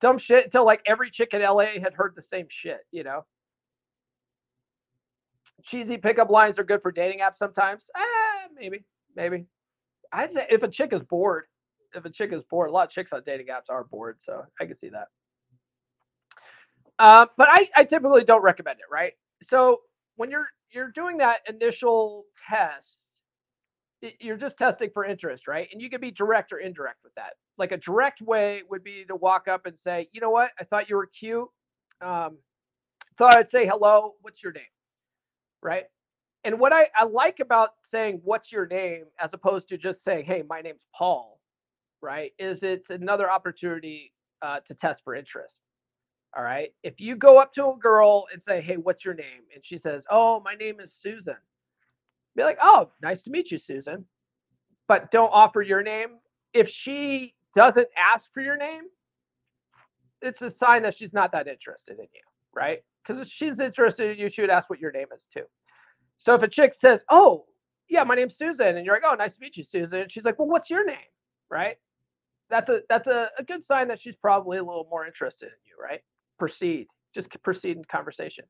dumb 0.00 0.18
shit 0.18 0.46
until 0.46 0.64
like 0.64 0.82
every 0.86 1.10
chick 1.10 1.34
in 1.34 1.42
LA 1.42 1.78
had 1.82 1.94
heard 1.94 2.14
the 2.16 2.22
same 2.22 2.46
shit, 2.48 2.80
you 2.90 3.04
know. 3.04 3.24
Cheesy 5.64 5.96
pickup 5.96 6.30
lines 6.30 6.58
are 6.58 6.64
good 6.64 6.82
for 6.82 6.92
dating 6.92 7.20
apps 7.20 7.38
sometimes. 7.38 7.84
Eh, 7.96 8.48
maybe, 8.54 8.84
maybe. 9.16 9.46
I'd 10.12 10.32
say 10.32 10.46
if 10.50 10.62
a 10.62 10.68
chick 10.68 10.92
is 10.92 11.02
bored, 11.02 11.44
if 11.94 12.04
a 12.04 12.10
chick 12.10 12.32
is 12.32 12.42
bored, 12.50 12.70
a 12.70 12.72
lot 12.72 12.86
of 12.88 12.90
chicks 12.92 13.12
on 13.12 13.22
dating 13.26 13.48
apps 13.48 13.70
are 13.70 13.84
bored, 13.84 14.18
so 14.24 14.44
I 14.60 14.66
can 14.66 14.78
see 14.78 14.90
that. 14.90 15.08
Uh, 16.98 17.26
but 17.36 17.48
I, 17.50 17.68
I 17.76 17.84
typically 17.84 18.24
don't 18.24 18.42
recommend 18.42 18.78
it, 18.80 18.86
right? 18.92 19.14
So 19.44 19.82
when 20.16 20.30
you're 20.30 20.48
you're 20.72 20.92
doing 20.92 21.18
that 21.18 21.38
initial 21.48 22.24
test, 22.50 22.98
you're 24.20 24.36
just 24.38 24.58
testing 24.58 24.90
for 24.94 25.04
interest, 25.04 25.48
right? 25.48 25.68
And 25.72 25.82
you 25.82 25.90
can 25.90 26.00
be 26.00 26.10
direct 26.12 26.52
or 26.52 26.58
indirect 26.58 26.98
with 27.04 27.14
that. 27.16 27.34
Like 27.58 27.72
a 27.72 27.78
direct 27.78 28.22
way 28.22 28.62
would 28.70 28.84
be 28.84 29.04
to 29.08 29.16
walk 29.16 29.48
up 29.48 29.66
and 29.66 29.78
say, 29.78 30.08
you 30.12 30.20
know 30.20 30.30
what? 30.30 30.50
I 30.60 30.64
thought 30.64 30.90
you 30.90 30.96
were 30.96 31.08
cute. 31.18 31.48
Um, 32.04 32.38
thought 33.18 33.38
I'd 33.38 33.50
say 33.50 33.66
hello. 33.66 34.14
What's 34.22 34.42
your 34.42 34.52
name? 34.52 34.64
Right. 35.62 35.84
And 36.44 36.58
what 36.58 36.72
I, 36.72 36.88
I 36.98 37.04
like 37.04 37.40
about 37.40 37.70
saying 37.90 38.20
what's 38.24 38.52
your 38.52 38.66
name 38.66 39.04
as 39.20 39.30
opposed 39.34 39.68
to 39.70 39.78
just 39.78 40.02
saying, 40.04 40.24
hey, 40.26 40.42
my 40.48 40.60
name's 40.62 40.82
Paul, 40.96 41.33
right, 42.04 42.32
is 42.38 42.62
it's 42.62 42.90
another 42.90 43.30
opportunity 43.30 44.12
uh, 44.42 44.60
to 44.66 44.74
test 44.74 45.00
for 45.02 45.14
interest. 45.14 45.54
All 46.36 46.42
right. 46.42 46.70
If 46.82 47.00
you 47.00 47.14
go 47.14 47.38
up 47.38 47.54
to 47.54 47.66
a 47.68 47.76
girl 47.78 48.26
and 48.32 48.42
say, 48.42 48.60
hey, 48.60 48.76
what's 48.76 49.04
your 49.04 49.14
name? 49.14 49.42
And 49.54 49.64
she 49.64 49.78
says, 49.78 50.04
oh, 50.10 50.40
my 50.44 50.54
name 50.54 50.80
is 50.80 50.92
Susan. 51.00 51.36
Be 52.36 52.42
like, 52.42 52.58
oh, 52.60 52.90
nice 53.02 53.22
to 53.22 53.30
meet 53.30 53.52
you, 53.52 53.58
Susan. 53.58 54.04
But 54.88 55.12
don't 55.12 55.30
offer 55.30 55.62
your 55.62 55.82
name. 55.82 56.18
If 56.52 56.68
she 56.68 57.34
doesn't 57.54 57.86
ask 57.96 58.28
for 58.34 58.40
your 58.42 58.56
name, 58.56 58.82
it's 60.22 60.42
a 60.42 60.50
sign 60.50 60.82
that 60.82 60.96
she's 60.96 61.12
not 61.12 61.30
that 61.32 61.46
interested 61.46 61.98
in 61.98 62.06
you, 62.12 62.22
right? 62.52 62.82
Because 63.06 63.22
if 63.22 63.32
she's 63.32 63.60
interested 63.60 64.10
in 64.10 64.18
you, 64.18 64.28
she 64.28 64.40
would 64.40 64.50
ask 64.50 64.68
what 64.68 64.80
your 64.80 64.90
name 64.90 65.06
is 65.14 65.26
too. 65.32 65.44
So 66.16 66.34
if 66.34 66.42
a 66.42 66.48
chick 66.48 66.74
says, 66.74 67.00
oh, 67.10 67.44
yeah, 67.88 68.02
my 68.02 68.14
name's 68.14 68.36
Susan, 68.36 68.76
and 68.76 68.84
you're 68.84 68.94
like, 68.94 69.04
oh, 69.06 69.14
nice 69.14 69.34
to 69.34 69.40
meet 69.40 69.56
you, 69.56 69.64
Susan. 69.64 70.00
And 70.00 70.10
she's 70.10 70.24
like, 70.24 70.38
well, 70.38 70.48
what's 70.48 70.70
your 70.70 70.84
name? 70.84 70.96
Right? 71.50 71.76
That's 72.54 72.70
a 72.70 72.80
that's 72.88 73.08
a, 73.08 73.30
a 73.36 73.42
good 73.42 73.64
sign 73.64 73.88
that 73.88 74.00
she's 74.00 74.14
probably 74.14 74.58
a 74.58 74.64
little 74.64 74.86
more 74.88 75.04
interested 75.04 75.46
in 75.46 75.58
you, 75.66 75.74
right? 75.82 76.02
Proceed. 76.38 76.86
Just 77.12 77.30
proceed 77.42 77.76
in 77.78 77.84
conversation. 77.86 78.44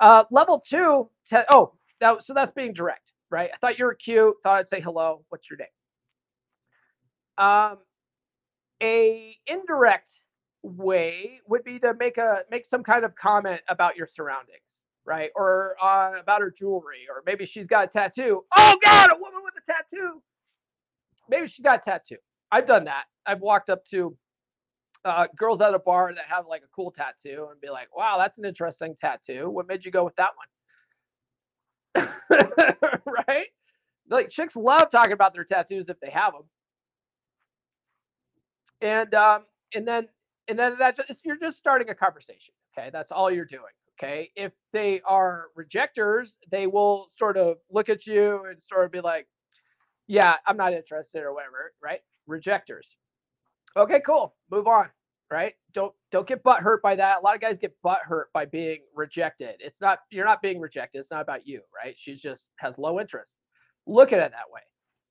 Uh, 0.00 0.24
level 0.30 0.62
two, 0.68 1.10
te- 1.28 1.44
oh, 1.52 1.72
that, 2.00 2.24
so 2.24 2.34
that's 2.34 2.52
being 2.52 2.72
direct, 2.72 3.12
right? 3.30 3.50
I 3.52 3.58
thought 3.58 3.78
you 3.78 3.86
were 3.86 3.94
cute. 3.94 4.36
Thought 4.44 4.58
I'd 4.60 4.68
say 4.68 4.80
hello. 4.80 5.24
What's 5.30 5.48
your 5.50 5.58
name? 5.58 5.68
Um, 7.38 7.78
a 8.82 9.36
indirect 9.48 10.12
way 10.62 11.40
would 11.48 11.64
be 11.64 11.80
to 11.80 11.94
make 11.98 12.18
a 12.18 12.42
make 12.50 12.66
some 12.66 12.84
kind 12.84 13.04
of 13.04 13.16
comment 13.16 13.62
about 13.68 13.96
your 13.96 14.08
surroundings, 14.14 14.60
right? 15.04 15.30
Or 15.36 15.76
uh, 15.82 16.20
about 16.20 16.40
her 16.42 16.52
jewelry, 16.56 17.06
or 17.10 17.22
maybe 17.26 17.46
she's 17.46 17.66
got 17.66 17.86
a 17.86 17.88
tattoo. 17.88 18.44
Oh 18.56 18.74
God, 18.84 19.10
a 19.12 19.16
woman 19.18 19.42
with 19.44 19.54
a 19.56 19.72
tattoo. 19.72 20.22
Maybe 21.28 21.48
she's 21.48 21.64
got 21.64 21.80
a 21.80 21.90
tattoo. 21.90 22.18
I've 22.52 22.66
done 22.68 22.84
that. 22.84 23.04
I've 23.26 23.40
walked 23.40 23.70
up 23.70 23.84
to 23.86 24.16
uh, 25.04 25.26
girls 25.36 25.60
at 25.60 25.74
a 25.74 25.78
bar 25.78 26.12
that 26.14 26.24
have 26.28 26.46
like 26.48 26.62
a 26.62 26.68
cool 26.74 26.90
tattoo 26.92 27.48
and 27.50 27.60
be 27.60 27.70
like, 27.70 27.94
"Wow, 27.96 28.18
that's 28.18 28.38
an 28.38 28.44
interesting 28.44 28.96
tattoo. 28.98 29.50
What 29.50 29.66
made 29.68 29.84
you 29.84 29.90
go 29.90 30.04
with 30.04 30.16
that 30.16 30.30
one?" 30.36 32.08
right? 33.28 33.46
Like 34.10 34.30
chicks 34.30 34.56
love 34.56 34.90
talking 34.90 35.12
about 35.12 35.34
their 35.34 35.44
tattoos 35.44 35.88
if 35.88 36.00
they 36.00 36.10
have 36.10 36.32
them. 36.32 36.42
And 38.80 39.14
um, 39.14 39.44
and 39.74 39.86
then 39.86 40.08
and 40.48 40.58
then 40.58 40.76
that 40.78 40.96
just, 40.96 41.20
you're 41.24 41.38
just 41.38 41.58
starting 41.58 41.88
a 41.90 41.94
conversation. 41.94 42.54
Okay, 42.76 42.90
that's 42.92 43.12
all 43.12 43.30
you're 43.30 43.44
doing. 43.44 43.62
Okay, 43.98 44.30
if 44.36 44.52
they 44.72 45.00
are 45.06 45.46
rejectors, 45.54 46.34
they 46.50 46.66
will 46.66 47.08
sort 47.16 47.36
of 47.36 47.58
look 47.70 47.88
at 47.88 48.06
you 48.06 48.44
and 48.48 48.60
sort 48.62 48.84
of 48.84 48.92
be 48.92 49.00
like, 49.00 49.26
"Yeah, 50.06 50.36
I'm 50.46 50.56
not 50.56 50.72
interested" 50.72 51.22
or 51.22 51.32
whatever. 51.34 51.72
Right? 51.82 52.00
Rejectors. 52.26 52.88
Okay, 53.76 54.00
cool. 54.04 54.34
Move 54.50 54.66
on 54.66 54.88
right? 55.30 55.54
Don't 55.72 55.92
don't 56.12 56.26
get 56.26 56.42
butt 56.42 56.60
hurt 56.60 56.82
by 56.82 56.94
that. 56.96 57.18
A 57.18 57.20
lot 57.22 57.34
of 57.34 57.40
guys 57.40 57.58
get 57.58 57.74
butt 57.82 58.00
hurt 58.04 58.32
by 58.32 58.44
being 58.44 58.80
rejected. 58.94 59.56
It's 59.58 59.80
not 59.80 59.98
you're 60.10 60.24
not 60.24 60.42
being 60.42 60.60
rejected. 60.60 61.00
It's 61.00 61.10
not 61.10 61.22
about 61.22 61.46
you, 61.46 61.60
right? 61.74 61.96
She's 61.98 62.20
just 62.20 62.44
has 62.56 62.78
low 62.78 63.00
interest. 63.00 63.30
Look 63.86 64.12
at 64.12 64.20
it 64.20 64.30
that 64.30 64.52
way. 64.52 64.60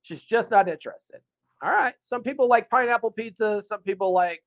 She's 0.04 0.22
just 0.22 0.50
not 0.50 0.68
interested. 0.70 1.20
All 1.62 1.72
right. 1.72 1.94
Some 2.02 2.24
people 2.24 2.48
like 2.48 2.70
pineapple 2.70 3.12
pizza. 3.12 3.64
Some 3.68 3.82
people 3.82 4.14
like 4.14 4.42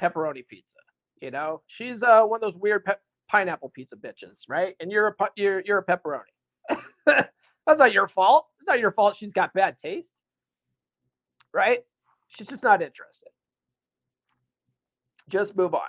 pepperoni 0.00 0.46
pizza. 0.46 0.76
You 1.20 1.30
know, 1.30 1.62
she's 1.66 2.02
uh, 2.02 2.22
one 2.22 2.42
of 2.42 2.52
those 2.52 2.60
weird 2.60 2.84
pe- 2.84 2.94
pineapple 3.30 3.70
pizza 3.74 3.96
bitches, 3.96 4.40
right? 4.48 4.74
And 4.80 4.92
you're 4.92 5.08
a 5.08 5.28
you're 5.36 5.62
you're 5.64 5.78
a 5.78 5.84
pepperoni. 5.84 6.78
That's 7.06 7.78
not 7.78 7.92
your 7.92 8.08
fault. 8.08 8.46
It's 8.60 8.68
not 8.68 8.78
your 8.78 8.92
fault. 8.92 9.16
She's 9.16 9.32
got 9.32 9.54
bad 9.54 9.78
taste, 9.78 10.20
right? 11.52 11.80
She's 12.28 12.48
just 12.48 12.62
not 12.62 12.82
interested 12.82 13.30
just 15.28 15.56
move 15.56 15.74
on. 15.74 15.88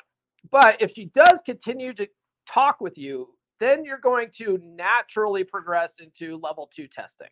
But 0.52 0.82
if 0.82 0.94
she 0.94 1.06
does 1.06 1.40
continue 1.46 1.94
to 1.96 2.08
talk 2.52 2.80
with 2.82 2.98
you, 2.98 3.30
then 3.60 3.84
you're 3.84 4.00
going 4.00 4.30
to 4.38 4.60
naturally 4.64 5.44
progress 5.44 5.96
into 6.00 6.38
level 6.38 6.70
two 6.76 6.88
testing. 6.88 7.28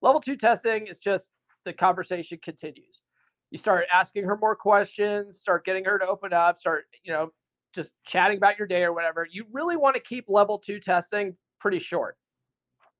Level 0.00 0.20
two 0.20 0.36
testing 0.36 0.86
is 0.86 0.98
just 0.98 1.28
the 1.64 1.72
conversation 1.72 2.38
continues. 2.42 3.02
You 3.50 3.58
start 3.58 3.86
asking 3.92 4.24
her 4.24 4.36
more 4.36 4.56
questions, 4.56 5.38
start 5.40 5.64
getting 5.64 5.84
her 5.84 5.98
to 5.98 6.06
open 6.06 6.32
up, 6.32 6.60
start, 6.60 6.84
you 7.02 7.12
know, 7.12 7.30
just 7.74 7.90
chatting 8.06 8.36
about 8.36 8.58
your 8.58 8.66
day 8.66 8.82
or 8.82 8.92
whatever. 8.92 9.26
You 9.30 9.44
really 9.52 9.76
want 9.76 9.94
to 9.96 10.02
keep 10.02 10.26
level 10.28 10.58
two 10.58 10.80
testing 10.80 11.36
pretty 11.60 11.78
short, 11.78 12.16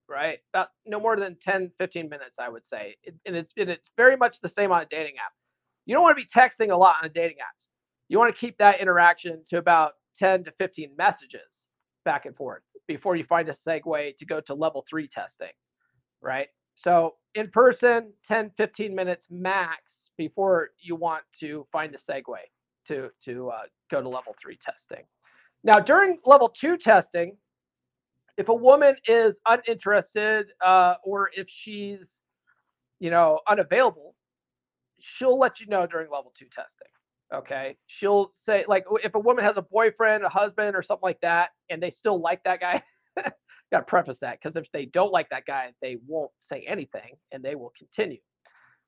right? 0.08 0.38
About 0.52 0.68
no 0.86 1.00
more 1.00 1.16
than 1.16 1.36
10, 1.42 1.70
15 1.78 2.08
minutes, 2.08 2.38
I 2.38 2.48
would 2.48 2.66
say. 2.66 2.96
and 3.26 3.36
it's, 3.36 3.52
and 3.56 3.70
it's 3.70 3.88
very 3.96 4.16
much 4.16 4.40
the 4.40 4.48
same 4.48 4.72
on 4.72 4.82
a 4.82 4.86
dating 4.86 5.16
app. 5.16 5.32
You 5.86 5.94
don't 5.94 6.02
want 6.02 6.16
to 6.18 6.22
be 6.22 6.28
texting 6.28 6.70
a 6.70 6.76
lot 6.76 6.96
on 7.02 7.08
a 7.08 7.12
dating 7.12 7.38
apps 7.38 7.67
you 8.08 8.18
want 8.18 8.34
to 8.34 8.38
keep 8.38 8.58
that 8.58 8.80
interaction 8.80 9.42
to 9.50 9.58
about 9.58 9.92
10 10.18 10.44
to 10.44 10.52
15 10.58 10.90
messages 10.96 11.66
back 12.04 12.26
and 12.26 12.36
forth 12.36 12.62
before 12.86 13.16
you 13.16 13.24
find 13.24 13.48
a 13.48 13.52
segue 13.52 14.16
to 14.16 14.24
go 14.24 14.40
to 14.40 14.54
level 14.54 14.84
three 14.88 15.06
testing, 15.06 15.52
right? 16.20 16.48
So 16.76 17.16
in 17.34 17.50
person, 17.50 18.12
10, 18.26 18.52
15 18.56 18.94
minutes 18.94 19.26
max 19.30 20.10
before 20.16 20.70
you 20.80 20.96
want 20.96 21.22
to 21.40 21.66
find 21.70 21.94
a 21.94 21.98
segue 21.98 22.36
to, 22.86 23.10
to 23.24 23.50
uh, 23.50 23.62
go 23.90 24.00
to 24.00 24.08
level 24.08 24.34
three 24.40 24.56
testing. 24.56 25.04
Now, 25.64 25.80
during 25.80 26.18
level 26.24 26.48
two 26.48 26.76
testing, 26.76 27.36
if 28.36 28.48
a 28.48 28.54
woman 28.54 28.96
is 29.06 29.34
uninterested 29.46 30.46
uh, 30.64 30.94
or 31.02 31.30
if 31.36 31.48
she's, 31.48 31.98
you 33.00 33.10
know, 33.10 33.40
unavailable, 33.48 34.14
she'll 35.00 35.38
let 35.38 35.60
you 35.60 35.66
know 35.66 35.86
during 35.86 36.10
level 36.10 36.32
two 36.38 36.46
testing. 36.46 36.88
Okay. 37.34 37.76
She'll 37.86 38.32
say, 38.44 38.64
like, 38.68 38.84
if 39.04 39.14
a 39.14 39.18
woman 39.18 39.44
has 39.44 39.56
a 39.56 39.62
boyfriend, 39.62 40.24
a 40.24 40.28
husband, 40.28 40.76
or 40.76 40.82
something 40.82 41.02
like 41.06 41.20
that, 41.22 41.50
and 41.70 41.82
they 41.82 41.90
still 41.90 42.20
like 42.20 42.42
that 42.44 42.60
guy, 42.60 42.82
got 43.72 43.80
to 43.80 43.84
preface 43.84 44.18
that 44.20 44.38
because 44.42 44.56
if 44.56 44.70
they 44.72 44.86
don't 44.86 45.12
like 45.12 45.28
that 45.30 45.44
guy, 45.46 45.72
they 45.82 45.98
won't 46.06 46.30
say 46.40 46.64
anything 46.66 47.16
and 47.32 47.42
they 47.42 47.54
will 47.54 47.72
continue. 47.78 48.20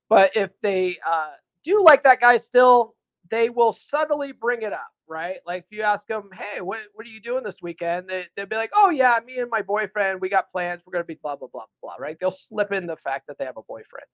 But 0.09 0.33
if 0.35 0.51
they 0.63 0.99
uh, 1.09 1.31
do 1.65 1.85
like 1.85 2.05
that 2.05 2.21
guy 2.21 2.39
still, 2.39 2.95
they 3.31 3.51
will 3.51 3.75
subtly 3.79 4.33
bring 4.33 4.63
it 4.63 4.73
up, 4.73 4.89
right? 5.09 5.37
Like 5.47 5.67
if 5.71 5.77
you 5.77 5.83
ask 5.83 6.07
them, 6.07 6.31
hey, 6.33 6.61
what, 6.63 6.81
what 6.95 7.07
are 7.07 7.11
you 7.11 7.21
doing 7.21 7.45
this 7.45 7.57
weekend? 7.63 8.09
They, 8.09 8.25
they'll 8.37 8.47
be 8.47 8.57
like, 8.57 8.73
oh, 8.75 8.91
yeah, 8.91 9.19
me 9.25 9.39
and 9.39 9.51
my 9.51 9.63
boyfriend, 9.63 10.21
we 10.21 10.29
got 10.31 10.51
plans. 10.53 10.83
We're 10.87 10.93
going 10.93 11.05
to 11.05 11.07
be 11.09 11.19
blah, 11.23 11.37
blah, 11.37 11.49
blah, 11.53 11.65
blah, 11.83 11.95
right? 11.99 12.17
They'll 12.21 12.37
slip 12.49 12.73
in 12.73 12.87
the 12.87 12.97
fact 12.97 13.27
that 13.29 13.39
they 13.39 13.45
have 13.45 13.57
a 13.59 13.63
boyfriend. 13.63 14.07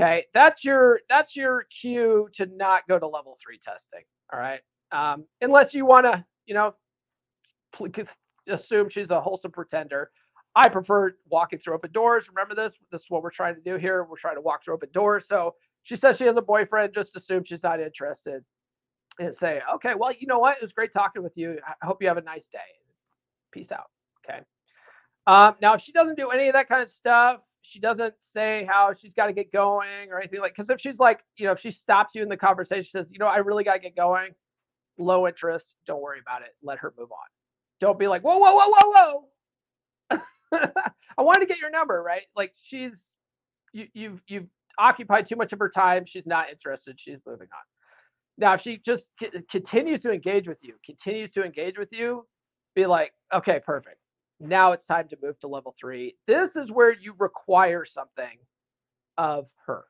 Okay, 0.00 0.26
that's 0.32 0.64
your 0.64 1.00
that's 1.08 1.34
your 1.34 1.66
cue 1.80 2.28
to 2.34 2.46
not 2.46 2.86
go 2.88 3.00
to 3.00 3.06
level 3.06 3.36
three 3.42 3.58
testing. 3.58 4.02
All 4.32 4.38
right, 4.38 4.60
um, 4.92 5.24
unless 5.40 5.74
you 5.74 5.86
want 5.86 6.06
to, 6.06 6.24
you 6.46 6.54
know, 6.54 6.74
assume 8.48 8.90
she's 8.90 9.10
a 9.10 9.20
wholesome 9.20 9.50
pretender. 9.50 10.10
I 10.54 10.68
prefer 10.68 11.14
walking 11.28 11.58
through 11.58 11.74
open 11.74 11.90
doors. 11.92 12.26
Remember 12.28 12.54
this? 12.54 12.74
This 12.92 13.02
is 13.02 13.06
what 13.08 13.22
we're 13.22 13.30
trying 13.30 13.56
to 13.56 13.60
do 13.60 13.76
here. 13.76 14.04
We're 14.04 14.18
trying 14.18 14.36
to 14.36 14.40
walk 14.40 14.64
through 14.64 14.74
open 14.74 14.90
doors. 14.92 15.24
So 15.28 15.54
she 15.82 15.96
says 15.96 16.16
she 16.16 16.24
has 16.24 16.36
a 16.36 16.42
boyfriend. 16.42 16.94
Just 16.94 17.16
assume 17.16 17.44
she's 17.44 17.62
not 17.62 17.80
interested, 17.80 18.44
and 19.18 19.34
say, 19.36 19.60
okay, 19.76 19.94
well, 19.96 20.12
you 20.16 20.26
know 20.28 20.38
what? 20.38 20.58
It 20.58 20.62
was 20.62 20.72
great 20.72 20.92
talking 20.92 21.22
with 21.22 21.36
you. 21.36 21.58
I 21.82 21.86
hope 21.86 22.00
you 22.02 22.08
have 22.08 22.18
a 22.18 22.22
nice 22.22 22.46
day. 22.52 22.58
Peace 23.52 23.72
out. 23.72 23.90
Okay. 24.24 24.40
Um, 25.26 25.56
now, 25.60 25.74
if 25.74 25.82
she 25.82 25.92
doesn't 25.92 26.16
do 26.16 26.30
any 26.30 26.48
of 26.48 26.54
that 26.54 26.68
kind 26.68 26.82
of 26.82 26.90
stuff, 26.90 27.40
she 27.68 27.80
doesn't 27.80 28.14
say 28.32 28.66
how 28.68 28.94
she's 28.94 29.12
got 29.12 29.26
to 29.26 29.32
get 29.32 29.52
going 29.52 30.10
or 30.10 30.18
anything 30.18 30.40
like 30.40 30.54
because 30.56 30.70
if 30.70 30.80
she's 30.80 30.98
like 30.98 31.20
you 31.36 31.46
know 31.46 31.52
if 31.52 31.60
she 31.60 31.70
stops 31.70 32.14
you 32.14 32.22
in 32.22 32.28
the 32.28 32.36
conversation 32.36 32.88
says 32.90 33.06
you 33.10 33.18
know 33.18 33.26
i 33.26 33.36
really 33.38 33.64
got 33.64 33.74
to 33.74 33.78
get 33.80 33.94
going. 33.94 34.32
Low 34.98 35.28
interest 35.28 35.74
don't 35.86 36.02
worry 36.02 36.18
about 36.20 36.42
it 36.42 36.56
let 36.62 36.78
her 36.78 36.92
move 36.98 37.12
on. 37.12 37.26
Don't 37.80 37.98
be 37.98 38.08
like 38.08 38.22
whoa 38.22 38.38
whoa 38.38 38.54
whoa 38.54 38.70
whoa 38.70 39.24
whoa. 40.10 40.18
I 41.18 41.22
wanted 41.22 41.40
to 41.40 41.46
get 41.46 41.58
your 41.58 41.70
number 41.70 42.02
right? 42.02 42.22
Like 42.34 42.52
she's 42.64 42.92
you, 43.72 43.86
you've 43.94 44.20
you've 44.26 44.46
occupied 44.78 45.28
too 45.28 45.36
much 45.36 45.52
of 45.52 45.58
her 45.60 45.68
time 45.70 46.04
she's 46.06 46.26
not 46.26 46.50
interested 46.50 46.98
she's 46.98 47.18
moving 47.26 47.48
on. 47.52 47.62
Now 48.38 48.54
if 48.54 48.62
she 48.62 48.78
just 48.78 49.06
c- 49.20 49.30
continues 49.50 50.00
to 50.00 50.10
engage 50.10 50.48
with 50.48 50.58
you 50.62 50.74
continues 50.84 51.30
to 51.32 51.44
engage 51.44 51.78
with 51.78 51.92
you 51.92 52.26
be 52.74 52.86
like 52.86 53.12
okay 53.32 53.60
perfect 53.64 53.97
now 54.40 54.72
it's 54.72 54.84
time 54.84 55.08
to 55.08 55.18
move 55.22 55.38
to 55.40 55.48
level 55.48 55.74
three. 55.80 56.16
This 56.26 56.56
is 56.56 56.70
where 56.70 56.92
you 56.92 57.14
require 57.18 57.84
something 57.84 58.38
of 59.18 59.46
her, 59.66 59.84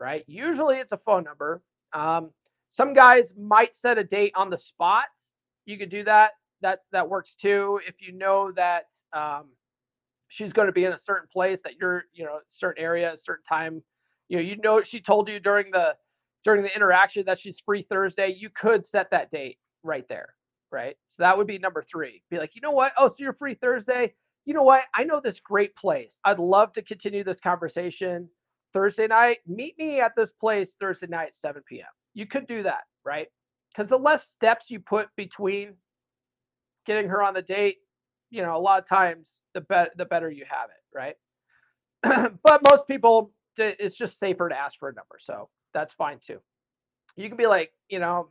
right? 0.00 0.24
Usually 0.26 0.76
it's 0.78 0.92
a 0.92 0.98
phone 0.98 1.24
number. 1.24 1.62
Um, 1.92 2.30
some 2.76 2.94
guys 2.94 3.32
might 3.38 3.76
set 3.76 3.98
a 3.98 4.04
date 4.04 4.32
on 4.36 4.50
the 4.50 4.58
spot. 4.58 5.04
You 5.66 5.78
could 5.78 5.90
do 5.90 6.04
that. 6.04 6.32
that 6.62 6.80
that 6.92 7.08
works 7.08 7.34
too. 7.40 7.80
If 7.86 7.96
you 8.00 8.12
know 8.12 8.52
that 8.52 8.86
um, 9.12 9.46
she's 10.28 10.52
going 10.52 10.66
to 10.66 10.72
be 10.72 10.84
in 10.84 10.92
a 10.92 11.00
certain 11.00 11.28
place, 11.32 11.60
that 11.64 11.74
you're 11.80 12.04
you 12.12 12.24
know 12.24 12.40
certain 12.48 12.82
area, 12.82 13.12
a 13.14 13.18
certain 13.18 13.44
time, 13.44 13.82
you 14.28 14.36
know 14.38 14.42
you 14.42 14.56
know 14.56 14.82
she 14.82 15.00
told 15.00 15.28
you 15.28 15.40
during 15.40 15.70
the 15.70 15.94
during 16.44 16.62
the 16.62 16.74
interaction 16.74 17.24
that 17.26 17.40
she's 17.40 17.60
free 17.60 17.82
Thursday, 17.88 18.34
you 18.38 18.50
could 18.50 18.86
set 18.86 19.10
that 19.10 19.30
date 19.30 19.58
right 19.84 20.08
there, 20.08 20.34
right? 20.72 20.96
So 21.16 21.24
that 21.24 21.36
would 21.36 21.46
be 21.46 21.58
number 21.58 21.84
three. 21.90 22.22
Be 22.30 22.38
like, 22.38 22.54
you 22.54 22.62
know 22.62 22.70
what? 22.72 22.92
Oh, 22.98 23.08
so 23.08 23.16
you're 23.18 23.34
free 23.34 23.54
Thursday. 23.54 24.14
You 24.44 24.54
know 24.54 24.62
what? 24.62 24.82
I 24.94 25.04
know 25.04 25.20
this 25.20 25.40
great 25.40 25.76
place. 25.76 26.18
I'd 26.24 26.38
love 26.38 26.72
to 26.74 26.82
continue 26.82 27.24
this 27.24 27.40
conversation 27.40 28.28
Thursday 28.72 29.06
night. 29.06 29.38
Meet 29.46 29.78
me 29.78 30.00
at 30.00 30.16
this 30.16 30.30
place 30.40 30.70
Thursday 30.80 31.06
night, 31.06 31.34
7 31.40 31.62
p.m. 31.68 31.86
You 32.14 32.26
could 32.26 32.46
do 32.46 32.62
that, 32.64 32.82
right? 33.04 33.28
Because 33.74 33.88
the 33.90 33.98
less 33.98 34.26
steps 34.28 34.70
you 34.70 34.80
put 34.80 35.08
between 35.16 35.74
getting 36.86 37.08
her 37.08 37.22
on 37.22 37.34
the 37.34 37.42
date, 37.42 37.78
you 38.30 38.42
know, 38.42 38.56
a 38.56 38.58
lot 38.60 38.80
of 38.80 38.88
times 38.88 39.28
the 39.54 39.60
better 39.62 39.90
the 39.96 40.04
better 40.04 40.30
you 40.30 40.44
have 40.48 40.70
it, 40.70 40.96
right? 40.96 41.16
but 42.44 42.62
most 42.70 42.86
people, 42.86 43.32
it's 43.56 43.96
just 43.96 44.18
safer 44.18 44.48
to 44.48 44.58
ask 44.58 44.78
for 44.78 44.88
a 44.88 44.94
number, 44.94 45.18
so 45.20 45.48
that's 45.74 45.92
fine 45.94 46.18
too. 46.26 46.38
You 47.16 47.28
can 47.28 47.36
be 47.36 47.46
like, 47.46 47.72
you 47.88 47.98
know, 48.00 48.28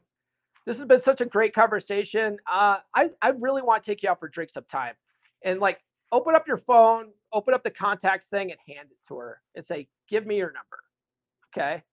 this 0.65 0.77
has 0.77 0.87
been 0.87 1.01
such 1.01 1.21
a 1.21 1.25
great 1.25 1.53
conversation. 1.55 2.37
Uh, 2.51 2.77
I 2.95 3.09
I 3.21 3.29
really 3.39 3.61
want 3.61 3.83
to 3.83 3.91
take 3.91 4.03
you 4.03 4.09
out 4.09 4.19
for 4.19 4.29
drinks 4.29 4.53
sometime, 4.53 4.93
and 5.43 5.59
like 5.59 5.79
open 6.11 6.35
up 6.35 6.47
your 6.47 6.57
phone, 6.59 7.07
open 7.33 7.53
up 7.53 7.63
the 7.63 7.71
contacts 7.71 8.27
thing, 8.27 8.51
and 8.51 8.59
hand 8.67 8.89
it 8.91 8.97
to 9.09 9.17
her 9.17 9.41
and 9.55 9.65
say, 9.65 9.87
"Give 10.09 10.25
me 10.25 10.37
your 10.37 10.53
number." 10.53 10.79
Okay. 11.57 11.83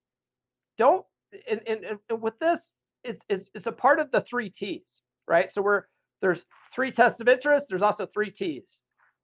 Don't 0.78 1.04
and, 1.50 1.60
and, 1.66 1.80
and 2.10 2.22
with 2.22 2.38
this, 2.40 2.60
it's, 3.04 3.22
it's 3.28 3.50
it's 3.54 3.66
a 3.66 3.72
part 3.72 4.00
of 4.00 4.10
the 4.12 4.22
three 4.22 4.50
T's, 4.50 5.02
right? 5.28 5.52
So 5.54 5.62
we're 5.62 5.84
there's 6.22 6.44
three 6.74 6.92
tests 6.92 7.20
of 7.20 7.28
interest. 7.28 7.68
There's 7.70 7.82
also 7.82 8.06
three 8.14 8.30
T's: 8.32 8.78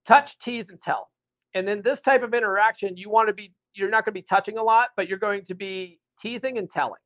touch, 0.07 0.39
tease, 0.41 0.67
and 0.71 0.81
tell. 0.83 1.11
And 1.55 1.69
in 1.69 1.83
this 1.83 2.01
type 2.03 2.23
of 2.23 2.35
interaction, 2.35 2.97
you 2.97 3.11
want 3.11 3.29
to 3.29 3.35
be 3.35 3.55
you're 3.75 3.91
not 3.91 4.05
going 4.05 4.15
to 4.15 4.21
be 4.21 4.27
touching 4.29 4.59
a 4.59 4.65
lot, 4.65 4.91
but 4.97 5.09
you're 5.09 5.19
going 5.19 5.45
to 5.47 5.55
be 5.55 6.01
teasing 6.21 6.59
and 6.59 6.71
telling. 6.71 7.01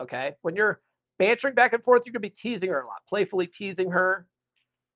Okay. 0.00 0.32
When 0.42 0.56
you're 0.56 0.80
bantering 1.18 1.54
back 1.54 1.72
and 1.72 1.82
forth, 1.82 2.02
you're 2.06 2.12
going 2.12 2.22
to 2.22 2.28
be 2.28 2.30
teasing 2.30 2.70
her 2.70 2.80
a 2.82 2.86
lot, 2.86 3.02
playfully 3.08 3.46
teasing 3.46 3.90
her. 3.90 4.26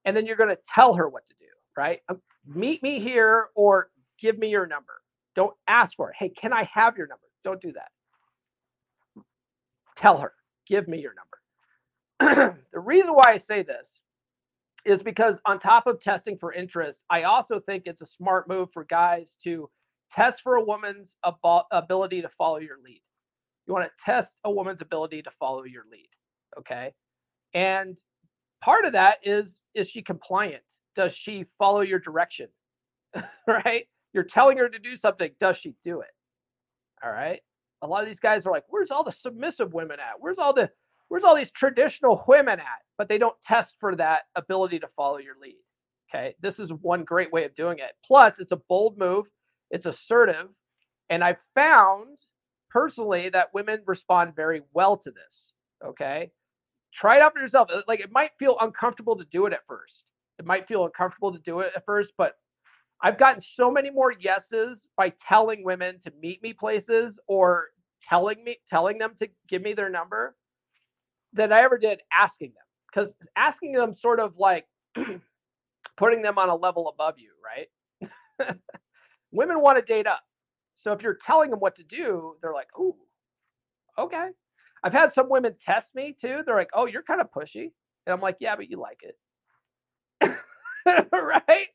And 0.05 0.17
then 0.17 0.27
you're 0.27 0.37
going 0.37 0.51
to 0.51 0.59
tell 0.75 0.95
her 0.95 1.09
what 1.09 1.27
to 1.29 1.35
do, 1.39 1.47
right? 1.77 2.01
Um, 2.09 2.21
meet 2.47 2.83
me 2.83 3.01
here 3.01 3.49
or 3.55 3.91
give 4.21 4.39
me 4.39 4.49
your 4.49 4.67
number. 4.67 4.95
Don't 5.37 5.55
ask 5.69 5.97
for 5.97 6.11
it. 6.11 6.17
Hey, 6.19 6.31
can 6.31 6.53
I 6.53 6.69
have 6.73 6.97
your 6.97 7.07
number? 7.09 7.25
Don't 7.45 7.61
do 7.61 7.73
that. 7.73 7.91
Tell 9.97 10.19
her, 10.19 10.33
give 10.69 10.89
me 10.89 11.01
your 11.01 11.15
number. 12.21 12.59
the 12.73 12.81
reason 12.81 13.11
why 13.13 13.25
I 13.35 13.39
say 13.39 13.63
this 13.63 13.89
is 14.85 15.03
because 15.03 15.37
on 15.47 15.59
top 15.59 15.87
of 15.87 16.01
testing 16.01 16.39
for 16.39 16.53
interest, 16.53 17.05
I 17.11 17.25
also 17.25 17.61
think 17.61 17.85
it's 17.87 18.01
a 18.03 18.07
smart 18.07 18.49
move 18.49 18.69
for 18.73 18.85
guys 18.85 19.37
to 19.45 19.69
test 20.13 20.41
for 20.43 20.57
a 20.57 20.65
woman's 20.65 21.17
ab- 21.25 21.65
ability 21.73 22.23
to 22.23 22.29
follow 22.39 22.59
your 22.59 22.79
lead. 22.85 23.03
You 23.69 23.75
want 23.75 23.87
to 23.87 24.05
test 24.05 24.35
a 24.45 24.51
woman's 24.51 24.81
ability 24.81 25.23
to 25.23 25.31
follow 25.39 25.65
your 25.65 25.85
lead. 25.93 26.09
Okay. 26.59 26.95
And 27.55 27.99
part 28.63 28.87
of 28.87 28.95
that 28.95 29.19
is 29.23 29.47
is 29.75 29.89
she 29.89 30.03
compliant? 30.03 30.63
Does 30.97 31.13
she 31.15 31.45
follow 31.59 31.83
your 31.83 31.99
direction? 31.99 32.49
right? 33.47 33.87
You're 34.15 34.25
telling 34.25 34.57
her 34.57 34.69
to 34.69 34.79
do 34.79 34.97
something. 34.97 35.31
Does 35.39 35.59
she 35.59 35.75
do 35.85 36.01
it? 36.01 36.11
All 37.05 37.13
right. 37.13 37.41
A 37.83 37.87
lot 37.87 38.03
of 38.03 38.09
these 38.09 38.19
guys 38.19 38.47
are 38.47 38.53
like, 38.53 38.65
where's 38.69 38.91
all 38.91 39.05
the 39.05 39.13
submissive 39.13 39.75
women 39.75 40.01
at? 40.01 40.15
Where's 40.19 40.39
all 40.39 40.55
the 40.55 40.71
where's 41.09 41.23
all 41.25 41.37
these 41.37 41.51
traditional 41.51 42.25
women 42.27 42.59
at? 42.59 42.83
But 42.97 43.09
they 43.09 43.19
don't 43.19 43.41
test 43.43 43.75
for 43.79 43.95
that 43.97 44.23
ability 44.35 44.79
to 44.81 44.89
follow 44.97 45.19
your 45.19 45.37
lead. 45.41 45.59
Okay. 46.11 46.35
This 46.41 46.59
is 46.59 46.73
one 46.81 47.05
great 47.05 47.31
way 47.33 47.45
of 47.45 47.55
doing 47.55 47.79
it. 47.79 47.93
Plus, 48.03 48.39
it's 48.39 48.53
a 48.53 48.61
bold 48.69 48.97
move, 48.97 49.27
it's 49.71 49.87
assertive. 49.87 50.49
And 51.11 51.23
I 51.23 51.37
found 51.55 52.19
personally 52.71 53.29
that 53.31 53.53
women 53.55 53.83
respond 53.87 54.35
very 54.37 54.63
well 54.73 54.97
to 54.99 55.11
this. 55.11 55.53
Okay. 55.85 56.31
Try 56.95 57.17
it 57.17 57.23
out 57.23 57.35
for 57.35 57.41
yourself. 57.41 57.69
Uh, 57.73 57.83
like 57.87 58.01
it 58.01 58.11
might 58.11 58.31
feel 58.39 58.57
uncomfortable 58.61 59.17
to 59.17 59.25
do 59.31 59.47
it 59.47 59.53
at 59.53 59.67
first. 59.69 60.05
It 60.39 60.47
might 60.47 60.69
feel 60.69 60.85
uncomfortable 60.85 61.33
to 61.33 61.39
do 61.41 61.61
it 61.61 61.73
at 61.77 61.85
first, 61.85 62.13
but 62.17 62.35
I've 63.03 63.19
gotten 63.19 63.41
so 63.41 63.71
many 63.71 63.91
more 63.91 64.13
yeses 64.13 64.87
by 64.97 65.13
telling 65.29 65.65
women 65.65 66.01
to 66.05 66.13
meet 66.21 66.43
me 66.43 66.53
places 66.53 67.19
or 67.27 67.69
telling 68.09 68.43
me 68.43 68.59
telling 68.69 68.99
them 68.99 69.13
to 69.19 69.29
give 69.49 69.63
me 69.63 69.73
their 69.75 69.91
number 69.91 70.35
than 71.33 71.53
I 71.53 71.61
ever 71.61 71.79
did 71.79 72.01
asking 72.13 72.51
them. 72.51 72.65
Because 72.93 73.13
asking 73.37 73.73
them 73.73 73.95
sort 73.95 74.19
of 74.19 74.37
like 74.37 74.67
putting 75.97 76.23
them 76.23 76.39
on 76.39 76.49
a 76.49 76.57
level 76.57 76.89
above 76.89 77.15
you, 77.19 77.31
right? 77.45 78.57
women 79.33 79.61
want 79.61 79.79
to 79.79 79.85
date 79.85 80.07
up. 80.07 80.21
So 80.89 80.95
if 80.95 81.03
you're 81.03 81.19
telling 81.27 81.51
them 81.51 81.61
what 81.61 81.77
to 81.77 81.85
do, 81.85 82.37
they're 82.43 82.55
like, 82.55 82.69
"Ooh, 82.79 82.97
okay." 83.99 84.29
I've 84.85 84.93
had 84.93 85.13
some 85.13 85.29
women 85.29 85.57
test 85.61 85.95
me 85.95 86.17
too. 86.21 86.43
They're 86.47 86.57
like, 86.57 86.71
"Oh, 86.75 86.87
you're 86.87 87.03
kind 87.03 87.21
of 87.21 87.31
pushy," 87.33 87.73
and 88.07 88.15
I'm 88.15 88.21
like, 88.21 88.37
"Yeah, 88.41 88.57
but 88.57 88.71
you 88.71 88.79
like 88.79 89.01
it, 89.03 89.19
right?" 91.13 91.69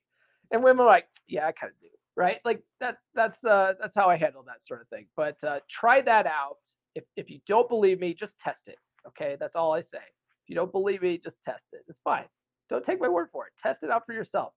And 0.51 0.63
women 0.63 0.81
are 0.85 0.87
like, 0.87 1.07
"Yeah, 1.27 1.47
I 1.47 1.53
kind 1.53 1.71
of 1.73 1.79
do." 1.79 1.87
Right? 2.15 2.39
Like 2.45 2.63
that's 2.79 3.01
that's 3.15 3.43
uh 3.45 3.73
that's 3.81 3.95
how 3.95 4.09
I 4.09 4.17
handle 4.17 4.43
that 4.47 4.65
sort 4.65 4.81
of 4.81 4.89
thing. 4.89 5.07
But 5.17 5.37
uh, 5.43 5.59
try 5.69 6.01
that 6.01 6.27
out. 6.27 6.57
If 6.95 7.05
if 7.17 7.29
you 7.29 7.39
don't 7.47 7.69
believe 7.69 7.99
me, 7.99 8.13
just 8.13 8.39
test 8.39 8.67
it. 8.67 8.77
Okay, 9.07 9.37
that's 9.39 9.55
all 9.55 9.73
I 9.73 9.81
say. 9.81 9.97
If 9.97 10.49
you 10.49 10.55
don't 10.55 10.71
believe 10.71 11.01
me, 11.03 11.19
just 11.19 11.41
test 11.43 11.65
it. 11.73 11.81
It's 11.89 12.01
fine. 12.01 12.25
Don't 12.69 12.85
take 12.85 13.01
my 13.01 13.09
word 13.09 13.29
for 13.31 13.47
it. 13.47 13.53
Test 13.61 13.83
it 13.83 13.91
out 13.91 14.05
for 14.05 14.13
yourself. 14.13 14.53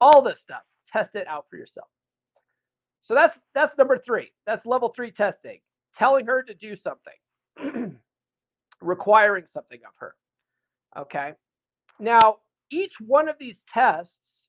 All 0.00 0.22
this 0.22 0.40
stuff, 0.42 0.62
test 0.92 1.16
it 1.16 1.26
out 1.28 1.46
for 1.50 1.56
yourself. 1.56 1.88
So 3.08 3.14
that's 3.14 3.36
that's 3.54 3.76
number 3.78 3.98
three. 3.98 4.32
That's 4.46 4.66
level 4.66 4.90
three 4.94 5.10
testing. 5.10 5.60
Telling 5.96 6.26
her 6.26 6.42
to 6.42 6.54
do 6.54 6.76
something, 6.76 7.96
requiring 8.82 9.46
something 9.46 9.80
of 9.86 9.92
her. 9.98 10.14
Okay. 10.96 11.32
Now, 11.98 12.38
each 12.70 12.94
one 13.00 13.28
of 13.28 13.36
these 13.40 13.64
tests, 13.72 14.48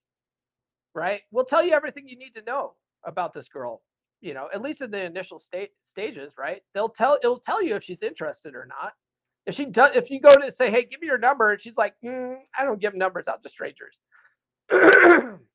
right, 0.93 1.21
will 1.31 1.45
tell 1.45 1.63
you 1.65 1.73
everything 1.73 2.07
you 2.07 2.17
need 2.17 2.35
to 2.35 2.43
know 2.43 2.73
about 3.05 3.33
this 3.33 3.47
girl. 3.47 3.81
You 4.21 4.33
know, 4.33 4.49
at 4.53 4.61
least 4.61 4.81
in 4.81 4.91
the 4.91 5.03
initial 5.03 5.39
state 5.39 5.71
stages, 5.85 6.33
right? 6.37 6.61
They'll 6.73 6.89
tell 6.89 7.17
it'll 7.23 7.39
tell 7.39 7.63
you 7.63 7.75
if 7.75 7.83
she's 7.83 8.03
interested 8.03 8.55
or 8.55 8.67
not. 8.67 8.93
If 9.45 9.55
she 9.55 9.65
does, 9.65 9.91
if 9.95 10.11
you 10.11 10.19
go 10.21 10.29
to 10.29 10.51
say, 10.51 10.69
"Hey, 10.69 10.85
give 10.85 11.01
me 11.01 11.07
your 11.07 11.17
number," 11.17 11.53
and 11.53 11.61
she's 11.61 11.77
like, 11.77 11.95
mm, 12.03 12.37
"I 12.57 12.65
don't 12.65 12.81
give 12.81 12.95
numbers 12.95 13.27
out 13.29 13.41
to 13.43 13.49
strangers." 13.49 13.97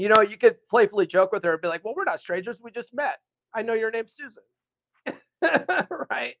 you 0.00 0.08
know, 0.08 0.22
you 0.22 0.38
could 0.38 0.56
playfully 0.70 1.06
joke 1.06 1.30
with 1.30 1.44
her 1.44 1.52
and 1.52 1.60
be 1.60 1.68
like, 1.68 1.84
well, 1.84 1.94
we're 1.94 2.04
not 2.04 2.20
strangers. 2.20 2.56
We 2.62 2.70
just 2.70 2.94
met. 2.94 3.20
I 3.54 3.60
know 3.60 3.74
your 3.74 3.90
name's 3.90 4.12
Susan. 4.16 4.42
right? 6.10 6.36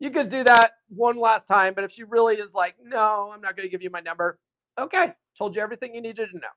You 0.00 0.10
could 0.10 0.30
do 0.30 0.42
that 0.42 0.72
one 0.88 1.16
last 1.18 1.46
time, 1.46 1.74
but 1.74 1.84
if 1.84 1.92
she 1.92 2.02
really 2.02 2.34
is 2.36 2.52
like, 2.54 2.74
no, 2.82 3.30
I'm 3.32 3.40
not 3.40 3.56
going 3.56 3.68
to 3.68 3.70
give 3.70 3.82
you 3.82 3.90
my 3.90 4.00
number, 4.00 4.40
okay, 4.80 5.12
told 5.38 5.54
you 5.54 5.62
everything 5.62 5.94
you 5.94 6.00
needed 6.00 6.28
to 6.32 6.38
know. 6.38 6.48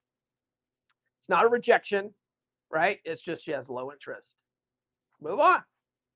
It's 1.20 1.30
not 1.30 1.45
a 1.45 1.47
rejection, 1.47 2.12
right? 2.72 2.99
It's 3.05 3.22
just 3.22 3.45
she 3.45 3.51
has 3.51 3.70
low 3.70 3.91
interest. 3.91 4.34
Move 5.22 5.39
on. 5.39 5.62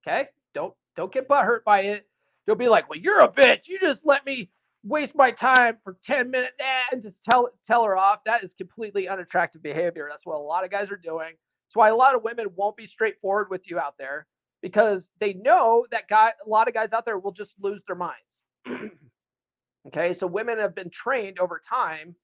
Okay? 0.02 0.28
Don't 0.56 0.74
don't 0.96 1.14
get 1.14 1.28
butt 1.28 1.46
hurt 1.46 1.64
by 1.64 1.82
it. 1.82 2.08
Don't 2.48 2.58
be 2.58 2.68
like, 2.68 2.90
well, 2.90 3.00
you're 3.00 3.22
a 3.22 3.28
bitch. 3.32 3.68
You 3.68 3.80
just 3.80 4.02
let 4.04 4.26
me 4.26 4.50
waste 4.84 5.16
my 5.16 5.32
time 5.32 5.78
for 5.84 5.98
10 6.06 6.32
minutes 6.32 6.54
and 6.92 7.04
just 7.04 7.18
tell 7.30 7.50
tell 7.68 7.84
her 7.84 7.96
off. 7.96 8.20
That 8.26 8.44
is 8.44 8.54
completely 8.58 9.08
unattractive 9.08 9.62
behavior. 9.62 10.08
That's 10.10 10.26
what 10.26 10.38
a 10.38 10.40
lot 10.42 10.64
of 10.64 10.72
guys 10.72 10.90
are 10.92 10.98
doing. 10.98 11.30
That's 11.30 11.76
why 11.76 11.90
a 11.90 11.96
lot 11.96 12.16
of 12.16 12.24
women 12.24 12.48
won't 12.56 12.76
be 12.76 12.88
straightforward 12.88 13.50
with 13.50 13.62
you 13.70 13.80
out 13.80 13.96
there 13.98 14.28
because 14.62 15.08
they 15.20 15.34
know 15.34 15.86
that 15.92 16.08
guy 16.10 16.34
a 16.46 16.50
lot 16.50 16.68
of 16.68 16.74
guys 16.74 16.94
out 16.94 17.06
there 17.06 17.20
will 17.20 17.32
just 17.32 17.52
lose 17.60 17.82
their 17.88 17.96
minds. 17.96 18.18
okay, 19.88 20.18
so 20.20 20.28
women 20.28 20.58
have 20.58 20.76
been 20.76 20.90
trained 20.90 21.40
over 21.40 21.62
time 21.68 22.16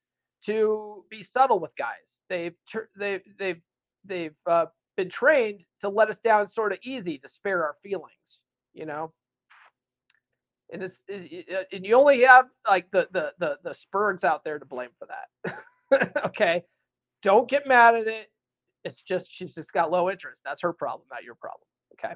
to 0.45 1.03
be 1.09 1.23
subtle 1.23 1.59
with 1.59 1.71
guys. 1.77 1.95
They've 2.29 2.55
they've 2.97 3.21
they've 3.37 3.61
they've 4.05 4.35
uh, 4.45 4.65
been 4.95 5.09
trained 5.09 5.61
to 5.81 5.89
let 5.89 6.09
us 6.09 6.17
down 6.23 6.49
sort 6.49 6.71
of 6.71 6.79
easy 6.83 7.19
to 7.19 7.29
spare 7.29 7.63
our 7.63 7.75
feelings, 7.83 8.41
you 8.73 8.85
know 8.85 9.13
and 10.71 10.83
it's 10.83 10.99
it, 11.07 11.45
uh, 11.53 11.63
and 11.75 11.85
you 11.85 11.95
only 11.95 12.23
have 12.23 12.45
like 12.67 12.89
the 12.91 13.07
the 13.11 13.31
the 13.39 13.57
the 13.63 13.75
Spurgs 13.75 14.23
out 14.23 14.43
there 14.43 14.59
to 14.59 14.65
blame 14.65 14.89
for 14.99 15.07
that. 15.07 16.15
okay, 16.25 16.63
don't 17.23 17.49
get 17.49 17.67
mad 17.67 17.95
at 17.95 18.07
it. 18.07 18.31
It's 18.83 19.01
just 19.01 19.27
she's 19.31 19.53
just 19.53 19.71
got 19.71 19.91
low 19.91 20.09
interest. 20.09 20.41
That's 20.45 20.61
her 20.61 20.73
problem, 20.73 21.07
not 21.11 21.23
your 21.23 21.35
problem. 21.35 21.67
Okay, 21.93 22.15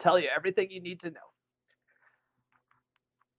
tell 0.00 0.18
you 0.18 0.28
everything 0.34 0.70
you 0.70 0.80
need 0.80 1.00
to 1.00 1.10
know. 1.10 1.20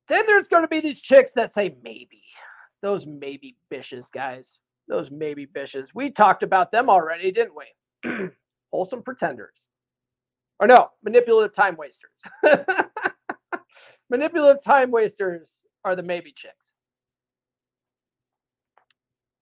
Then 0.09 0.23
there's 0.25 0.47
going 0.47 0.63
to 0.63 0.67
be 0.67 0.81
these 0.81 0.99
chicks 0.99 1.31
that 1.35 1.53
say 1.53 1.75
maybe. 1.83 2.23
Those 2.81 3.05
maybe 3.05 3.55
bishes, 3.71 4.05
guys. 4.11 4.57
Those 4.87 5.11
maybe 5.11 5.45
bishes. 5.45 5.87
We 5.93 6.09
talked 6.11 6.43
about 6.43 6.71
them 6.71 6.89
already, 6.89 7.31
didn't 7.31 7.53
we? 7.55 8.29
Wholesome 8.71 9.03
pretenders. 9.03 9.67
Or 10.59 10.67
no, 10.67 10.89
manipulative 11.03 11.55
time 11.55 11.77
wasters. 11.77 12.11
Manipulative 14.09 14.63
time 14.63 14.91
wasters 14.91 15.49
are 15.85 15.95
the 15.95 16.03
maybe 16.03 16.33
chicks. 16.35 16.67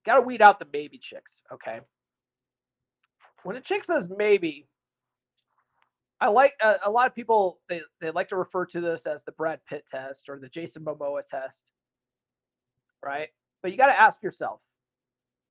got 0.08 0.16
to 0.16 0.22
weed 0.22 0.42
out 0.42 0.58
the 0.58 0.68
maybe 0.74 0.98
chicks. 0.98 1.34
Okay. 1.54 1.82
When 3.44 3.58
a 3.58 3.62
chick 3.62 3.84
says 3.84 4.08
maybe, 4.16 4.68
I 6.20 6.30
like 6.30 6.54
uh, 6.64 6.76
a 6.84 6.90
lot 6.90 7.08
of 7.08 7.14
people 7.14 7.60
they, 7.70 7.82
they 8.02 8.10
like 8.10 8.30
to 8.30 8.36
refer 8.38 8.66
to 8.68 8.82
this 8.82 9.02
as 9.06 9.22
the 9.26 9.34
Brad 9.34 9.60
Pitt 9.70 9.86
test 9.92 10.30
or 10.30 10.40
the 10.40 10.50
Jason 10.50 10.84
Momoa 10.84 11.22
test, 11.30 11.62
right? 13.04 13.30
But 13.62 13.72
you 13.72 13.78
got 13.78 13.88
to 13.88 14.00
ask 14.00 14.24
yourself 14.24 14.62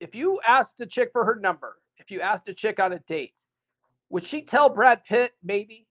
if 0.00 0.14
you 0.14 0.40
asked 0.46 0.80
a 0.80 0.86
chick 0.86 1.10
for 1.12 1.24
her 1.24 1.36
number, 1.36 1.76
if 1.98 2.10
you 2.10 2.20
asked 2.20 2.48
a 2.48 2.54
chick 2.54 2.80
on 2.80 2.92
a 2.92 2.98
date, 3.00 3.34
would 4.10 4.26
she 4.26 4.42
tell 4.42 4.68
Brad 4.68 5.04
Pitt 5.04 5.32
maybe? 5.44 5.86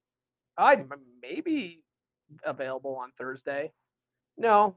I'm 0.58 0.90
maybe 1.22 1.84
available 2.44 2.96
on 2.96 3.12
Thursday. 3.18 3.72
No, 4.38 4.76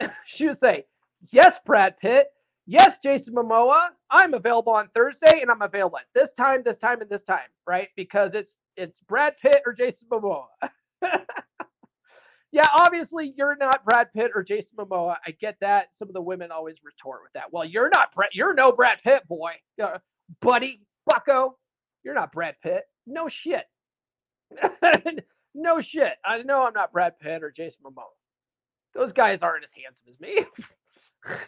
she 0.26 0.46
would 0.48 0.60
say, 0.60 0.84
Yes, 1.30 1.58
Brad 1.66 1.98
Pitt. 1.98 2.28
Yes, 2.66 2.96
Jason 3.02 3.34
Momoa. 3.34 3.88
I'm 4.10 4.34
available 4.34 4.72
on 4.72 4.88
Thursday 4.94 5.40
and 5.40 5.50
I'm 5.50 5.62
available 5.62 5.98
at 5.98 6.06
this 6.14 6.30
time, 6.36 6.62
this 6.64 6.76
time, 6.78 7.00
and 7.00 7.10
this 7.10 7.24
time, 7.24 7.48
right? 7.66 7.88
Because 7.96 8.32
it's 8.34 8.52
it's 8.76 9.00
Brad 9.08 9.34
Pitt 9.40 9.62
or 9.66 9.72
Jason 9.72 10.06
Momoa. 10.10 10.44
yeah, 12.52 12.66
obviously 12.80 13.34
you're 13.36 13.56
not 13.56 13.84
Brad 13.84 14.12
Pitt 14.12 14.32
or 14.34 14.42
Jason 14.42 14.76
Momoa. 14.76 15.16
I 15.26 15.32
get 15.32 15.56
that. 15.60 15.88
Some 15.98 16.08
of 16.08 16.14
the 16.14 16.22
women 16.22 16.52
always 16.52 16.76
retort 16.84 17.20
with 17.24 17.32
that. 17.32 17.52
Well, 17.52 17.64
you're 17.64 17.90
not 17.94 18.14
Brad. 18.14 18.30
You're 18.32 18.54
no 18.54 18.70
Brad 18.70 18.98
Pitt, 19.02 19.26
boy, 19.26 19.52
uh, 19.82 19.98
buddy, 20.40 20.82
Bucko. 21.06 21.56
You're 22.04 22.14
not 22.14 22.32
Brad 22.32 22.56
Pitt. 22.62 22.84
No 23.06 23.28
shit. 23.28 23.64
no 25.58 25.80
shit. 25.80 26.14
I 26.24 26.42
know 26.42 26.62
I'm 26.62 26.72
not 26.72 26.92
Brad 26.92 27.18
Pitt 27.18 27.42
or 27.42 27.50
Jason 27.50 27.80
Momoa. 27.84 28.04
Those 28.94 29.12
guys 29.12 29.40
aren't 29.42 29.64
as 29.64 29.70
handsome 29.72 30.06
as 30.10 30.20
me. 30.20 30.44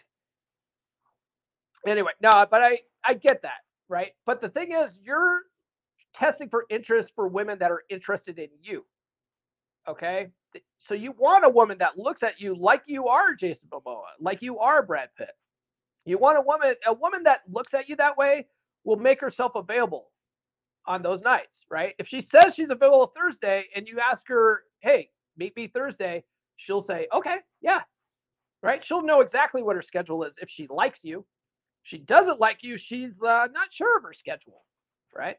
anyway, 1.86 2.12
no, 2.22 2.30
but 2.50 2.62
I 2.62 2.80
I 3.04 3.14
get 3.14 3.42
that, 3.42 3.62
right? 3.88 4.12
But 4.26 4.40
the 4.40 4.48
thing 4.48 4.72
is, 4.72 4.92
you're 5.02 5.40
testing 6.14 6.48
for 6.48 6.66
interest 6.70 7.10
for 7.14 7.28
women 7.28 7.58
that 7.60 7.70
are 7.70 7.82
interested 7.88 8.38
in 8.38 8.48
you. 8.62 8.84
Okay? 9.88 10.28
So 10.88 10.94
you 10.94 11.12
want 11.16 11.44
a 11.44 11.48
woman 11.48 11.78
that 11.78 11.96
looks 11.96 12.22
at 12.22 12.40
you 12.40 12.54
like 12.58 12.82
you 12.86 13.08
are 13.08 13.34
Jason 13.34 13.68
Momoa, 13.72 14.02
like 14.20 14.42
you 14.42 14.58
are 14.58 14.82
Brad 14.82 15.10
Pitt. 15.16 15.30
You 16.04 16.18
want 16.18 16.38
a 16.38 16.42
woman 16.42 16.74
a 16.86 16.92
woman 16.92 17.22
that 17.24 17.40
looks 17.50 17.74
at 17.74 17.88
you 17.88 17.96
that 17.96 18.16
way 18.16 18.46
will 18.84 18.96
make 18.96 19.20
herself 19.20 19.52
available 19.54 20.09
on 20.86 21.02
those 21.02 21.20
nights, 21.22 21.60
right? 21.70 21.94
If 21.98 22.08
she 22.08 22.22
says 22.22 22.54
she's 22.54 22.70
available 22.70 23.12
Thursday 23.16 23.66
and 23.74 23.86
you 23.88 24.00
ask 24.00 24.26
her, 24.28 24.64
"Hey, 24.80 25.10
meet 25.36 25.56
me 25.56 25.68
Thursday," 25.68 26.24
she'll 26.56 26.84
say, 26.84 27.08
"Okay, 27.12 27.38
yeah." 27.60 27.82
Right? 28.62 28.84
She'll 28.84 29.02
know 29.02 29.20
exactly 29.22 29.62
what 29.62 29.76
her 29.76 29.82
schedule 29.82 30.24
is 30.24 30.36
if 30.40 30.50
she 30.50 30.66
likes 30.68 31.00
you. 31.02 31.20
If 31.20 31.90
she 31.90 31.98
doesn't 31.98 32.40
like 32.40 32.62
you, 32.62 32.76
she's 32.78 33.12
uh, 33.22 33.48
not 33.52 33.72
sure 33.72 33.96
of 33.96 34.04
her 34.04 34.12
schedule, 34.12 34.64
right? 35.14 35.36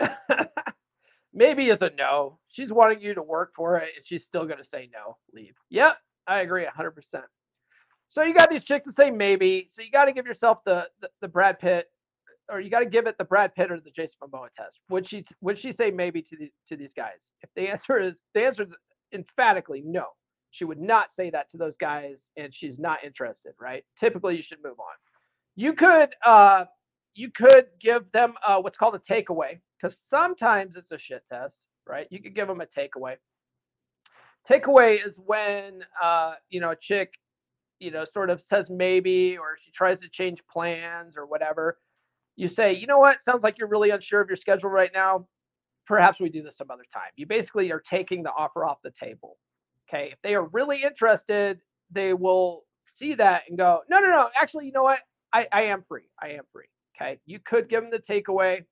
Maybe 1.32 1.68
is 1.70 1.82
a 1.82 1.90
no. 1.90 2.38
She's 2.48 2.72
wanting 2.72 3.00
you 3.00 3.14
to 3.14 3.22
work 3.22 3.52
for 3.54 3.78
it, 3.78 3.90
and 3.96 4.06
she's 4.06 4.24
still 4.24 4.46
going 4.46 4.58
to 4.58 4.64
say 4.64 4.88
no. 4.92 5.16
Leave. 5.32 5.54
Yep, 5.70 5.96
I 6.26 6.40
agree 6.40 6.64
100%. 6.64 6.92
So 8.08 8.22
you 8.22 8.34
got 8.34 8.50
these 8.50 8.64
chicks 8.64 8.86
that 8.86 8.94
say 8.96 9.10
maybe. 9.10 9.70
So 9.74 9.82
you 9.82 9.90
got 9.90 10.04
to 10.06 10.12
give 10.12 10.26
yourself 10.26 10.58
the, 10.64 10.86
the, 11.00 11.10
the 11.20 11.28
Brad 11.28 11.58
Pitt, 11.58 11.90
or 12.50 12.60
you 12.60 12.70
got 12.70 12.80
to 12.80 12.86
give 12.86 13.06
it 13.06 13.16
the 13.18 13.24
Brad 13.24 13.54
Pitt 13.54 13.70
or 13.70 13.80
the 13.80 13.90
Jason 13.90 14.16
Momoa 14.22 14.48
test. 14.56 14.78
Would 14.90 15.06
she 15.06 15.24
would 15.40 15.58
she 15.58 15.72
say 15.72 15.90
maybe 15.90 16.22
to 16.22 16.36
these 16.36 16.52
to 16.68 16.76
these 16.76 16.92
guys? 16.94 17.18
If 17.42 17.50
the 17.56 17.68
answer 17.68 17.98
is 17.98 18.16
the 18.34 18.44
answer 18.44 18.62
is 18.62 18.74
emphatically 19.12 19.82
no, 19.84 20.06
she 20.50 20.64
would 20.64 20.80
not 20.80 21.12
say 21.12 21.30
that 21.30 21.50
to 21.50 21.56
those 21.56 21.76
guys, 21.76 22.22
and 22.36 22.54
she's 22.54 22.78
not 22.78 23.04
interested. 23.04 23.52
Right? 23.60 23.84
Typically, 23.98 24.36
you 24.36 24.42
should 24.42 24.62
move 24.62 24.78
on. 24.78 24.94
You 25.56 25.72
could 25.72 26.10
uh, 26.24 26.64
you 27.14 27.30
could 27.30 27.66
give 27.80 28.10
them 28.12 28.34
uh, 28.46 28.58
what's 28.60 28.76
called 28.76 28.94
a 28.94 28.98
takeaway 28.98 29.58
because 29.80 29.98
sometimes 30.10 30.76
it's 30.76 30.92
a 30.92 30.98
shit 30.98 31.22
test, 31.30 31.66
right? 31.86 32.06
You 32.10 32.20
could 32.20 32.34
give 32.34 32.48
them 32.48 32.60
a 32.60 32.66
takeaway. 32.66 33.16
Takeaway 34.50 35.04
is 35.04 35.14
when 35.16 35.82
uh, 36.02 36.34
you 36.50 36.60
know 36.60 36.70
a 36.70 36.76
chick, 36.76 37.14
you 37.78 37.90
know, 37.90 38.04
sort 38.12 38.30
of 38.30 38.42
says 38.42 38.66
maybe, 38.68 39.38
or 39.38 39.56
she 39.62 39.70
tries 39.70 40.00
to 40.00 40.08
change 40.08 40.40
plans 40.52 41.16
or 41.16 41.26
whatever. 41.26 41.78
You 42.36 42.48
say, 42.48 42.74
you 42.74 42.86
know 42.86 42.98
what? 42.98 43.22
Sounds 43.22 43.42
like 43.42 43.58
you're 43.58 43.68
really 43.68 43.90
unsure 43.90 44.20
of 44.20 44.28
your 44.28 44.36
schedule 44.36 44.70
right 44.70 44.90
now. 44.92 45.26
Perhaps 45.86 46.18
we 46.18 46.28
do 46.28 46.42
this 46.42 46.56
some 46.56 46.70
other 46.70 46.84
time. 46.92 47.10
You 47.16 47.26
basically 47.26 47.70
are 47.70 47.80
taking 47.80 48.22
the 48.22 48.32
offer 48.32 48.64
off 48.64 48.78
the 48.82 48.90
table. 48.90 49.36
Okay. 49.88 50.10
If 50.12 50.18
they 50.22 50.34
are 50.34 50.44
really 50.46 50.82
interested, 50.82 51.60
they 51.90 52.12
will 52.14 52.64
see 52.98 53.14
that 53.14 53.42
and 53.48 53.58
go, 53.58 53.80
no, 53.88 54.00
no, 54.00 54.08
no. 54.08 54.28
Actually, 54.40 54.66
you 54.66 54.72
know 54.72 54.82
what? 54.82 54.98
I, 55.32 55.46
I 55.52 55.62
am 55.64 55.84
free. 55.86 56.08
I 56.22 56.30
am 56.30 56.44
free. 56.52 56.66
Okay. 56.96 57.20
You 57.26 57.38
could 57.44 57.68
give 57.68 57.82
them 57.82 57.90
the 57.90 57.98
takeaway, 57.98 58.64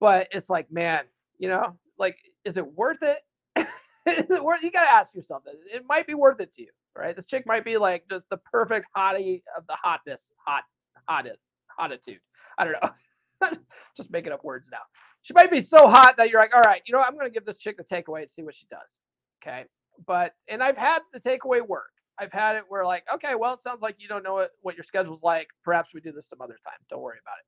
but 0.00 0.28
it's 0.30 0.48
like, 0.48 0.70
man, 0.70 1.04
you 1.38 1.48
know, 1.48 1.76
like, 1.98 2.16
is 2.44 2.56
it 2.56 2.74
worth 2.74 3.02
it? 3.02 3.18
is 4.06 4.30
it 4.30 4.42
worth 4.42 4.62
you 4.62 4.70
gotta 4.70 4.90
ask 4.90 5.14
yourself 5.14 5.42
that. 5.44 5.54
It 5.72 5.84
might 5.88 6.06
be 6.06 6.14
worth 6.14 6.40
it 6.40 6.54
to 6.56 6.62
you, 6.62 6.68
right? 6.96 7.14
This 7.14 7.26
chick 7.26 7.44
might 7.46 7.64
be 7.64 7.76
like 7.78 8.04
just 8.10 8.28
the 8.30 8.36
perfect 8.36 8.86
hottie 8.96 9.42
of 9.56 9.66
the 9.66 9.76
hotness, 9.82 10.22
hot, 10.44 10.64
hottest, 11.08 11.40
hottitude. 11.78 12.20
I 12.58 12.64
don't 12.64 12.74
know. 12.82 13.50
just 13.96 14.10
making 14.10 14.32
up 14.32 14.44
words 14.44 14.66
now. 14.70 14.78
She 15.22 15.32
might 15.34 15.50
be 15.50 15.62
so 15.62 15.78
hot 15.78 16.14
that 16.16 16.30
you're 16.30 16.40
like, 16.40 16.54
all 16.54 16.62
right, 16.66 16.82
you 16.86 16.92
know, 16.92 16.98
what? 16.98 17.08
I'm 17.08 17.16
gonna 17.16 17.30
give 17.30 17.44
this 17.44 17.56
chick 17.58 17.76
the 17.76 17.84
takeaway 17.84 18.22
and 18.22 18.30
see 18.34 18.42
what 18.42 18.54
she 18.56 18.66
does. 18.70 18.88
Okay. 19.42 19.64
But 20.06 20.34
and 20.48 20.62
I've 20.62 20.76
had 20.76 21.00
the 21.12 21.20
takeaway 21.20 21.66
work. 21.66 21.90
I've 22.18 22.32
had 22.32 22.56
it 22.56 22.64
where 22.68 22.84
like, 22.84 23.04
okay, 23.14 23.34
well, 23.34 23.54
it 23.54 23.60
sounds 23.60 23.82
like 23.82 23.96
you 23.98 24.08
don't 24.08 24.22
know 24.22 24.34
what, 24.34 24.50
what 24.60 24.76
your 24.76 24.84
schedule's 24.84 25.22
like. 25.22 25.48
Perhaps 25.64 25.90
we 25.94 26.00
do 26.00 26.12
this 26.12 26.28
some 26.28 26.40
other 26.40 26.58
time. 26.64 26.78
Don't 26.90 27.00
worry 27.00 27.18
about 27.22 27.38
it. 27.40 27.46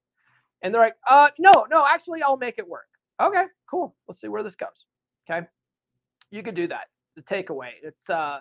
And 0.66 0.74
they're 0.74 0.80
like, 0.80 0.96
uh, 1.08 1.28
no, 1.38 1.52
no, 1.70 1.84
actually, 1.86 2.22
I'll 2.22 2.36
make 2.38 2.58
it 2.58 2.66
work. 2.66 2.86
Okay, 3.20 3.44
cool. 3.70 3.94
Let's 4.08 4.20
see 4.20 4.28
where 4.28 4.42
this 4.42 4.56
goes. 4.56 4.68
Okay, 5.30 5.46
you 6.30 6.42
could 6.42 6.54
do 6.54 6.66
that. 6.68 6.88
The 7.16 7.22
takeaway. 7.22 7.70
It's 7.82 8.10
uh, 8.10 8.40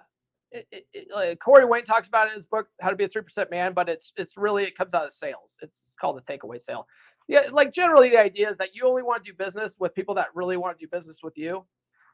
it, 0.72 0.86
it, 0.94 1.40
Corey 1.40 1.66
Wayne 1.66 1.86
talks 1.86 2.08
about 2.08 2.28
in 2.28 2.36
his 2.36 2.44
book, 2.44 2.68
How 2.80 2.90
to 2.90 2.96
Be 2.96 3.04
a 3.06 3.08
Three 3.08 3.24
Percent 3.24 3.50
Man, 3.52 3.74
but 3.74 3.90
it's 3.90 4.12
it's 4.18 4.38
really 4.38 4.64
it 4.64 4.78
comes 4.78 4.94
out 4.94 5.06
of 5.08 5.14
sales. 5.14 5.52
It's, 5.62 5.80
it's 5.88 5.96
called 6.00 6.18
the 6.18 6.22
takeaway 6.22 6.64
sale. 6.64 6.88
Yeah, 7.28 7.42
like 7.52 7.74
generally 7.74 8.10
the 8.10 8.20
idea 8.20 8.52
is 8.52 8.58
that 8.58 8.70
you 8.76 8.86
only 8.86 9.02
want 9.02 9.24
to 9.24 9.32
do 9.32 9.38
business 9.38 9.72
with 9.80 9.96
people 9.96 10.16
that 10.16 10.28
really 10.36 10.58
want 10.58 10.78
to 10.78 10.86
do 10.86 10.90
business 10.92 11.18
with 11.24 11.38
you. 11.38 11.66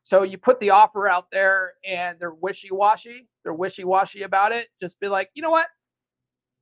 So 0.04 0.24
you 0.24 0.38
put 0.38 0.60
the 0.60 0.70
offer 0.70 1.08
out 1.08 1.28
there 1.32 1.74
and 1.88 2.18
they're 2.20 2.34
wishy-washy. 2.34 3.28
They're 3.44 3.54
wishy-washy 3.54 4.24
about 4.24 4.52
it. 4.52 4.68
Just 4.82 5.00
be 5.00 5.08
like, 5.08 5.30
you 5.34 5.42
know 5.42 5.50
what? 5.50 5.68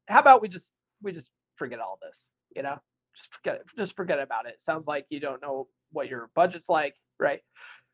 How 0.07 0.19
about 0.19 0.41
we 0.41 0.47
just 0.47 0.71
we 1.01 1.11
just 1.11 1.29
forget 1.57 1.79
all 1.79 1.99
this? 2.01 2.17
You 2.55 2.63
know, 2.63 2.77
just 3.15 3.29
forget 3.33 3.55
it. 3.55 3.65
Just 3.77 3.95
forget 3.95 4.19
about 4.19 4.47
it. 4.47 4.59
Sounds 4.59 4.87
like 4.87 5.05
you 5.09 5.19
don't 5.19 5.41
know 5.41 5.67
what 5.91 6.07
your 6.07 6.29
budget's 6.35 6.69
like, 6.69 6.95
right? 7.19 7.41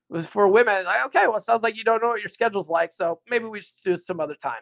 Was 0.10 0.26
for 0.28 0.48
women, 0.48 0.86
like, 0.86 1.06
okay, 1.08 1.28
well, 1.28 1.38
it 1.38 1.44
sounds 1.46 1.64
like 1.64 1.76
you 1.78 1.84
don't 1.84 2.02
know 2.02 2.10
what 2.10 2.22
your 2.22 2.30
schedule's 2.30 2.70
like. 2.70 2.92
So 2.94 3.20
maybe 3.30 3.46
we 3.46 3.62
should 3.62 3.74
do 3.86 3.98
some 4.00 4.20
other 4.20 4.36
time. 4.36 4.62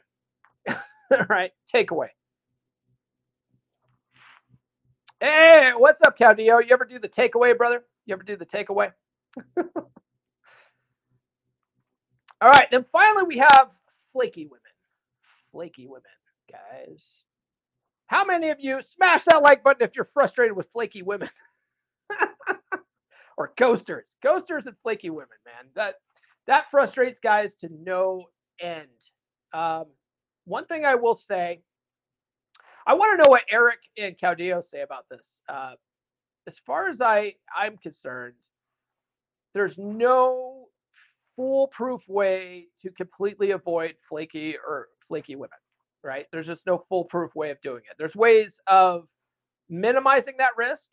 right? 1.29 1.51
Takeaway. 1.73 2.09
Hey, 5.19 5.71
what's 5.77 6.01
up, 6.05 6.17
Caudillo? 6.17 6.61
You 6.65 6.73
ever 6.73 6.85
do 6.85 6.99
the 6.99 7.09
takeaway, 7.09 7.57
brother? 7.57 7.83
You 8.05 8.13
ever 8.13 8.23
do 8.23 8.37
the 8.37 8.45
takeaway? 8.45 8.91
All 12.41 12.49
right, 12.49 12.67
then 12.71 12.85
finally 12.91 13.25
we 13.25 13.37
have 13.39 13.69
flaky 14.13 14.45
women. 14.45 14.61
Flaky 15.51 15.87
women, 15.87 16.03
guys. 16.51 17.03
How 18.07 18.25
many 18.25 18.49
of 18.51 18.59
you 18.59 18.81
smash 18.83 19.23
that 19.25 19.41
like 19.43 19.63
button 19.63 19.87
if 19.87 19.95
you're 19.95 20.09
frustrated 20.13 20.55
with 20.57 20.67
flaky 20.73 21.01
women? 21.03 21.29
or 23.37 23.53
ghosters. 23.59 24.05
Ghosters 24.23 24.65
and 24.65 24.75
flaky 24.83 25.09
women, 25.09 25.27
man. 25.45 25.69
That 25.75 25.95
that 26.47 26.65
frustrates 26.71 27.19
guys 27.21 27.53
to 27.61 27.69
no 27.71 28.25
end. 28.59 28.87
Um, 29.53 29.85
one 30.45 30.65
thing 30.65 30.85
I 30.85 30.95
will 30.95 31.15
say, 31.15 31.61
I 32.87 32.93
want 32.95 33.17
to 33.17 33.23
know 33.23 33.31
what 33.31 33.43
Eric 33.49 33.79
and 33.97 34.17
Caudillo 34.17 34.63
say 34.69 34.81
about 34.81 35.05
this. 35.09 35.23
Uh, 35.47 35.73
as 36.47 36.55
far 36.65 36.89
as 36.89 36.99
I 37.01 37.35
I'm 37.55 37.77
concerned, 37.77 38.33
there's 39.53 39.77
no 39.77 40.67
foolproof 41.35 42.01
way 42.07 42.67
to 42.83 42.89
completely 42.91 43.51
avoid 43.51 43.95
flaky 44.09 44.55
or 44.67 44.89
flaky 45.07 45.35
women, 45.35 45.57
right? 46.03 46.25
There's 46.31 46.47
just 46.47 46.65
no 46.65 46.83
foolproof 46.89 47.35
way 47.35 47.51
of 47.51 47.61
doing 47.61 47.83
it. 47.89 47.95
There's 47.97 48.15
ways 48.15 48.59
of 48.67 49.07
minimizing 49.69 50.35
that 50.39 50.57
risk, 50.57 50.83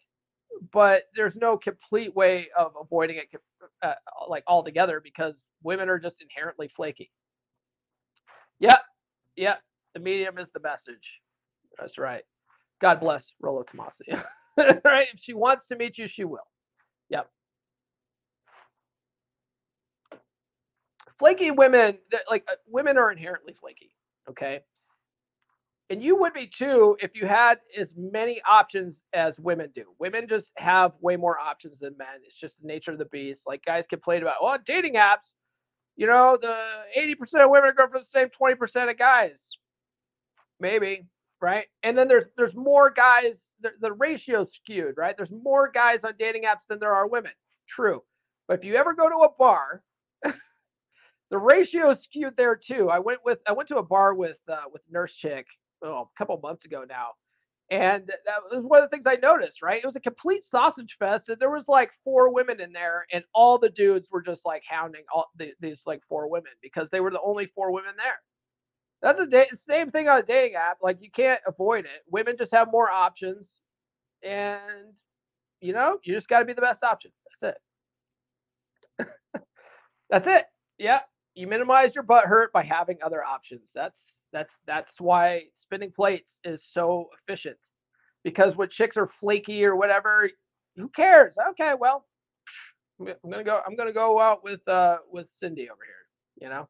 but 0.73 1.05
there's 1.17 1.35
no 1.37 1.57
complete 1.59 2.15
way 2.15 2.49
of 2.59 2.73
avoiding 2.81 3.19
it 3.19 3.29
uh, 3.83 3.95
like 4.29 4.45
altogether 4.47 5.01
because 5.03 5.35
women 5.63 5.89
are 5.89 5.99
just 5.99 6.17
inherently 6.23 6.71
flaky. 6.77 7.11
Yep, 8.61 8.81
yep. 9.37 9.61
The 9.95 10.01
medium 10.01 10.39
is 10.39 10.49
the 10.55 10.61
message. 10.61 11.21
That's 11.79 11.99
right. 11.99 12.23
God 12.81 13.01
bless 13.01 13.25
Rollo 13.41 13.65
Tomassi. 13.65 14.23
right? 14.85 15.09
If 15.15 15.21
she 15.21 15.35
wants 15.35 15.67
to 15.69 15.77
meet 15.77 15.99
you, 15.99 16.09
she 16.09 16.25
will. 16.25 16.47
Yep. 17.11 17.29
flaky 21.19 21.51
women, 21.51 21.99
like 22.31 22.45
uh, 22.51 22.57
women 22.69 22.97
are 22.97 23.11
inherently 23.11 23.55
flaky. 23.61 23.91
Okay. 24.29 24.61
And 25.91 26.03
you 26.03 26.17
would 26.17 26.35
be 26.35 26.47
too 26.47 26.97
if 27.01 27.13
you 27.15 27.27
had 27.27 27.59
as 27.79 27.95
many 27.97 28.43
options 28.49 29.03
as 29.15 29.39
women 29.39 29.71
do. 29.75 29.85
Women 29.99 30.29
just 30.29 30.51
have 30.57 30.93
way 31.01 31.17
more 31.17 31.39
options 31.39 31.79
than 31.79 31.97
men. 31.97 32.09
It's 32.27 32.37
just 32.37 32.61
the 32.61 32.67
nature 32.67 32.93
of 32.93 32.99
the 32.99 33.07
beast. 33.07 33.43
Like 33.47 33.65
guys 33.65 33.87
complain 33.89 34.23
about, 34.23 34.37
well, 34.43 34.59
dating 34.67 34.95
apps, 34.95 35.31
you 35.97 36.07
know, 36.07 36.37
the 36.41 36.57
80% 36.99 37.45
of 37.45 37.51
women 37.51 37.73
going 37.77 37.91
for 37.91 38.01
the 38.01 38.05
same 38.05 38.29
20% 38.29 38.91
of 38.91 38.99
guys. 38.99 39.33
Maybe, 40.61 41.07
right? 41.41 41.67
And 41.83 41.97
then 41.97 42.09
there's 42.09 42.25
there's 42.37 42.55
more 42.55 42.91
guys, 42.91 43.35
the, 43.61 43.71
the 43.81 43.93
ratio 43.93 44.45
skewed, 44.45 44.97
right? 44.97 45.17
There's 45.17 45.31
more 45.31 45.71
guys 45.73 46.01
on 46.05 46.15
dating 46.19 46.43
apps 46.43 46.67
than 46.69 46.81
there 46.81 46.95
are 46.95 47.09
women. 47.09 47.33
True. 47.69 48.03
But 48.47 48.59
if 48.59 48.65
you 48.65 48.75
ever 48.75 48.93
go 48.93 49.09
to 49.09 49.25
a 49.25 49.29
bar, 49.39 49.83
the 51.31 51.39
ratio 51.39 51.91
is 51.93 52.03
skewed 52.03 52.37
there 52.37 52.57
too. 52.57 52.91
I 52.91 52.99
went 52.99 53.21
with 53.25 53.39
I 53.47 53.53
went 53.53 53.69
to 53.69 53.79
a 53.79 53.83
bar 53.83 54.15
with 54.15 54.39
uh, 54.51 54.65
with 54.73 54.83
nurse 54.91 55.15
chick 55.15 55.47
oh, 55.83 56.11
a 56.15 56.19
couple 56.19 56.39
months 56.43 56.65
ago 56.65 56.85
now. 56.89 57.09
And 57.71 58.07
that 58.27 58.43
was 58.51 58.65
one 58.65 58.83
of 58.83 58.91
the 58.91 58.97
things 58.97 59.07
I 59.07 59.17
noticed, 59.17 59.63
right? 59.63 59.83
It 59.83 59.87
was 59.87 59.97
a 59.97 60.01
complete 60.01 60.45
sausage 60.45 60.97
fest. 60.99 61.29
And 61.29 61.39
there 61.41 61.51
was 61.51 61.65
like 61.69 61.91
four 62.05 62.33
women 62.33 62.61
in 62.61 62.73
there, 62.73 63.07
and 63.13 63.25
all 63.35 63.59
the 63.59 63.71
dudes 63.71 64.09
were 64.11 64.23
just 64.23 64.45
like 64.47 64.63
hounding 64.69 65.05
all 65.15 65.27
the, 65.39 65.53
these 65.61 65.81
like 65.87 66.03
four 66.09 66.31
women 66.31 66.53
because 66.63 66.89
they 66.91 67.01
were 67.01 67.11
the 67.11 67.21
only 67.23 67.47
four 67.55 67.73
women 67.73 67.93
there. 67.97 68.21
That's 69.03 69.19
the 69.19 69.27
da- 69.27 69.51
same 69.69 69.91
thing 69.91 70.09
on 70.09 70.21
a 70.21 70.23
dating 70.23 70.57
app. 70.57 70.79
Like 70.83 70.99
you 71.03 71.11
can't 71.11 71.41
avoid 71.47 71.85
it. 71.87 72.03
Women 72.11 72.37
just 72.39 72.53
have 72.53 72.71
more 72.73 72.91
options, 72.91 73.49
and 74.23 74.95
you 75.61 75.73
know 75.75 75.99
you 76.05 76.15
just 76.15 76.29
got 76.29 76.41
to 76.41 76.45
be 76.47 76.55
the 76.55 76.63
best 76.63 76.85
option. 76.85 77.13
That's 77.43 77.57
it. 79.01 79.13
That's 80.11 80.27
it. 80.29 80.45
Yeah, 80.79 81.01
you 81.35 81.47
minimize 81.47 81.95
your 81.95 82.05
butt 82.05 82.27
hurt 82.27 82.53
by 82.53 82.65
having 82.65 82.99
other 83.05 83.25
options. 83.25 83.71
That's 83.75 83.99
that's 84.33 84.55
that's 84.67 85.01
why 85.01 85.45
spinning 85.55 85.93
plates 85.93 86.39
is 86.45 86.63
so 86.73 87.09
efficient. 87.21 87.59
Because 88.25 88.57
when 88.57 88.69
chicks 88.69 88.97
are 88.97 89.11
flaky 89.21 89.65
or 89.65 89.77
whatever, 89.77 90.31
who 90.77 90.89
cares? 90.89 91.37
Okay, 91.51 91.73
well, 91.79 92.05
I'm 93.01 93.31
gonna 93.31 93.45
go. 93.45 93.61
I'm 93.67 93.77
gonna 93.77 93.93
go 93.93 94.21
out 94.21 94.45
with 94.45 94.67
uh 94.69 94.99
with 95.11 95.29
Cindy 95.35 95.71
over 95.71 95.81
here. 95.85 96.47
You 96.49 96.51
know. 96.55 96.69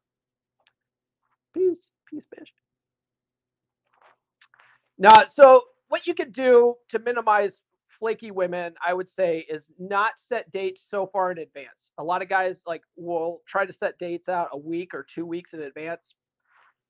Peace, 1.53 1.89
peace, 2.09 2.23
bitch. 2.35 2.47
Now, 4.97 5.27
so 5.29 5.63
what 5.89 6.07
you 6.07 6.13
can 6.13 6.31
do 6.31 6.75
to 6.89 6.99
minimize 6.99 7.59
flaky 7.99 8.31
women, 8.31 8.73
I 8.85 8.93
would 8.93 9.09
say, 9.09 9.45
is 9.49 9.65
not 9.79 10.13
set 10.17 10.51
dates 10.51 10.83
so 10.89 11.07
far 11.07 11.31
in 11.31 11.39
advance. 11.39 11.91
A 11.97 12.03
lot 12.03 12.21
of 12.21 12.29
guys 12.29 12.61
like 12.67 12.83
will 12.95 13.41
try 13.47 13.65
to 13.65 13.73
set 13.73 13.97
dates 13.99 14.29
out 14.29 14.49
a 14.53 14.57
week 14.57 14.93
or 14.93 15.05
two 15.13 15.25
weeks 15.25 15.53
in 15.53 15.61
advance 15.61 16.15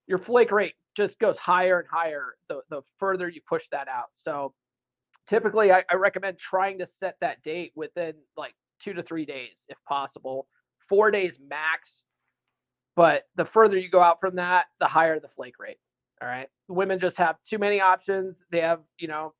your 0.10 0.18
flake 0.20 0.51
rate 0.51 0.74
just 0.97 1.18
goes 1.20 1.38
higher 1.38 1.80
and 1.80 1.88
higher 1.89 2.36
the, 2.49 2.62
the 2.70 2.82
further 2.99 3.30
you 3.30 3.39
push 3.47 3.64
that 3.72 3.88
out. 3.88 4.07
So 4.16 4.53
typically 5.30 5.72
I, 5.72 5.84
I 5.89 5.95
recommend 5.95 6.39
trying 6.39 6.80
to 6.80 6.88
set 6.99 7.16
that 7.22 7.41
date 7.43 7.72
within 7.76 8.16
like 8.36 8.53
two 8.84 8.93
to 8.93 9.03
three 9.03 9.26
days 9.26 9.55
if 9.70 9.78
possible, 9.88 10.47
four 10.89 11.12
days 11.12 11.39
max. 11.47 12.01
But 12.95 13.24
the 13.36 13.45
further 13.45 13.78
you 13.78 13.89
go 13.89 14.01
out 14.01 14.20
from 14.20 14.36
that, 14.38 14.66
the 14.80 14.88
higher 14.88 15.20
the 15.20 15.30
flake 15.30 15.60
rate. 15.60 15.78
All 16.22 16.28
right. 16.28 16.49
Women 16.68 16.99
just 16.99 17.16
have 17.18 17.38
too 17.47 17.60
many 17.60 17.80
options. 17.80 18.43
They 18.51 18.60
have, 18.60 18.80
you 18.97 19.07
know, 19.07 19.34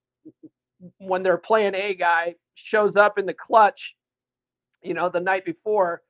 when 1.00 1.24
their 1.24 1.38
playing 1.38 1.76
A 1.76 1.96
guy 1.96 2.36
shows 2.54 2.96
up 2.96 3.18
in 3.18 3.26
the 3.26 3.34
clutch, 3.34 3.96
you 4.84 4.94
know, 4.94 5.10
the 5.10 5.20
night 5.20 5.44
before, 5.44 6.04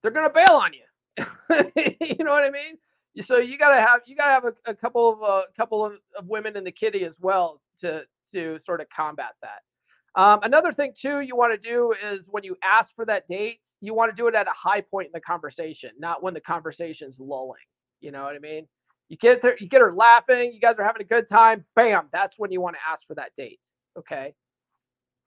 they're 0.00 0.12
gonna 0.12 0.30
bail 0.30 0.56
on 0.56 0.70
you. 0.72 1.26
you 2.00 2.24
know 2.24 2.30
what 2.30 2.44
I 2.44 2.50
mean? 2.50 2.78
So 3.24 3.38
you 3.38 3.58
gotta 3.58 3.80
have 3.80 4.00
you 4.06 4.16
gotta 4.16 4.32
have 4.32 4.44
a, 4.44 4.70
a 4.70 4.74
couple 4.74 5.12
of 5.12 5.20
a 5.20 5.24
uh, 5.24 5.42
couple 5.56 5.84
of, 5.84 5.94
of, 6.18 6.26
women 6.26 6.56
in 6.56 6.64
the 6.64 6.72
kitty 6.72 7.04
as 7.04 7.14
well 7.20 7.60
to 7.80 8.02
to 8.32 8.58
sort 8.64 8.80
of 8.80 8.86
combat 8.94 9.34
that. 9.42 10.20
Um, 10.20 10.40
another 10.42 10.72
thing 10.72 10.92
too 10.98 11.20
you 11.20 11.36
want 11.36 11.60
to 11.60 11.68
do 11.68 11.92
is 11.92 12.20
when 12.28 12.44
you 12.44 12.56
ask 12.62 12.92
for 12.94 13.04
that 13.06 13.28
date, 13.28 13.60
you 13.80 13.94
want 13.94 14.10
to 14.10 14.16
do 14.16 14.26
it 14.26 14.34
at 14.34 14.46
a 14.46 14.52
high 14.54 14.80
point 14.80 15.06
in 15.06 15.12
the 15.12 15.20
conversation, 15.20 15.90
not 15.98 16.22
when 16.22 16.34
the 16.34 16.40
conversation's 16.40 17.18
lulling. 17.18 17.60
You 18.00 18.10
know 18.10 18.24
what 18.24 18.34
I 18.34 18.38
mean? 18.38 18.66
You 19.08 19.16
get 19.16 19.42
there, 19.42 19.56
you 19.58 19.68
get 19.68 19.80
her 19.80 19.92
laughing, 19.92 20.52
you 20.52 20.60
guys 20.60 20.76
are 20.78 20.84
having 20.84 21.02
a 21.02 21.04
good 21.04 21.28
time, 21.28 21.64
bam, 21.76 22.08
that's 22.12 22.38
when 22.38 22.52
you 22.52 22.60
want 22.60 22.76
to 22.76 22.92
ask 22.92 23.06
for 23.06 23.14
that 23.14 23.32
date. 23.36 23.60
Okay. 23.98 24.34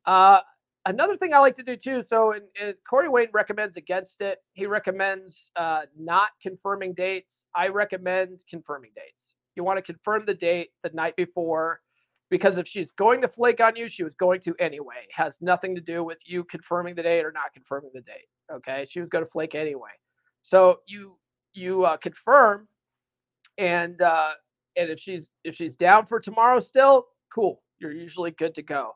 Uh, 0.05 0.39
another 0.85 1.17
thing 1.17 1.33
I 1.33 1.39
like 1.39 1.57
to 1.57 1.63
do 1.63 1.75
too. 1.75 2.03
So, 2.09 2.33
Corey 2.89 3.09
Wayne 3.09 3.29
recommends 3.33 3.77
against 3.77 4.21
it. 4.21 4.39
He 4.53 4.65
recommends 4.65 5.51
uh, 5.55 5.81
not 5.97 6.29
confirming 6.41 6.93
dates. 6.93 7.45
I 7.55 7.67
recommend 7.67 8.41
confirming 8.49 8.91
dates. 8.95 9.35
You 9.55 9.63
want 9.63 9.77
to 9.77 9.83
confirm 9.83 10.25
the 10.25 10.33
date 10.33 10.71
the 10.83 10.89
night 10.93 11.15
before 11.15 11.81
because 12.29 12.57
if 12.57 12.67
she's 12.67 12.89
going 12.97 13.21
to 13.21 13.27
flake 13.27 13.59
on 13.59 13.75
you, 13.75 13.87
she 13.87 14.03
was 14.03 14.15
going 14.15 14.41
to 14.41 14.55
anyway. 14.59 14.95
It 15.03 15.11
has 15.13 15.35
nothing 15.41 15.75
to 15.75 15.81
do 15.81 16.03
with 16.03 16.17
you 16.25 16.43
confirming 16.45 16.95
the 16.95 17.03
date 17.03 17.23
or 17.23 17.31
not 17.31 17.53
confirming 17.53 17.91
the 17.93 18.01
date. 18.01 18.27
Okay, 18.51 18.87
she 18.89 18.99
was 18.99 19.09
going 19.09 19.23
to 19.23 19.29
flake 19.29 19.55
anyway. 19.55 19.91
So 20.41 20.79
you 20.87 21.17
you 21.53 21.85
uh, 21.85 21.97
confirm, 21.97 22.67
and 23.57 24.01
uh, 24.01 24.31
and 24.75 24.89
if 24.89 24.99
she's 24.99 25.29
if 25.43 25.55
she's 25.55 25.75
down 25.75 26.07
for 26.07 26.19
tomorrow 26.19 26.59
still, 26.59 27.07
cool. 27.33 27.61
You're 27.79 27.91
usually 27.91 28.31
good 28.31 28.55
to 28.55 28.61
go. 28.61 28.95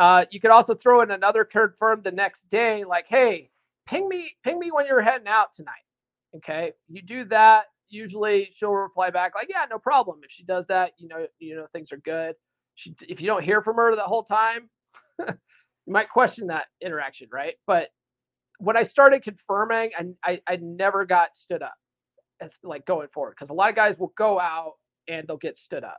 Uh, 0.00 0.24
you 0.30 0.40
could 0.40 0.50
also 0.50 0.74
throw 0.74 1.02
in 1.02 1.10
another 1.10 1.44
confirm 1.44 2.00
the 2.02 2.10
next 2.10 2.48
day, 2.50 2.84
like, 2.84 3.04
hey, 3.06 3.50
ping 3.86 4.08
me, 4.08 4.32
ping 4.42 4.58
me 4.58 4.70
when 4.72 4.86
you're 4.86 5.02
heading 5.02 5.28
out 5.28 5.54
tonight. 5.54 5.84
Okay, 6.36 6.72
you 6.88 7.02
do 7.02 7.26
that. 7.26 7.64
Usually 7.90 8.50
she'll 8.56 8.72
reply 8.72 9.10
back 9.10 9.34
like, 9.34 9.48
yeah, 9.50 9.66
no 9.68 9.78
problem. 9.78 10.20
If 10.24 10.30
she 10.30 10.42
does 10.44 10.64
that, 10.68 10.92
you 10.96 11.06
know, 11.06 11.26
you 11.38 11.54
know 11.54 11.66
things 11.74 11.92
are 11.92 11.98
good. 11.98 12.34
She, 12.76 12.96
if 13.02 13.20
you 13.20 13.26
don't 13.26 13.44
hear 13.44 13.60
from 13.60 13.76
her 13.76 13.94
the 13.94 14.02
whole 14.02 14.22
time, 14.22 14.70
you 15.18 15.34
might 15.86 16.08
question 16.08 16.46
that 16.46 16.66
interaction, 16.80 17.28
right? 17.30 17.56
But 17.66 17.88
when 18.58 18.78
I 18.78 18.84
started 18.84 19.22
confirming, 19.22 19.90
I, 20.24 20.40
I 20.48 20.56
never 20.62 21.04
got 21.04 21.36
stood 21.36 21.62
up 21.62 21.74
as 22.40 22.52
like 22.62 22.86
going 22.86 23.08
forward 23.12 23.34
because 23.38 23.50
a 23.50 23.54
lot 23.54 23.68
of 23.68 23.76
guys 23.76 23.96
will 23.98 24.14
go 24.16 24.40
out 24.40 24.74
and 25.08 25.26
they'll 25.28 25.36
get 25.36 25.58
stood 25.58 25.84
up 25.84 25.98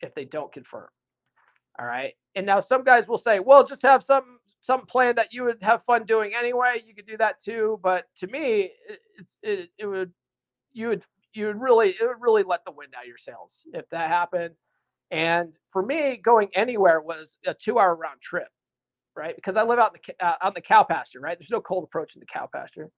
if 0.00 0.12
they 0.16 0.24
don't 0.24 0.52
confirm. 0.52 0.88
All 1.78 1.86
right. 1.86 2.14
And 2.34 2.46
now 2.46 2.60
some 2.60 2.84
guys 2.84 3.06
will 3.08 3.18
say, 3.18 3.40
well, 3.40 3.66
just 3.66 3.82
have 3.82 4.04
some 4.04 4.38
some 4.62 4.86
plan 4.86 5.16
that 5.16 5.32
you 5.32 5.44
would 5.44 5.58
have 5.62 5.84
fun 5.84 6.04
doing 6.04 6.32
anyway. 6.38 6.82
You 6.86 6.94
could 6.94 7.06
do 7.06 7.16
that 7.18 7.42
too. 7.42 7.80
But 7.82 8.06
to 8.20 8.26
me, 8.26 8.72
it, 8.88 9.00
it's 9.18 9.36
it, 9.42 9.70
it 9.78 9.86
would 9.86 10.12
you 10.72 10.88
would 10.88 11.02
you 11.34 11.46
would 11.46 11.60
really 11.60 11.90
it 11.90 12.02
would 12.06 12.20
really 12.20 12.42
let 12.42 12.64
the 12.64 12.72
wind 12.72 12.94
out 12.96 13.04
of 13.04 13.08
your 13.08 13.18
sails 13.18 13.52
if 13.72 13.88
that 13.90 14.08
happened. 14.10 14.54
And 15.10 15.52
for 15.72 15.82
me, 15.82 16.20
going 16.22 16.48
anywhere 16.54 17.00
was 17.00 17.38
a 17.46 17.54
two-hour 17.54 17.96
round 17.96 18.20
trip, 18.22 18.48
right? 19.16 19.36
Because 19.36 19.56
I 19.56 19.62
live 19.62 19.78
out 19.78 19.94
in 19.94 20.00
the 20.18 20.26
uh, 20.26 20.36
on 20.42 20.52
the 20.54 20.60
cow 20.62 20.84
pasture, 20.84 21.20
right? 21.20 21.38
There's 21.38 21.50
no 21.50 21.60
cold 21.60 21.84
approach 21.84 22.14
in 22.14 22.20
the 22.20 22.26
cow 22.26 22.48
pasture, 22.52 22.90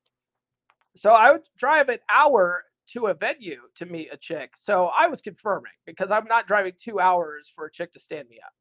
so 0.97 1.11
I 1.11 1.33
would 1.33 1.43
drive 1.59 1.89
an 1.89 1.99
hour 2.13 2.65
to 2.95 3.07
a 3.07 3.15
venue 3.15 3.61
to 3.77 3.87
meet 3.87 4.11
a 4.13 4.17
chick. 4.17 4.53
So 4.59 4.91
I 4.99 5.09
was 5.09 5.21
confirming 5.21 5.73
because 5.87 6.11
I'm 6.11 6.27
not 6.27 6.49
driving 6.49 6.73
two 6.85 7.01
hours 7.01 7.51
for 7.55 7.67
a 7.67 7.73
chick 7.73 7.93
to 7.95 8.01
stand 8.01 8.29
me 8.29 8.39
up 8.45 8.53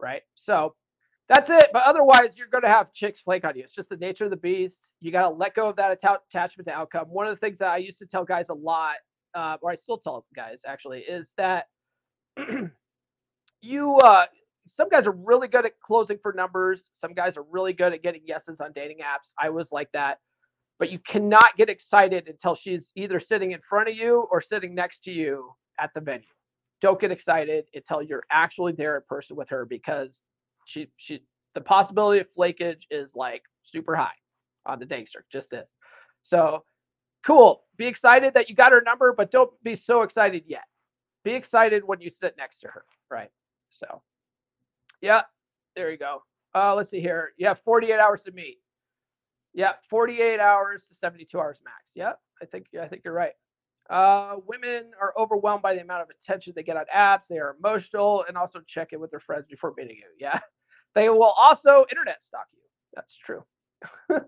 right? 0.00 0.22
So 0.34 0.74
that's 1.28 1.50
it. 1.50 1.70
But 1.72 1.82
otherwise, 1.84 2.30
you're 2.36 2.48
going 2.48 2.62
to 2.62 2.68
have 2.68 2.92
chicks 2.92 3.20
flake 3.20 3.44
on 3.44 3.56
you. 3.56 3.64
It's 3.64 3.74
just 3.74 3.90
the 3.90 3.96
nature 3.96 4.24
of 4.24 4.30
the 4.30 4.36
beast. 4.36 4.78
You 5.00 5.12
got 5.12 5.28
to 5.28 5.34
let 5.34 5.54
go 5.54 5.68
of 5.68 5.76
that 5.76 5.92
attachment 5.92 6.66
to 6.68 6.72
outcome. 6.72 7.08
One 7.08 7.26
of 7.26 7.36
the 7.36 7.40
things 7.40 7.58
that 7.58 7.68
I 7.68 7.78
used 7.78 7.98
to 7.98 8.06
tell 8.06 8.24
guys 8.24 8.46
a 8.48 8.54
lot, 8.54 8.96
uh, 9.34 9.56
or 9.60 9.70
I 9.70 9.76
still 9.76 9.98
tell 9.98 10.24
guys 10.34 10.60
actually, 10.66 11.00
is 11.00 11.26
that 11.36 11.66
you, 13.60 13.96
uh, 13.96 14.24
some 14.66 14.88
guys 14.88 15.06
are 15.06 15.12
really 15.12 15.48
good 15.48 15.66
at 15.66 15.72
closing 15.84 16.18
for 16.22 16.32
numbers. 16.32 16.80
Some 17.00 17.12
guys 17.12 17.36
are 17.36 17.44
really 17.50 17.72
good 17.72 17.92
at 17.92 18.02
getting 18.02 18.22
yeses 18.26 18.60
on 18.60 18.72
dating 18.74 18.98
apps. 18.98 19.32
I 19.38 19.50
was 19.50 19.68
like 19.70 19.90
that. 19.92 20.18
But 20.78 20.90
you 20.90 20.98
cannot 21.00 21.56
get 21.56 21.68
excited 21.68 22.28
until 22.28 22.54
she's 22.54 22.86
either 22.94 23.18
sitting 23.18 23.52
in 23.52 23.60
front 23.68 23.88
of 23.88 23.96
you 23.96 24.28
or 24.30 24.40
sitting 24.40 24.74
next 24.74 25.02
to 25.04 25.10
you 25.10 25.50
at 25.80 25.90
the 25.94 26.00
venue 26.00 26.24
don't 26.80 27.00
get 27.00 27.10
excited 27.10 27.66
until 27.74 28.02
you're 28.02 28.24
actually 28.30 28.72
there 28.72 28.96
in 28.96 29.02
person 29.08 29.36
with 29.36 29.48
her 29.48 29.64
because 29.64 30.20
she 30.66 30.90
she 30.96 31.22
the 31.54 31.60
possibility 31.60 32.20
of 32.20 32.26
flakage 32.36 32.86
is 32.90 33.10
like 33.14 33.42
super 33.64 33.96
high 33.96 34.14
on 34.66 34.78
the 34.78 34.86
Dangster, 34.86 35.24
just 35.32 35.52
is. 35.52 35.66
So 36.22 36.64
cool. 37.26 37.64
Be 37.76 37.86
excited 37.86 38.34
that 38.34 38.48
you 38.48 38.54
got 38.54 38.72
her 38.72 38.82
number, 38.82 39.12
but 39.12 39.30
don't 39.30 39.50
be 39.62 39.76
so 39.76 40.02
excited 40.02 40.44
yet. 40.46 40.64
Be 41.24 41.32
excited 41.32 41.82
when 41.84 42.00
you 42.00 42.10
sit 42.10 42.36
next 42.36 42.60
to 42.60 42.68
her, 42.68 42.84
right? 43.10 43.30
So 43.80 44.02
yeah, 45.00 45.22
there 45.74 45.90
you 45.90 45.98
go. 45.98 46.22
Uh, 46.54 46.74
let's 46.74 46.90
see 46.90 47.00
here. 47.00 47.32
You 47.36 47.46
have 47.46 47.60
48 47.64 47.98
hours 47.98 48.22
to 48.24 48.32
meet. 48.32 48.58
Yeah, 49.54 49.72
48 49.90 50.40
hours 50.40 50.86
to 50.86 50.94
72 50.94 51.38
hours 51.38 51.58
max. 51.64 51.90
Yeah, 51.94 52.12
I 52.40 52.46
think 52.46 52.66
I 52.80 52.86
think 52.86 53.02
you're 53.04 53.14
right. 53.14 53.32
Uh, 53.88 54.36
women 54.46 54.90
are 55.00 55.14
overwhelmed 55.18 55.62
by 55.62 55.74
the 55.74 55.80
amount 55.80 56.02
of 56.02 56.08
attention 56.10 56.52
they 56.54 56.62
get 56.62 56.76
on 56.76 56.84
apps. 56.94 57.22
They 57.28 57.38
are 57.38 57.56
emotional 57.58 58.24
and 58.28 58.36
also 58.36 58.60
check 58.66 58.92
in 58.92 59.00
with 59.00 59.10
their 59.10 59.20
friends 59.20 59.46
before 59.48 59.72
meeting 59.76 59.96
you. 59.96 60.08
Yeah. 60.18 60.40
They 60.94 61.10
will 61.10 61.22
also 61.22 61.84
internet 61.90 62.22
stalk 62.22 62.46
you. 62.52 62.62
That's 62.94 63.14
true. 63.14 63.44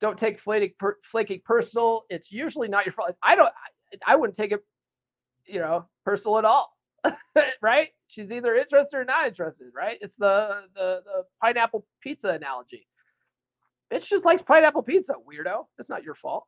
don't 0.00 0.18
take 0.18 0.38
flaking, 0.38 0.74
per, 0.78 0.96
flaking 1.10 1.40
personal. 1.44 2.02
It's 2.08 2.30
usually 2.30 2.68
not 2.68 2.86
your 2.86 2.92
fault. 2.92 3.16
I 3.22 3.34
don't, 3.34 3.48
I, 3.48 4.12
I 4.12 4.16
wouldn't 4.16 4.36
take 4.36 4.52
it, 4.52 4.60
you 5.46 5.58
know, 5.58 5.88
personal 6.04 6.38
at 6.38 6.44
all. 6.44 6.76
right? 7.62 7.88
She's 8.08 8.30
either 8.30 8.54
interested 8.54 8.96
or 8.96 9.04
not 9.04 9.28
interested, 9.28 9.68
right? 9.74 9.98
It's 10.00 10.14
the 10.18 10.62
the 10.74 11.00
the 11.04 11.24
pineapple 11.42 11.86
pizza 12.02 12.28
analogy. 12.28 12.86
Bitch 13.92 14.04
just 14.04 14.24
likes 14.24 14.42
pineapple 14.42 14.82
pizza, 14.82 15.14
weirdo. 15.14 15.66
It's 15.78 15.88
not 15.88 16.04
your 16.04 16.14
fault. 16.14 16.46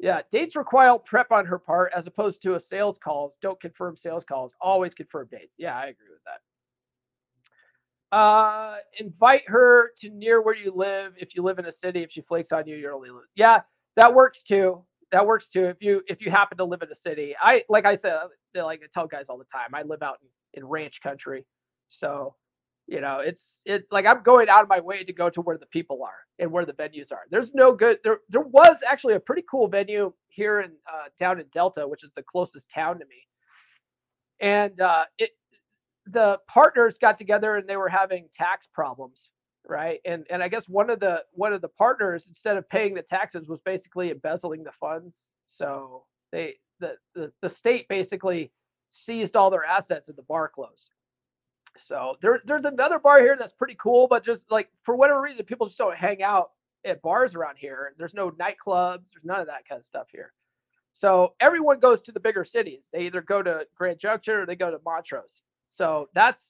Yeah, 0.00 0.20
dates 0.30 0.54
require 0.54 0.96
prep 0.98 1.32
on 1.32 1.44
her 1.46 1.58
part 1.58 1.92
as 1.94 2.06
opposed 2.06 2.40
to 2.42 2.54
a 2.54 2.60
sales 2.60 2.98
calls. 3.02 3.36
Don't 3.42 3.60
confirm 3.60 3.96
sales 3.96 4.24
calls. 4.24 4.54
Always 4.60 4.94
confirm 4.94 5.28
dates. 5.30 5.54
Yeah, 5.58 5.76
I 5.76 5.86
agree 5.86 6.06
with 6.10 6.22
that. 6.24 6.40
Uh, 8.16 8.76
invite 8.98 9.42
her 9.48 9.90
to 10.00 10.08
near 10.10 10.40
where 10.40 10.54
you 10.54 10.72
live. 10.74 11.14
If 11.18 11.34
you 11.34 11.42
live 11.42 11.58
in 11.58 11.66
a 11.66 11.72
city, 11.72 12.02
if 12.02 12.10
she 12.12 12.22
flakes 12.22 12.52
on 12.52 12.66
you, 12.66 12.76
you're 12.76 12.94
only 12.94 13.10
lose. 13.10 13.28
Yeah, 13.34 13.60
that 13.96 14.14
works 14.14 14.42
too. 14.42 14.84
That 15.10 15.26
works 15.26 15.46
too. 15.52 15.64
If 15.64 15.78
you 15.80 16.02
if 16.06 16.20
you 16.20 16.30
happen 16.30 16.56
to 16.58 16.64
live 16.64 16.82
in 16.82 16.90
a 16.90 16.94
city, 16.94 17.34
I 17.40 17.64
like 17.68 17.84
I 17.84 17.96
said, 17.96 18.14
like 18.54 18.80
I 18.82 18.86
tell 18.94 19.06
guys 19.06 19.26
all 19.28 19.38
the 19.38 19.44
time, 19.44 19.74
I 19.74 19.82
live 19.82 20.02
out 20.02 20.18
in, 20.22 20.62
in 20.62 20.68
ranch 20.68 21.00
country, 21.02 21.44
so 21.88 22.34
you 22.88 23.00
know 23.00 23.20
it's 23.20 23.58
it 23.66 23.84
like 23.92 24.06
i'm 24.06 24.22
going 24.22 24.48
out 24.48 24.62
of 24.62 24.68
my 24.68 24.80
way 24.80 25.04
to 25.04 25.12
go 25.12 25.28
to 25.30 25.42
where 25.42 25.58
the 25.58 25.66
people 25.66 26.02
are 26.02 26.26
and 26.38 26.50
where 26.50 26.64
the 26.64 26.72
venues 26.72 27.12
are. 27.12 27.22
There's 27.30 27.52
no 27.54 27.72
good 27.74 27.98
there 28.04 28.20
there 28.28 28.40
was 28.40 28.78
actually 28.88 29.14
a 29.14 29.20
pretty 29.20 29.44
cool 29.50 29.68
venue 29.68 30.12
here 30.28 30.60
in 30.60 30.72
uh, 30.92 31.08
down 31.18 31.40
in 31.40 31.46
delta 31.52 31.86
which 31.86 32.04
is 32.04 32.10
the 32.16 32.22
closest 32.22 32.70
town 32.74 32.98
to 32.98 33.04
me. 33.06 33.26
And 34.40 34.80
uh, 34.80 35.04
it 35.18 35.30
the 36.06 36.38
partners 36.48 36.96
got 36.98 37.18
together 37.18 37.56
and 37.56 37.68
they 37.68 37.76
were 37.76 37.88
having 37.88 38.28
tax 38.34 38.66
problems 38.72 39.28
right? 39.68 40.00
And 40.06 40.24
and 40.30 40.42
i 40.42 40.48
guess 40.48 40.64
one 40.66 40.88
of 40.88 40.98
the 41.00 41.24
one 41.32 41.52
of 41.52 41.60
the 41.60 41.68
partners 41.68 42.24
instead 42.26 42.56
of 42.56 42.66
paying 42.70 42.94
the 42.94 43.02
taxes 43.02 43.48
was 43.48 43.60
basically 43.64 44.10
embezzling 44.10 44.64
the 44.64 44.72
funds. 44.80 45.18
So 45.48 46.04
they 46.32 46.54
the 46.80 46.96
the, 47.14 47.32
the 47.42 47.50
state 47.50 47.86
basically 47.88 48.50
seized 48.92 49.36
all 49.36 49.50
their 49.50 49.64
assets 49.64 50.08
and 50.08 50.16
the 50.16 50.22
bar 50.22 50.48
closed 50.48 50.94
so 51.86 52.16
there, 52.22 52.40
there's 52.44 52.64
another 52.64 52.98
bar 52.98 53.20
here 53.20 53.36
that's 53.38 53.52
pretty 53.52 53.76
cool, 53.80 54.06
but 54.08 54.24
just 54.24 54.50
like 54.50 54.68
for 54.84 54.96
whatever 54.96 55.20
reason, 55.20 55.44
people 55.44 55.66
just 55.66 55.78
don't 55.78 55.96
hang 55.96 56.22
out 56.22 56.50
at 56.84 57.02
bars 57.02 57.34
around 57.34 57.56
here. 57.58 57.94
There's 57.98 58.14
no 58.14 58.30
nightclubs. 58.32 59.02
There's 59.12 59.24
none 59.24 59.40
of 59.40 59.46
that 59.46 59.68
kind 59.68 59.80
of 59.80 59.86
stuff 59.86 60.06
here. 60.12 60.32
So 60.94 61.34
everyone 61.40 61.80
goes 61.80 62.00
to 62.02 62.12
the 62.12 62.20
bigger 62.20 62.44
cities. 62.44 62.80
They 62.92 63.06
either 63.06 63.22
go 63.22 63.42
to 63.42 63.66
Grand 63.76 64.00
Junction 64.00 64.34
or 64.34 64.46
they 64.46 64.56
go 64.56 64.70
to 64.70 64.78
Montrose. 64.84 65.42
So 65.68 66.08
that's 66.14 66.42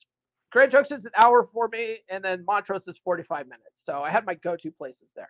Grand 0.51 0.71
Junction 0.71 0.97
is 0.97 1.05
an 1.05 1.11
hour 1.23 1.47
for 1.53 1.67
me, 1.67 1.97
and 2.09 2.23
then 2.23 2.43
Montrose 2.45 2.87
is 2.87 2.97
45 3.03 3.45
minutes. 3.45 3.75
So 3.85 4.01
I 4.01 4.09
had 4.09 4.25
my 4.25 4.33
go-to 4.35 4.71
places 4.71 5.09
there. 5.15 5.29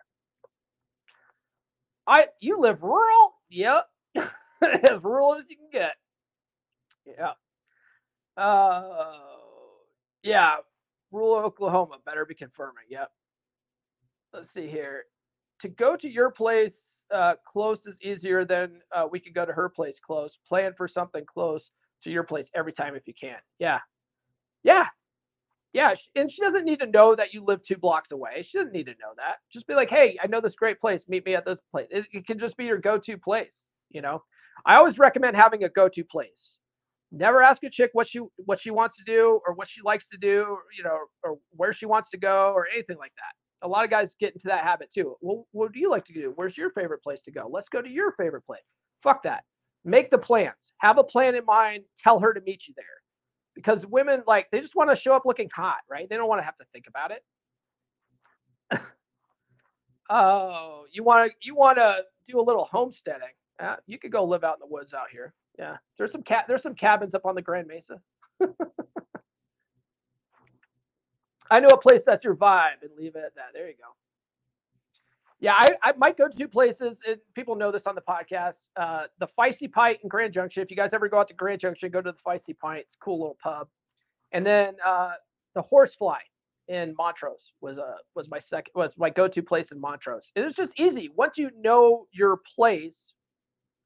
I 2.08 2.28
you 2.40 2.60
live 2.60 2.82
rural? 2.82 3.36
Yep. 3.50 3.88
as 4.16 5.04
rural 5.04 5.36
as 5.36 5.46
you 5.50 5.58
can 5.58 5.70
get. 5.72 5.96
Yeah. 7.06 7.34
Uh 8.42 9.39
yeah, 10.24 10.56
rural 11.12 11.36
Oklahoma 11.36 11.98
better 12.06 12.26
be 12.26 12.36
confirming. 12.36 12.84
Yep. 12.90 13.12
Let's 14.34 14.54
see 14.54 14.68
here. 14.68 15.06
To 15.62 15.70
go 15.70 15.96
to 15.96 16.10
your 16.10 16.32
place 16.32 16.74
uh, 17.14 17.34
close 17.46 17.86
is 17.86 18.02
easier 18.02 18.46
than 18.46 18.82
uh, 18.96 19.08
we 19.10 19.20
could 19.20 19.34
go 19.34 19.46
to 19.46 19.54
her 19.54 19.70
place 19.70 19.98
close. 20.06 20.38
Plan 20.48 20.74
for 20.78 20.88
something 20.88 21.26
close 21.26 21.72
to 22.04 22.10
your 22.10 22.24
place 22.24 22.50
every 22.56 22.74
time 22.74 22.96
if 22.96 23.08
you 23.08 23.14
can. 23.20 23.38
Yeah. 23.58 23.80
Yeah. 24.64 24.86
Yeah. 25.74 25.96
And 26.16 26.32
she 26.32 26.42
doesn't 26.42 26.66
need 26.66 26.80
to 26.80 26.86
know 26.86 27.16
that 27.16 27.34
you 27.34 27.44
live 27.44 27.64
two 27.64 27.78
blocks 27.78 28.12
away. 28.12 28.46
She 28.48 28.58
doesn't 28.58 28.74
need 28.74 28.86
to 28.86 28.94
know 28.94 29.14
that. 29.18 29.38
Just 29.52 29.68
be 29.68 29.74
like, 29.74 29.90
hey, 29.90 30.18
I 30.22 30.28
know 30.28 30.42
this 30.42 30.56
great 30.56 30.80
place. 30.80 31.04
Meet 31.08 31.26
me 31.26 31.36
at 31.36 31.46
this 31.46 31.60
place. 31.72 31.88
It, 31.92 32.06
it 32.12 32.28
can 32.28 32.40
just 32.40 32.58
be 32.58 32.66
your 32.66 32.78
go 32.78 32.98
to 32.98 33.18
place. 33.18 33.64
You 33.90 34.02
know, 34.02 34.24
I 34.66 34.76
always 34.76 35.00
recommend 35.00 35.36
having 35.36 35.64
a 35.64 35.70
go 35.70 35.90
to 35.90 36.04
place 36.04 36.59
never 37.12 37.42
ask 37.42 37.64
a 37.64 37.70
chick 37.70 37.92
what 37.94 38.08
she 38.08 38.20
what 38.38 38.60
she 38.60 38.72
wants 38.72 38.98
to 38.98 39.04
do 39.04 39.40
or 39.46 39.54
what 39.54 39.70
she 39.70 39.82
likes 39.82 40.08
to 40.10 40.18
do 40.18 40.58
you 40.78 40.84
know 40.84 40.98
or 41.24 41.38
where 41.52 41.74
she 41.74 41.86
wants 41.86 42.10
to 42.12 42.18
go 42.18 42.52
or 42.56 42.68
anything 42.74 42.98
like 42.98 43.14
that. 43.16 43.66
A 43.66 43.68
lot 43.68 43.84
of 43.84 43.90
guys 43.90 44.16
get 44.20 44.34
into 44.34 44.48
that 44.48 44.64
habit 44.64 44.90
too. 44.94 45.16
Well 45.22 45.48
what 45.52 45.72
do 45.72 45.80
you 45.80 45.90
like 45.90 46.06
to 46.06 46.14
do? 46.14 46.34
Where's 46.36 46.58
your 46.58 46.70
favorite 46.72 47.04
place 47.04 47.22
to 47.24 47.32
go? 47.32 47.50
Let's 47.52 47.70
go 47.70 47.82
to 47.82 47.90
your 47.90 48.14
favorite 48.14 48.46
place. 48.46 48.64
Fuck 49.04 49.24
that. 49.24 49.44
Make 49.86 50.12
the 50.12 50.18
plans. 50.18 50.74
Have 50.80 50.98
a 50.98 51.04
plan 51.04 51.36
in 51.36 51.46
mind. 51.46 51.84
Tell 52.04 52.20
her 52.20 52.34
to 52.34 52.42
meet 52.42 52.64
you 52.68 52.74
there. 52.78 52.86
Because 53.56 53.86
women 53.86 54.24
like 54.28 54.48
they 54.52 54.62
just 54.62 54.76
want 54.76 54.90
to 54.90 54.96
show 54.96 55.14
up 55.14 55.24
looking 55.26 55.50
hot 55.54 55.80
right? 55.90 56.08
They 56.10 56.16
don't 56.16 56.30
want 56.30 56.40
to 56.40 56.46
have 56.46 56.58
to 56.58 56.66
think 56.74 56.86
about 56.88 57.12
it. 57.12 57.24
Oh 60.12 60.86
you 60.92 61.04
want 61.04 61.30
to 61.30 61.36
you 61.42 61.56
want 61.56 61.78
to 61.78 62.02
do 62.28 62.40
a 62.40 62.42
little 62.42 62.66
homesteading. 62.66 63.28
Uh, 63.60 63.76
you 63.86 64.00
could 64.00 64.12
go 64.12 64.24
live 64.24 64.44
out 64.44 64.56
in 64.56 64.60
the 64.62 64.74
woods 64.74 64.94
out 64.94 65.08
here 65.12 65.34
yeah, 65.60 65.76
there's 65.98 66.12
some 66.14 66.24
cat. 66.24 66.46
There's 66.48 66.64
some 66.64 66.74
cabins 66.74 67.14
up 67.14 67.26
on 67.26 67.36
the 67.36 67.42
Grand 67.42 67.68
Mesa. 67.68 68.00
I 71.52 71.60
know 71.60 71.68
a 71.68 71.78
place 71.78 72.02
that's 72.06 72.24
your 72.24 72.36
vibe, 72.36 72.82
and 72.82 72.92
leave 72.98 73.18
it 73.18 73.24
at 73.26 73.36
that. 73.36 73.48
There 73.54 73.68
you 73.68 73.74
go. 73.74 73.90
Yeah, 75.42 75.56
I, 75.56 75.68
I 75.84 75.92
might 75.98 76.18
go 76.18 76.30
to 76.30 76.48
places. 76.48 76.98
And 77.06 77.18
people 77.36 77.56
know 77.56 77.72
this 77.72 77.84
on 77.86 77.96
the 77.96 78.02
podcast. 78.02 78.56
Uh, 78.78 79.08
the 79.20 79.28
Feisty 79.38 79.70
Pint 79.72 80.00
in 80.02 80.08
Grand 80.10 80.34
Junction. 80.34 80.64
If 80.64 80.72
you 80.72 80.78
guys 80.78 80.92
ever 80.94 81.10
go 81.10 81.20
out 81.20 81.28
to 81.28 81.34
Grand 81.34 81.60
Junction, 81.60 81.92
go 81.92 82.02
to 82.02 82.12
the 82.14 82.18
Feisty 82.26 82.58
Pint. 82.58 82.86
It's 82.86 82.96
a 82.96 83.04
cool 83.04 83.20
little 83.20 83.38
pub. 83.44 83.68
And 84.32 84.46
then 84.46 84.76
uh, 84.86 85.12
the 85.56 85.62
Horsefly 85.62 86.20
in 86.70 86.96
Montrose 86.98 87.52
was 87.60 87.78
a 87.78 87.82
uh, 87.82 87.96
was 88.16 88.30
my 88.30 88.40
second 88.40 88.72
was 88.76 88.94
my 88.98 89.10
go-to 89.10 89.42
place 89.42 89.72
in 89.72 89.82
Montrose. 89.82 90.32
It 90.36 90.46
was 90.46 90.56
just 90.56 90.72
easy. 90.78 91.10
Once 91.16 91.38
you 91.38 91.50
know 91.58 92.06
your 92.12 92.40
place, 92.56 92.98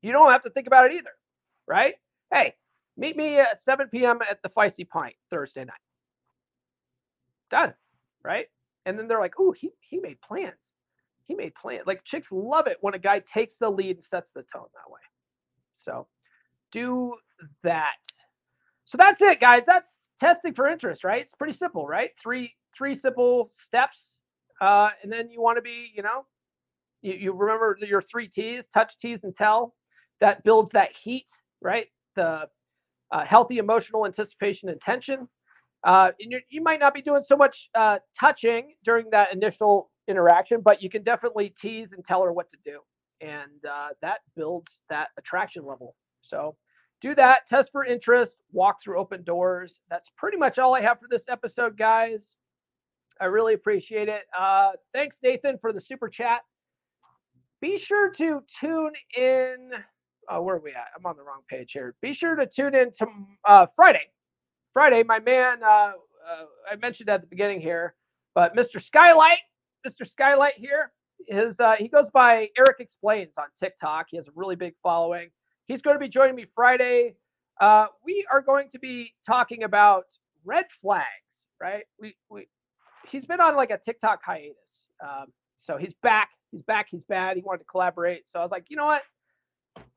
you 0.01 0.11
don't 0.11 0.31
have 0.31 0.43
to 0.43 0.49
think 0.51 0.67
about 0.67 0.85
it 0.85 0.91
either 0.93 1.11
right? 1.67 1.95
Hey, 2.31 2.55
meet 2.97 3.17
me 3.17 3.39
at 3.39 3.61
7 3.63 3.87
p.m. 3.89 4.19
at 4.29 4.41
the 4.43 4.49
Feisty 4.49 4.87
Pint 4.87 5.15
Thursday 5.29 5.65
night. 5.65 5.75
Done, 7.51 7.73
right? 8.23 8.47
And 8.85 8.97
then 8.97 9.07
they're 9.07 9.19
like, 9.19 9.39
"Ooh, 9.39 9.53
he 9.53 9.71
he 9.81 9.99
made 9.99 10.19
plans. 10.21 10.55
He 11.25 11.35
made 11.35 11.53
plans." 11.55 11.83
Like 11.87 12.03
chicks 12.05 12.27
love 12.31 12.67
it 12.67 12.77
when 12.81 12.93
a 12.95 12.99
guy 12.99 13.19
takes 13.19 13.57
the 13.57 13.69
lead 13.69 13.97
and 13.97 14.05
sets 14.05 14.31
the 14.31 14.43
tone 14.53 14.67
that 14.73 14.91
way. 14.91 15.01
So, 15.85 16.07
do 16.71 17.15
that. 17.63 17.93
So 18.85 18.97
that's 18.97 19.21
it, 19.21 19.39
guys. 19.39 19.63
That's 19.67 19.87
testing 20.19 20.53
for 20.53 20.67
interest, 20.67 21.03
right? 21.03 21.21
It's 21.21 21.33
pretty 21.35 21.57
simple, 21.57 21.87
right? 21.87 22.11
Three 22.21 22.53
three 22.77 22.95
simple 22.95 23.51
steps, 23.67 23.99
uh, 24.61 24.89
and 25.03 25.11
then 25.11 25.29
you 25.31 25.41
want 25.41 25.57
to 25.57 25.61
be, 25.61 25.91
you 25.95 26.03
know, 26.03 26.25
you, 27.01 27.13
you 27.13 27.33
remember 27.33 27.77
your 27.81 28.01
three 28.01 28.27
T's: 28.29 28.65
touch, 28.73 28.93
tease, 29.01 29.23
and 29.23 29.35
tell. 29.35 29.75
That 30.21 30.43
builds 30.43 30.71
that 30.73 30.91
heat 31.03 31.27
right? 31.63 31.87
The 32.15 32.47
uh, 33.11 33.25
healthy 33.25 33.57
emotional 33.57 34.05
anticipation 34.05 34.69
and 34.69 34.79
tension. 34.81 35.27
Uh, 35.83 36.11
and 36.19 36.33
you 36.49 36.61
might 36.61 36.79
not 36.79 36.93
be 36.93 37.01
doing 37.01 37.23
so 37.27 37.35
much 37.35 37.69
uh, 37.75 37.99
touching 38.17 38.73
during 38.85 39.09
that 39.11 39.33
initial 39.33 39.89
interaction, 40.07 40.61
but 40.61 40.81
you 40.81 40.89
can 40.89 41.03
definitely 41.03 41.53
tease 41.59 41.89
and 41.93 42.05
tell 42.05 42.23
her 42.23 42.31
what 42.31 42.49
to 42.49 42.57
do. 42.63 42.79
And 43.21 43.65
uh, 43.69 43.89
that 44.01 44.19
builds 44.35 44.83
that 44.89 45.09
attraction 45.17 45.65
level. 45.65 45.95
So 46.21 46.55
do 47.01 47.13
that, 47.15 47.47
test 47.49 47.69
for 47.71 47.83
interest, 47.83 48.35
walk 48.51 48.81
through 48.81 48.97
open 48.97 49.23
doors. 49.23 49.79
That's 49.89 50.09
pretty 50.17 50.37
much 50.37 50.57
all 50.57 50.73
I 50.73 50.81
have 50.81 50.99
for 50.99 51.07
this 51.09 51.23
episode, 51.27 51.77
guys. 51.77 52.35
I 53.19 53.25
really 53.25 53.53
appreciate 53.53 54.09
it. 54.09 54.23
Uh, 54.37 54.71
thanks, 54.93 55.17
Nathan, 55.21 55.57
for 55.59 55.73
the 55.73 55.81
super 55.81 56.09
chat. 56.09 56.41
Be 57.61 57.77
sure 57.77 58.09
to 58.11 58.41
tune 58.59 58.93
in 59.15 59.71
uh, 60.29 60.39
where 60.39 60.55
are 60.55 60.59
we 60.59 60.71
at? 60.71 60.87
I'm 60.97 61.05
on 61.05 61.17
the 61.17 61.23
wrong 61.23 61.41
page 61.49 61.71
here. 61.73 61.95
Be 62.01 62.13
sure 62.13 62.35
to 62.35 62.45
tune 62.45 62.75
in 62.75 62.91
to 62.99 63.07
uh, 63.47 63.67
Friday. 63.75 64.03
Friday, 64.73 65.03
my 65.03 65.19
man, 65.19 65.63
uh, 65.63 65.67
uh, 65.67 66.45
I 66.71 66.75
mentioned 66.81 67.09
at 67.09 67.21
the 67.21 67.27
beginning 67.27 67.61
here, 67.61 67.95
but 68.33 68.55
Mr. 68.55 68.81
Skylight, 68.81 69.39
Mr. 69.87 70.07
Skylight 70.09 70.55
here, 70.55 70.91
his 71.27 71.59
uh, 71.59 71.75
he 71.77 71.87
goes 71.87 72.07
by 72.13 72.49
Eric 72.57 72.77
Explains 72.79 73.33
on 73.37 73.45
TikTok. 73.59 74.07
He 74.09 74.17
has 74.17 74.27
a 74.27 74.31
really 74.35 74.55
big 74.55 74.73
following. 74.81 75.29
He's 75.67 75.81
going 75.81 75.95
to 75.95 75.99
be 75.99 76.09
joining 76.09 76.35
me 76.35 76.45
Friday. 76.55 77.15
Uh, 77.61 77.87
we 78.03 78.25
are 78.31 78.41
going 78.41 78.69
to 78.71 78.79
be 78.79 79.13
talking 79.25 79.63
about 79.63 80.05
red 80.43 80.65
flags, 80.81 81.05
right? 81.61 81.83
We 81.99 82.15
we 82.29 82.47
he's 83.09 83.25
been 83.25 83.39
on 83.39 83.55
like 83.55 83.71
a 83.71 83.77
TikTok 83.77 84.21
hiatus, 84.25 84.55
um, 85.03 85.27
so 85.57 85.77
he's 85.77 85.93
back. 86.01 86.29
He's 86.51 86.63
back. 86.63 86.87
He's 86.89 87.05
bad. 87.05 87.37
He 87.37 87.43
wanted 87.43 87.59
to 87.59 87.65
collaborate, 87.65 88.23
so 88.29 88.39
I 88.39 88.41
was 88.43 88.51
like, 88.51 88.65
you 88.69 88.75
know 88.77 88.85
what? 88.85 89.03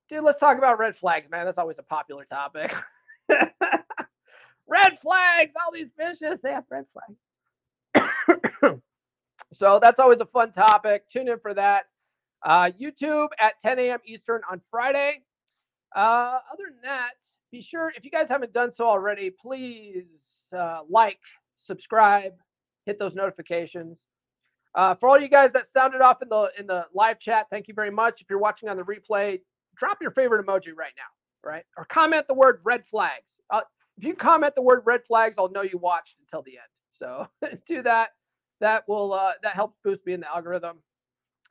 Dude, 0.08 0.24
let's 0.24 0.40
talk 0.40 0.58
about 0.58 0.78
red 0.78 0.96
flags, 0.96 1.30
man. 1.30 1.44
That's 1.44 1.58
always 1.58 1.78
a 1.78 1.82
popular 1.82 2.24
topic. 2.24 2.72
red 3.28 4.98
flags, 5.00 5.52
all 5.64 5.72
these 5.72 5.88
bitches, 5.98 6.40
they 6.42 6.50
have 6.50 6.64
red 6.70 6.84
flags. 6.92 8.80
so 9.52 9.78
that's 9.80 9.98
always 9.98 10.20
a 10.20 10.26
fun 10.26 10.52
topic. 10.52 11.04
Tune 11.10 11.28
in 11.28 11.38
for 11.40 11.54
that. 11.54 11.84
Uh, 12.44 12.70
YouTube 12.80 13.28
at 13.40 13.60
10 13.62 13.78
a.m. 13.78 13.98
Eastern 14.04 14.42
on 14.50 14.60
Friday. 14.70 15.22
Uh, 15.94 16.38
other 16.52 16.64
than 16.70 16.82
that, 16.82 17.14
be 17.50 17.62
sure 17.62 17.92
if 17.96 18.04
you 18.04 18.10
guys 18.10 18.28
haven't 18.28 18.52
done 18.52 18.70
so 18.70 18.86
already, 18.86 19.30
please 19.30 20.04
uh, 20.56 20.80
like, 20.88 21.18
subscribe, 21.64 22.32
hit 22.84 22.98
those 22.98 23.14
notifications. 23.14 24.06
Uh, 24.74 24.94
for 24.94 25.08
all 25.08 25.18
you 25.18 25.28
guys 25.28 25.52
that 25.54 25.66
sounded 25.72 26.02
off 26.02 26.20
in 26.20 26.28
the 26.28 26.50
in 26.58 26.66
the 26.66 26.84
live 26.92 27.18
chat, 27.18 27.46
thank 27.50 27.66
you 27.66 27.72
very 27.72 27.90
much. 27.90 28.20
If 28.20 28.28
you're 28.28 28.38
watching 28.38 28.68
on 28.68 28.76
the 28.76 28.82
replay, 28.82 29.40
drop 29.76 29.98
your 30.00 30.10
favorite 30.12 30.44
emoji 30.44 30.74
right 30.76 30.92
now, 30.96 31.48
right? 31.48 31.64
Or 31.76 31.84
comment 31.86 32.26
the 32.28 32.34
word 32.34 32.60
red 32.64 32.84
flags. 32.90 33.24
Uh, 33.50 33.60
if 33.98 34.04
you 34.04 34.14
comment 34.14 34.54
the 34.54 34.62
word 34.62 34.82
red 34.84 35.00
flags, 35.06 35.36
I'll 35.38 35.50
know 35.50 35.62
you 35.62 35.78
watched 35.78 36.16
until 36.20 36.42
the 36.42 36.52
end. 36.52 36.68
So 36.90 37.26
do 37.68 37.82
that. 37.82 38.10
That 38.60 38.84
will 38.88 39.12
uh, 39.12 39.32
that 39.42 39.54
helps 39.54 39.76
boost 39.84 40.04
me 40.06 40.14
in 40.14 40.20
the 40.20 40.28
algorithm. 40.28 40.78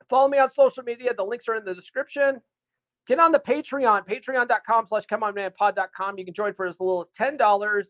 Follow 0.08 0.28
me 0.28 0.38
on 0.38 0.50
social 0.50 0.82
media. 0.82 1.12
The 1.16 1.24
links 1.24 1.46
are 1.48 1.56
in 1.56 1.64
the 1.64 1.74
description. 1.74 2.40
Get 3.06 3.20
on 3.20 3.30
the 3.30 3.38
Patreon, 3.38 4.02
patreon.com 4.06 4.86
slash 4.88 5.04
comeonmanpod.com. 5.10 6.18
You 6.18 6.24
can 6.24 6.34
join 6.34 6.54
for 6.54 6.66
as 6.66 6.74
little 6.80 7.02
as 7.02 7.08
$10. 7.18 7.84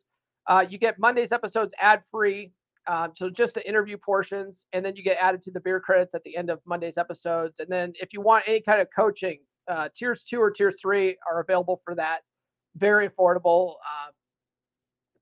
Uh, 0.47 0.65
you 0.69 0.79
get 0.79 0.99
Monday's 0.99 1.33
episodes 1.33 1.73
ad 1.81 2.03
free. 2.11 2.53
Um, 2.87 3.13
so 3.17 3.31
just 3.31 3.55
the 3.55 3.67
interview 3.67 3.97
portions, 3.97 4.67
and 4.73 4.85
then 4.85 4.95
you 4.95 5.03
get 5.03 5.17
added 5.21 5.43
to 5.45 5.51
the 5.51 5.59
beer 5.59 5.81
credits 5.81 6.15
at 6.15 6.23
the 6.23 6.37
end 6.37 6.51
of 6.51 6.61
Monday's 6.67 6.99
episodes. 6.99 7.59
And 7.59 7.69
then 7.69 7.93
if 7.97 8.13
you 8.13 8.21
want 8.21 8.45
any 8.47 8.61
kind 8.61 8.81
of 8.81 8.89
coaching, 8.95 9.41
uh, 9.69 9.89
tiers 9.97 10.23
two 10.29 10.41
or 10.41 10.51
tier 10.51 10.73
three 10.73 11.17
are 11.31 11.41
available 11.41 11.81
for 11.85 11.95
that. 11.95 12.21
Very 12.77 13.09
affordable 13.09 13.75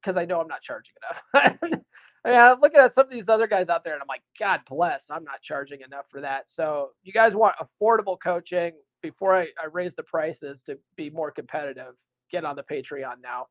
because 0.03 0.17
uh, 0.17 0.21
I 0.21 0.25
know 0.25 0.41
I'm 0.41 0.49
not 0.49 0.63
charging 0.63 0.93
enough. 1.35 1.81
yeah, 2.27 2.53
I'm 2.53 2.61
looking 2.61 2.81
at 2.81 2.95
some 2.95 3.07
of 3.07 3.13
these 3.13 3.29
other 3.29 3.47
guys 3.47 3.69
out 3.69 3.85
there, 3.85 3.95
and 3.95 4.03
I'm 4.03 4.09
like, 4.09 4.23
God 4.39 4.61
bless, 4.69 5.05
I'm 5.11 5.25
not 5.25 5.43
charging 5.43 5.81
enough 5.83 6.07
for 6.11 6.21
that. 6.21 6.45
So 6.49 6.91
you 7.03 7.13
guys 7.13 7.35
want 7.35 7.55
affordable 7.63 8.17
coaching 8.23 8.73
before 9.03 9.37
I, 9.37 9.43
I 9.63 9.67
raise 9.71 9.95
the 9.95 10.03
prices 10.03 10.61
to 10.67 10.79
be 10.97 11.11
more 11.11 11.31
competitive? 11.31 11.95
Get 12.33 12.45
on 12.45 12.57
the 12.57 12.63
Patreon 12.63 13.17
now. 13.23 13.47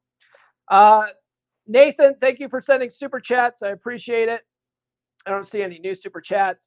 Uh, 0.70 1.08
Nathan, 1.68 2.16
thank 2.20 2.40
you 2.40 2.50
for 2.50 2.62
sending 2.62 2.90
super 2.90 3.20
chats. 3.20 3.62
I 3.62 3.70
appreciate 3.70 4.30
it. 4.30 4.42
I 5.26 5.30
don't 5.30 5.48
see 5.48 5.62
any 5.62 5.80
new 5.80 5.96
super 5.96 6.20
chats. 6.20 6.66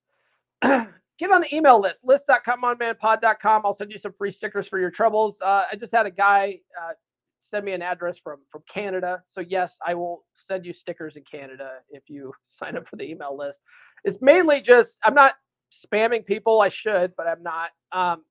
Get 1.19 1.31
on 1.31 1.41
the 1.41 1.55
email 1.55 1.81
list, 1.81 2.01
list.comeonmanpod.com. 2.05 3.63
I'll 3.65 3.77
send 3.77 3.91
you 3.91 3.99
some 3.99 4.13
free 4.19 4.33
stickers 4.33 4.69
for 4.69 4.79
your 4.79 4.91
troubles. 4.91 5.37
Uh, 5.41 5.65
I 5.73 5.77
just 5.77 5.95
had 5.95 6.05
a 6.05 6.11
guy 6.11 6.61
uh, 6.81 6.93
send 7.41 7.65
me 7.65 7.73
an 7.73 7.83
address 7.83 8.17
from 8.23 8.41
from 8.51 8.63
Canada. 8.73 9.23
So 9.27 9.41
yes, 9.41 9.77
I 9.87 9.95
will 9.95 10.25
send 10.35 10.67
you 10.67 10.73
stickers 10.73 11.17
in 11.17 11.25
Canada 11.25 11.79
if 11.91 12.05
you 12.09 12.33
sign 12.43 12.77
up 12.77 12.89
for 12.89 12.97
the 12.97 13.05
email 13.05 13.37
list. 13.37 13.59
It's 14.05 14.19
mainly 14.21 14.61
just 14.61 14.99
I'm 15.05 15.15
not 15.15 15.35
spamming 15.73 16.25
people. 16.25 16.61
I 16.61 16.69
should, 16.69 17.15
but 17.17 17.27
I'm 17.27 17.43
not. 17.43 17.71
Um, 17.93 18.25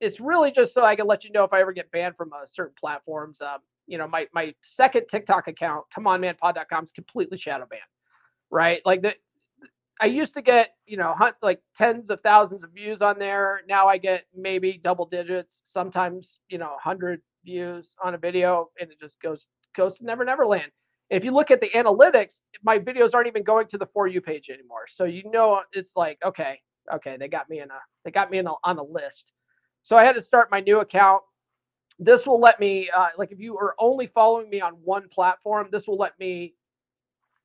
it's 0.00 0.18
really 0.18 0.50
just 0.50 0.72
so 0.72 0.82
I 0.82 0.96
can 0.96 1.06
let 1.06 1.24
you 1.24 1.32
know 1.32 1.44
if 1.44 1.52
I 1.52 1.60
ever 1.60 1.72
get 1.72 1.90
banned 1.90 2.16
from 2.16 2.32
uh, 2.32 2.46
certain 2.50 2.74
platforms. 2.80 3.40
Um, 3.40 3.58
you 3.86 3.98
know, 3.98 4.06
my 4.06 4.26
my 4.32 4.54
second 4.62 5.06
TikTok 5.10 5.48
account, 5.48 5.84
comeonmanpod.com, 5.96 6.84
is 6.84 6.92
completely 6.92 7.38
shadow 7.38 7.66
banned. 7.68 7.82
Right? 8.50 8.80
Like 8.84 9.02
the 9.02 9.14
I 10.00 10.06
used 10.06 10.34
to 10.34 10.42
get, 10.42 10.70
you 10.86 10.96
know, 10.96 11.14
hunt 11.16 11.36
like 11.42 11.60
tens 11.76 12.10
of 12.10 12.20
thousands 12.22 12.64
of 12.64 12.70
views 12.72 13.02
on 13.02 13.18
there. 13.18 13.60
Now 13.68 13.86
I 13.86 13.98
get 13.98 14.24
maybe 14.34 14.80
double 14.82 15.06
digits, 15.06 15.60
sometimes, 15.64 16.40
you 16.48 16.58
know, 16.58 16.70
100 16.70 17.20
views 17.44 17.94
on 18.02 18.14
a 18.14 18.18
video 18.18 18.70
and 18.80 18.90
it 18.90 18.98
just 19.00 19.20
goes 19.20 19.46
goes 19.76 19.98
to 19.98 20.04
Never 20.04 20.24
Never 20.24 20.46
Land. 20.46 20.70
If 21.10 21.24
you 21.24 21.32
look 21.32 21.50
at 21.50 21.60
the 21.60 21.70
analytics, 21.70 22.34
my 22.62 22.78
videos 22.78 23.14
aren't 23.14 23.26
even 23.26 23.42
going 23.42 23.66
to 23.68 23.78
the 23.78 23.86
for 23.92 24.06
you 24.06 24.20
page 24.20 24.48
anymore. 24.48 24.86
So 24.88 25.04
you 25.04 25.30
know 25.30 25.60
it's 25.72 25.92
like, 25.96 26.18
okay, 26.24 26.60
okay, 26.92 27.16
they 27.18 27.28
got 27.28 27.50
me 27.50 27.60
in 27.60 27.70
a 27.70 27.80
they 28.04 28.10
got 28.10 28.30
me 28.30 28.38
in 28.38 28.46
a, 28.46 28.52
on 28.64 28.78
a 28.78 28.82
list. 28.82 29.32
So 29.82 29.96
I 29.96 30.04
had 30.04 30.14
to 30.14 30.22
start 30.22 30.50
my 30.50 30.60
new 30.60 30.80
account 30.80 31.22
this 32.00 32.26
will 32.26 32.40
let 32.40 32.58
me 32.58 32.90
uh, 32.96 33.08
like 33.18 33.30
if 33.30 33.38
you 33.38 33.58
are 33.58 33.74
only 33.78 34.06
following 34.06 34.48
me 34.48 34.60
on 34.60 34.72
one 34.82 35.06
platform 35.10 35.68
this 35.70 35.86
will 35.86 35.98
let 35.98 36.18
me 36.18 36.54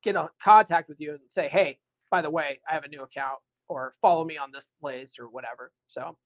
get 0.01 0.15
in 0.15 0.27
contact 0.41 0.87
with 0.87 0.99
you 0.99 1.11
and 1.11 1.19
say 1.27 1.49
hey 1.49 1.77
by 2.15 2.21
the 2.21 2.29
way 2.29 2.59
i 2.69 2.73
have 2.73 2.83
a 2.83 2.87
new 2.87 3.03
account 3.03 3.37
or 3.67 3.93
follow 4.01 4.23
me 4.23 4.37
on 4.37 4.51
this 4.51 4.65
place 4.81 5.13
or 5.19 5.27
whatever 5.27 5.71
so 5.85 6.17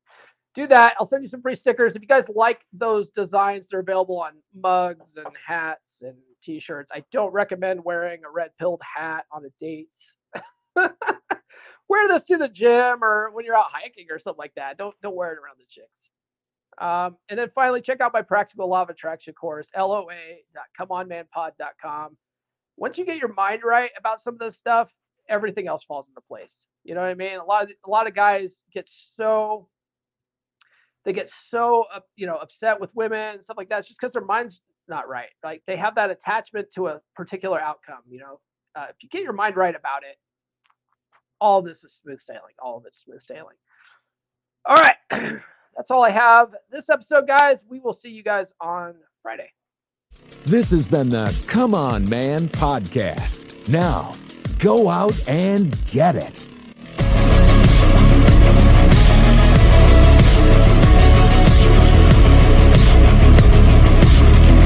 do 0.56 0.66
that. 0.68 0.96
I'll 1.00 1.08
send 1.08 1.24
you 1.24 1.30
some 1.30 1.42
free 1.42 1.56
stickers. 1.56 1.96
If 1.96 2.02
you 2.02 2.08
guys 2.08 2.26
like 2.34 2.62
those 2.74 3.08
designs 3.10 3.68
they're 3.70 3.82
available 3.82 4.20
on 4.20 4.32
mugs 4.56 5.16
and 5.16 5.28
hats 5.48 6.02
and 6.02 6.16
t-shirts. 6.44 6.90
I 6.94 7.04
don't 7.12 7.32
recommend 7.32 7.84
wearing 7.84 8.22
a 8.26 8.32
red 8.32 8.52
pilled 8.58 8.82
hat 8.82 9.26
on 9.32 9.46
a 9.46 9.50
date. 9.60 9.90
Wear 11.90 12.08
this 12.08 12.26
to 12.26 12.38
the 12.38 12.50
gym 12.50 13.04
or 13.04 13.32
when 13.32 13.46
you're 13.46 13.58
out 13.58 13.66
hiking 13.72 14.08
or 14.12 14.20
something 14.20 14.38
like 14.40 14.54
that. 14.56 14.78
Don't 14.78 14.94
don't 15.02 15.16
wear 15.16 15.32
it 15.34 15.40
around 15.40 15.58
the 15.58 15.66
chicks. 15.70 15.88
Um, 16.78 17.18
and 17.30 17.40
then 17.40 17.50
finally, 17.56 17.82
check 17.82 18.00
out 18.00 18.14
my 18.14 18.22
practical 18.22 18.70
law 18.70 18.84
of 18.84 18.90
attraction 18.90 19.34
course, 19.34 19.68
loa.comeonmanpod.com. 19.78 22.18
Once 22.78 22.98
you 22.98 23.06
get 23.06 23.18
your 23.18 23.34
mind 23.34 23.64
right 23.66 23.92
about 23.98 24.22
some 24.22 24.36
of 24.36 24.40
this 24.40 24.56
stuff, 24.56 24.90
everything 25.30 25.68
else 25.68 25.84
falls 25.84 26.08
into 26.08 26.22
place. 26.22 26.54
You 26.84 26.96
know 26.96 27.02
what 27.02 27.10
I 27.10 27.16
mean? 27.16 27.38
A 27.38 27.44
lot 27.44 27.64
of 27.64 27.70
a 27.86 27.90
lot 27.90 28.08
of 28.08 28.16
guys 28.16 28.54
get 28.74 28.90
so 29.16 29.68
they 31.06 31.14
get 31.14 31.32
so 31.50 31.86
uh, 31.94 32.00
you 32.16 32.28
know 32.28 32.36
upset 32.38 32.80
with 32.80 32.90
women 32.96 33.36
and 33.36 33.44
stuff 33.44 33.58
like 33.58 33.70
that. 33.70 33.80
It's 33.80 33.88
just 33.88 34.00
because 34.00 34.14
their 34.14 34.26
mind's 34.26 34.60
not 34.88 35.08
right. 35.08 35.30
Like 35.44 35.62
they 35.68 35.78
have 35.78 35.96
that 35.96 36.10
attachment 36.10 36.68
to 36.76 36.88
a 36.88 37.02
particular 37.16 37.60
outcome. 37.62 38.02
You 38.10 38.20
know, 38.20 38.40
uh, 38.76 38.88
if 38.90 38.96
you 39.02 39.10
get 39.10 39.24
your 39.24 39.34
mind 39.34 39.56
right 39.56 39.76
about 39.76 40.04
it, 40.04 40.18
all 41.40 41.62
this 41.62 41.84
is 41.84 41.98
smooth 42.02 42.20
sailing. 42.22 42.54
All 42.62 42.78
of 42.78 42.86
it's 42.86 43.04
smooth 43.04 43.22
sailing. 43.24 43.56
All 44.66 44.76
right. 44.76 44.96
that's 45.76 45.92
all 45.92 46.04
I 46.04 46.10
have 46.10 46.50
this 46.72 46.90
episode, 46.90 47.28
guys. 47.28 47.58
We 47.70 47.80
will 47.80 47.94
see 47.94 48.10
you 48.10 48.24
guys 48.24 48.48
on 48.60 48.96
Friday. 49.22 49.52
This 50.46 50.72
has 50.72 50.88
been 50.88 51.10
the 51.10 51.38
Come 51.48 51.76
On 51.76 52.08
Man 52.10 52.48
podcast. 52.50 53.70
Now, 53.70 54.14
go 54.60 54.90
out 54.90 55.28
and 55.28 55.76
get 55.88 56.16
it. 56.16 56.48